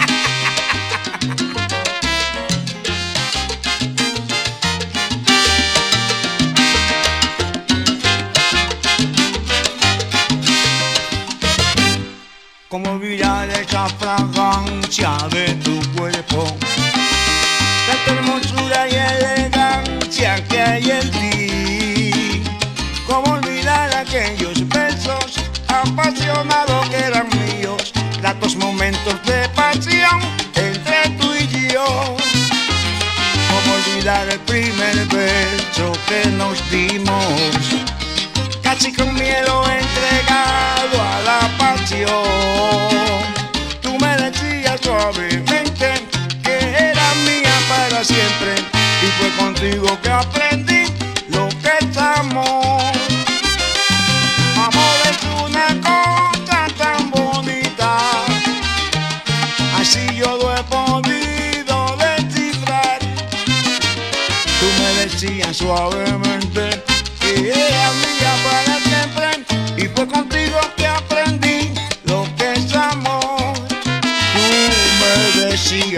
Como 12.72 12.90
olvidar 12.92 13.50
esa 13.50 13.86
fragancia 13.86 15.10
de 15.30 15.44
tu 15.56 15.78
cuerpo, 15.92 16.42
tanta 17.86 18.12
hermosura 18.18 18.88
y 18.88 18.94
elegancia 18.94 20.42
que 20.48 20.58
hay 20.58 20.90
en 20.90 21.10
ti. 21.10 22.42
Como 23.06 23.34
olvidar 23.34 23.94
aquellos 23.94 24.66
besos 24.70 25.36
apasionados 25.68 26.88
que 26.88 26.96
eran 26.96 27.28
míos, 27.44 27.92
gratos 28.22 28.56
momentos 28.56 29.22
de 29.26 29.46
pasión 29.50 30.22
entre 30.54 31.10
tú 31.20 31.28
y 31.34 31.74
yo. 31.74 32.16
Como 33.50 33.74
olvidar 33.74 34.26
el 34.30 34.40
primer 34.40 34.96
beso 35.08 35.92
que 36.08 36.26
nos 36.30 36.56
dimos, 36.70 37.84
mariachi 38.72 38.92
con 38.92 39.14
hielo 39.16 39.64
entregado 39.68 41.02
a 41.02 41.20
la 41.26 41.58
pasión. 41.58 42.08
Tú 43.82 43.98
me 43.98 44.16
decías 44.16 44.80
suavemente 44.80 45.92
que 46.42 46.58
era 46.90 47.14
mía 47.26 47.52
para 47.68 48.02
siempre 48.02 48.54
y 49.02 49.06
fue 49.18 49.30
contigo 49.36 49.98
que 50.02 50.10
aprendí 50.10 50.84
lo 51.28 51.48
que 51.60 51.72
es 51.80 51.96
amor. 51.96 52.92
Amor 54.56 54.96
es 55.10 55.20
una 55.44 55.68
cosa 55.90 56.66
tan 56.78 57.10
bonita, 57.10 57.98
así 59.78 60.14
yo 60.14 60.36
lo 60.38 60.56
he 60.56 60.62
podido 60.64 61.96
descifrar. 61.96 62.98
Tú 64.60 64.66
me 64.82 65.04
decías 65.04 65.56
suavemente. 65.58 66.21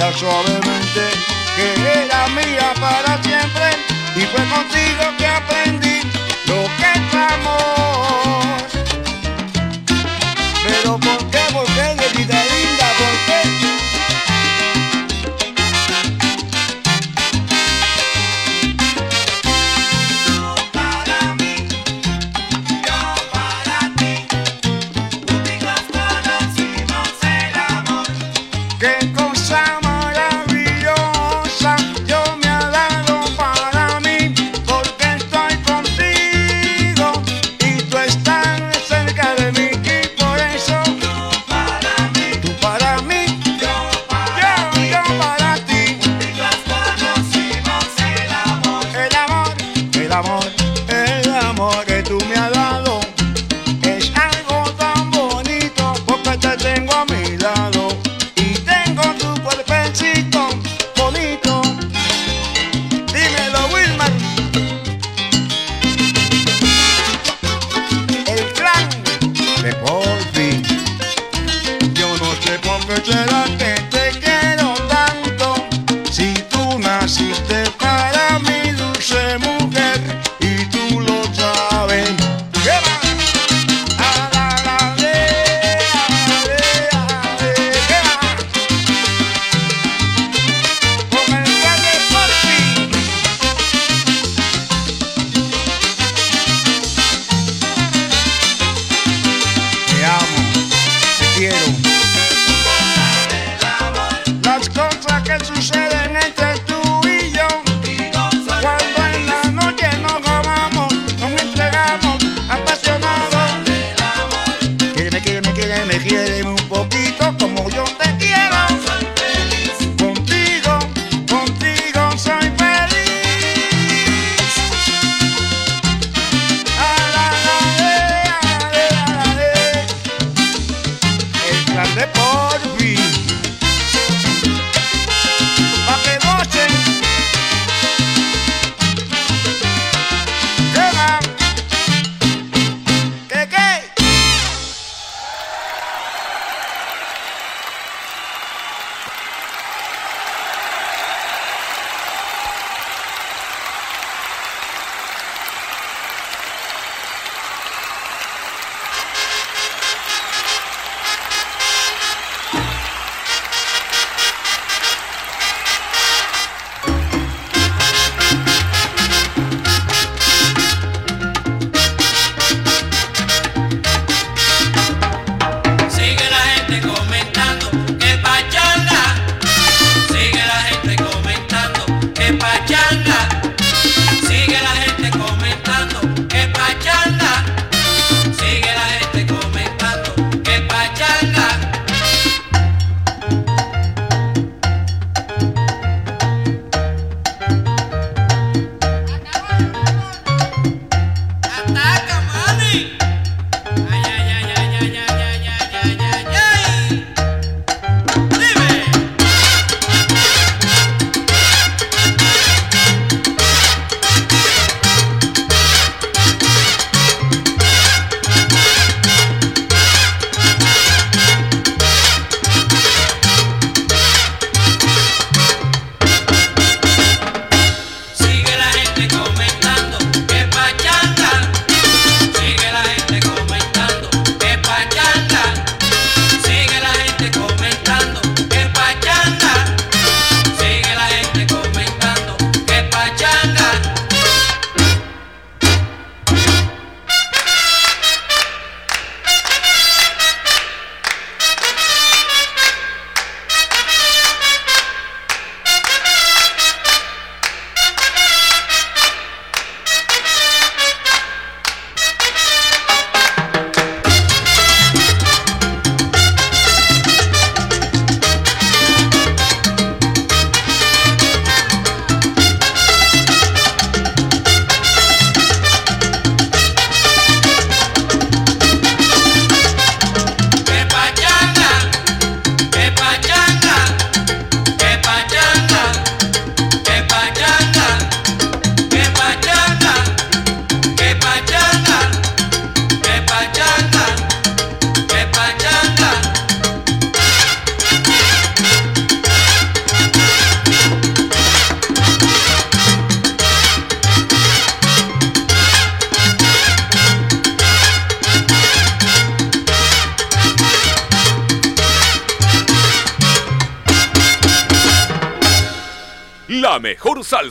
suavemente 0.01 1.09
que 1.55 2.03
era 2.03 2.27
mía 2.29 2.75
para 2.81 3.23
siempre 3.23 3.71
y 4.17 4.23
fue 4.23 4.45
contigo 4.49 5.17
que 5.17 5.27
aprendí. 5.27 5.74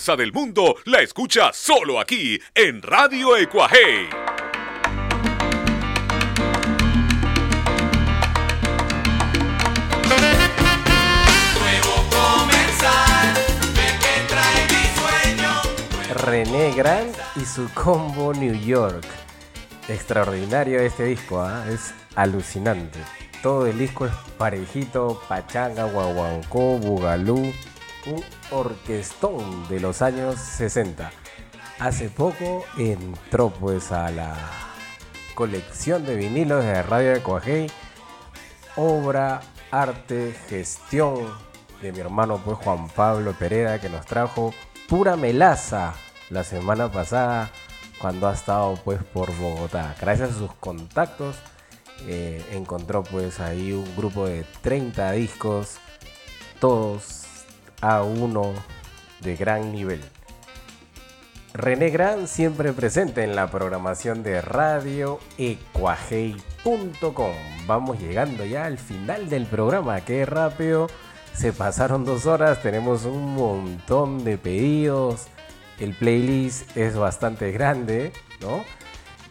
Salsa 0.04 0.18
del 0.18 0.34
mundo 0.34 0.76
la 0.84 1.00
escucha 1.00 1.52
solo 1.54 1.98
aquí 1.98 2.38
en 2.56 2.82
Radio 2.82 3.38
Ecuaje. 3.38 4.10
René 16.14 16.74
Grant 16.74 17.16
y 17.38 17.46
su 17.46 17.70
combo 17.74 18.34
New 18.34 18.56
York. 18.60 19.06
Extraordinario 19.88 20.82
este 20.82 21.06
disco, 21.06 21.42
¿ah? 21.42 21.66
es 21.70 21.94
alucinante. 22.16 23.00
Todo 23.42 23.68
el 23.68 23.78
disco 23.78 24.06
es 24.06 24.14
parejito, 24.38 25.22
pachanga, 25.30 25.86
guaguancó, 25.86 26.78
bugalú, 26.78 27.54
un 28.06 28.24
orquestón 28.52 29.68
de 29.68 29.80
los 29.80 30.02
años 30.02 30.36
60. 30.40 31.12
Hace 31.80 32.10
poco 32.10 32.66
entró 32.78 33.50
pues 33.50 33.92
a 33.92 34.12
la 34.12 34.36
colección 35.36 36.06
de 36.06 36.16
vinilos 36.16 36.64
de 36.64 36.84
Radio 36.84 37.14
de 37.14 37.22
Coajei, 37.22 37.72
obra, 38.76 39.42
arte, 39.72 40.36
gestión 40.48 41.34
de 41.82 41.92
mi 41.92 42.00
hermano 42.00 42.40
pues 42.44 42.58
Juan 42.60 42.88
Pablo 42.90 43.34
Pereda 43.34 43.80
que 43.80 43.90
nos 43.90 44.06
trajo 44.06 44.54
pura 44.88 45.16
melaza 45.16 45.94
la 46.30 46.44
semana 46.44 46.92
pasada 46.92 47.52
cuando 48.00 48.28
ha 48.28 48.34
estado 48.34 48.76
pues 48.84 49.04
por 49.04 49.36
Bogotá. 49.38 49.96
Gracias 50.00 50.32
a 50.32 50.38
sus 50.38 50.54
contactos 50.56 51.36
eh, 52.08 52.46
encontró 52.52 53.04
pues 53.04 53.40
ahí 53.40 53.72
un 53.72 53.96
grupo 53.96 54.26
de 54.26 54.44
30 54.62 55.12
discos, 55.14 55.78
todos 56.60 57.23
a 57.84 58.02
uno 58.02 58.54
de 59.20 59.36
gran 59.36 59.74
nivel. 59.74 60.02
René 61.54 61.90
Gran 61.90 62.28
siempre 62.30 62.72
presente 62.72 63.24
en 63.24 63.36
la 63.36 63.52
programación 63.52 64.24
de 64.24 64.42
radio 64.42 65.20
ecuajei.com. 65.38 67.34
Vamos 67.68 68.00
llegando 68.00 68.46
ya 68.46 68.66
al 68.66 68.78
final 68.78 69.30
del 69.30 69.46
programa, 69.46 70.02
qué 70.02 70.26
rápido. 70.26 70.88
Se 71.34 71.52
pasaron 71.52 72.06
dos 72.06 72.26
horas, 72.26 72.64
tenemos 72.64 73.04
un 73.04 73.36
montón 73.36 74.24
de 74.24 74.38
pedidos. 74.38 75.28
El 75.78 75.94
playlist 75.94 76.78
es 76.78 76.96
bastante 76.96 77.52
grande, 77.52 78.14
¿no? 78.40 78.64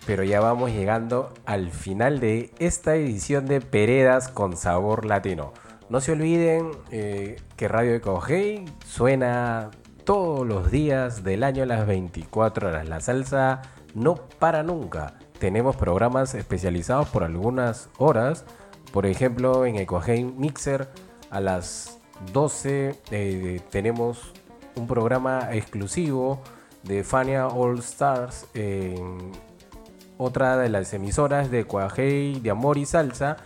Pero 0.04 0.24
ya 0.24 0.40
vamos 0.40 0.72
llegando 0.72 1.32
al 1.46 1.70
final 1.70 2.20
de 2.20 2.50
esta 2.58 2.96
edición 2.96 3.46
de 3.46 3.62
Peredas 3.62 4.28
con 4.28 4.58
sabor 4.58 5.06
latino. 5.06 5.54
No 5.92 6.00
se 6.00 6.12
olviden 6.12 6.70
eh, 6.90 7.36
que 7.54 7.68
Radio 7.68 7.94
Ecogey 7.94 8.64
suena 8.86 9.70
todos 10.04 10.46
los 10.46 10.70
días 10.70 11.22
del 11.22 11.44
año 11.44 11.64
a 11.64 11.66
las 11.66 11.86
24 11.86 12.68
horas. 12.68 12.88
La 12.88 13.02
salsa 13.02 13.60
no 13.92 14.14
para 14.14 14.62
nunca. 14.62 15.18
Tenemos 15.38 15.76
programas 15.76 16.34
especializados 16.34 17.10
por 17.10 17.24
algunas 17.24 17.90
horas. 17.98 18.46
Por 18.90 19.04
ejemplo, 19.04 19.66
en 19.66 19.76
Ecogey 19.76 20.24
Mixer 20.24 20.88
a 21.28 21.40
las 21.40 21.98
12 22.32 22.98
eh, 23.10 23.60
tenemos 23.68 24.32
un 24.76 24.86
programa 24.86 25.50
exclusivo 25.52 26.40
de 26.84 27.04
Fania 27.04 27.48
All 27.48 27.80
Stars 27.80 28.46
otra 30.16 30.56
de 30.56 30.70
las 30.70 30.94
emisoras 30.94 31.50
de 31.50 31.64
Cuajei 31.64 32.40
de 32.40 32.50
Amor 32.50 32.78
y 32.78 32.86
Salsa. 32.86 33.36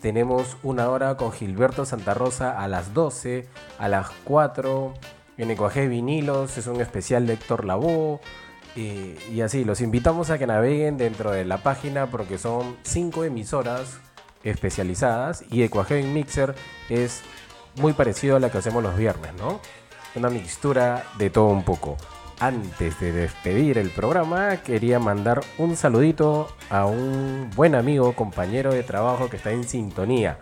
Tenemos 0.00 0.56
una 0.62 0.88
hora 0.90 1.16
con 1.16 1.32
Gilberto 1.32 1.84
Santa 1.84 2.14
Rosa 2.14 2.60
a 2.60 2.68
las 2.68 2.94
12, 2.94 3.48
a 3.78 3.88
las 3.88 4.10
4 4.24 4.94
en 5.38 5.50
Ecuaje 5.50 5.88
Vinilos, 5.88 6.56
es 6.56 6.68
un 6.68 6.80
especial 6.80 7.26
de 7.26 7.34
Héctor 7.34 7.64
Lavoe. 7.64 8.20
Y, 8.76 9.40
así, 9.40 9.64
los 9.64 9.80
invitamos 9.80 10.30
a 10.30 10.38
que 10.38 10.46
naveguen 10.46 10.98
dentro 10.98 11.32
de 11.32 11.44
la 11.44 11.58
página 11.58 12.06
porque 12.06 12.38
son 12.38 12.76
5 12.82 13.24
emisoras 13.24 13.98
especializadas 14.44 15.44
y 15.50 15.64
Ecuaje 15.64 16.00
Mixer 16.00 16.54
es 16.88 17.22
muy 17.74 17.92
parecido 17.92 18.36
a 18.36 18.40
la 18.40 18.50
que 18.50 18.58
hacemos 18.58 18.84
los 18.84 18.96
viernes, 18.96 19.32
¿no? 19.34 19.60
Una 20.14 20.30
mixtura 20.30 21.04
de 21.18 21.28
todo 21.28 21.46
un 21.46 21.64
poco. 21.64 21.96
Antes 22.40 23.00
de 23.00 23.10
despedir 23.10 23.78
el 23.78 23.90
programa, 23.90 24.58
quería 24.58 25.00
mandar 25.00 25.40
un 25.58 25.76
saludito 25.76 26.46
a 26.70 26.86
un 26.86 27.50
buen 27.56 27.74
amigo, 27.74 28.12
compañero 28.12 28.72
de 28.72 28.84
trabajo 28.84 29.28
que 29.28 29.38
está 29.38 29.50
en 29.50 29.64
sintonía. 29.64 30.38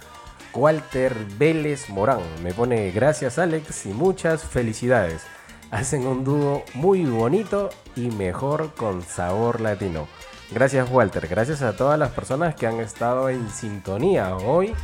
Walter 0.53 1.17
Vélez 1.39 1.89
Morán. 1.89 2.21
Me 2.43 2.53
pone 2.53 2.91
gracias 2.91 3.39
Alex 3.39 3.87
y 3.87 3.95
muchas 3.95 4.45
felicidades. 4.45 5.23
Hacen 5.71 6.07
un 6.07 6.23
dúo 6.23 6.65
muy 6.75 7.07
bonito 7.07 7.71
y 7.95 8.11
mejor 8.11 8.75
con 8.75 9.03
sabor 9.03 9.63
latino. 9.63 10.07
Gracias 10.51 10.91
Walter, 10.91 11.27
gracias 11.27 11.63
a 11.63 11.77
todas 11.77 11.99
las 11.99 12.11
personas 12.11 12.55
que 12.55 12.67
han 12.67 12.79
estado 12.79 13.31
en 13.31 13.49
sintonía 13.49 14.37
hoy 14.37 14.75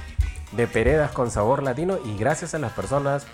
de 0.53 0.67
Peredas 0.67 1.13
con 1.13 1.31
sabor 1.31 1.63
latino 1.63 1.99
y 2.07 2.17
gracias 2.17 2.55
a 2.55 2.59
las 2.59 2.73
personas 2.73 3.27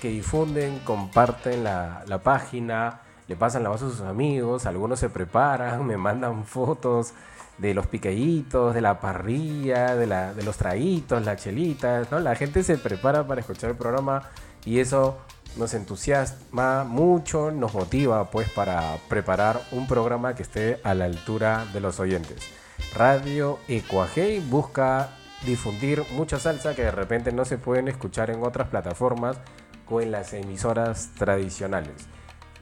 que 0.00 0.08
difunden, 0.08 0.78
comparten 0.80 1.64
la, 1.64 2.04
la 2.06 2.22
página, 2.22 3.03
le 3.28 3.36
pasan 3.36 3.62
la 3.62 3.70
voz 3.70 3.82
a 3.82 3.90
sus 3.90 4.00
amigos, 4.00 4.66
algunos 4.66 4.98
se 4.98 5.08
preparan, 5.08 5.86
me 5.86 5.96
mandan 5.96 6.44
fotos 6.44 7.12
de 7.58 7.72
los 7.72 7.86
picaditos, 7.86 8.74
de 8.74 8.80
la 8.80 9.00
parrilla, 9.00 9.94
de, 9.94 10.06
de 10.06 10.42
los 10.42 10.56
traguitos, 10.56 11.24
las 11.24 11.42
chelitas. 11.42 12.10
La 12.10 12.34
gente 12.34 12.62
se 12.62 12.78
prepara 12.78 13.26
para 13.26 13.40
escuchar 13.40 13.70
el 13.70 13.76
programa 13.76 14.22
y 14.64 14.80
eso 14.80 15.18
nos 15.56 15.72
entusiasma 15.74 16.84
mucho, 16.84 17.52
nos 17.52 17.74
motiva 17.74 18.30
pues 18.30 18.50
para 18.50 18.96
preparar 19.08 19.60
un 19.70 19.86
programa 19.86 20.34
que 20.34 20.42
esté 20.42 20.80
a 20.82 20.94
la 20.94 21.04
altura 21.04 21.64
de 21.72 21.80
los 21.80 22.00
oyentes. 22.00 22.50
Radio 22.94 23.58
Ecuajei 23.68 24.40
busca 24.40 25.10
difundir 25.46 26.02
mucha 26.12 26.38
salsa 26.38 26.74
que 26.74 26.82
de 26.82 26.90
repente 26.90 27.32
no 27.32 27.44
se 27.44 27.58
pueden 27.58 27.88
escuchar 27.88 28.30
en 28.30 28.42
otras 28.42 28.68
plataformas 28.68 29.36
o 29.88 30.00
en 30.00 30.10
las 30.10 30.32
emisoras 30.32 31.10
tradicionales. 31.16 32.08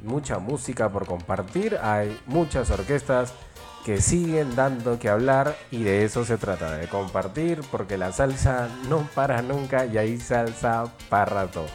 Mucha 0.03 0.39
música 0.39 0.89
por 0.91 1.07
compartir, 1.07 1.79
hay 1.81 2.19
muchas 2.27 2.71
orquestas 2.71 3.33
que 3.85 4.01
siguen 4.01 4.55
dando 4.55 4.99
que 4.99 5.09
hablar 5.09 5.57
y 5.71 5.83
de 5.83 6.05
eso 6.05 6.25
se 6.25 6.39
trata, 6.39 6.77
de 6.77 6.89
compartir 6.89 7.61
porque 7.71 7.97
la 7.97 8.13
salsa 8.13 8.69
no 8.89 9.09
para 9.15 9.43
nunca 9.43 9.87
y 9.87 9.99
hay 9.99 10.19
salsa 10.19 10.85
para 11.09 11.25
rato. 11.25 11.67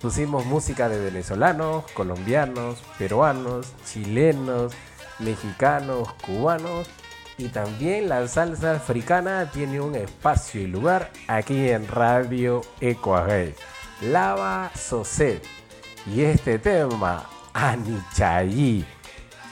Pusimos 0.00 0.46
música 0.46 0.88
de 0.88 0.98
venezolanos, 0.98 1.84
colombianos, 1.92 2.82
peruanos, 2.98 3.72
chilenos, 3.84 4.72
mexicanos, 5.18 6.12
cubanos 6.24 6.88
y 7.36 7.48
también 7.48 8.08
la 8.08 8.26
salsa 8.28 8.72
africana 8.72 9.50
tiene 9.50 9.80
un 9.80 9.94
espacio 9.94 10.60
y 10.60 10.66
lugar 10.66 11.10
aquí 11.28 11.68
en 11.70 11.86
Radio 11.88 12.62
Ecuador. 12.80 13.52
Lava 14.00 14.70
Soset 14.74 15.42
y 16.06 16.22
este 16.22 16.58
tema, 16.58 17.26
Anichayi, 17.52 18.84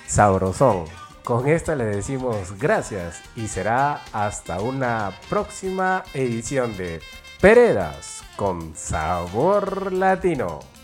sabrosón. 0.06 0.84
Con 1.24 1.46
esto 1.48 1.74
le 1.74 1.84
decimos 1.84 2.58
gracias 2.58 3.20
y 3.36 3.48
será 3.48 4.02
hasta 4.12 4.60
una 4.60 5.12
próxima 5.28 6.04
edición 6.14 6.76
de 6.76 7.00
Peredas 7.40 8.22
con 8.36 8.74
sabor 8.74 9.92
latino. 9.92 10.77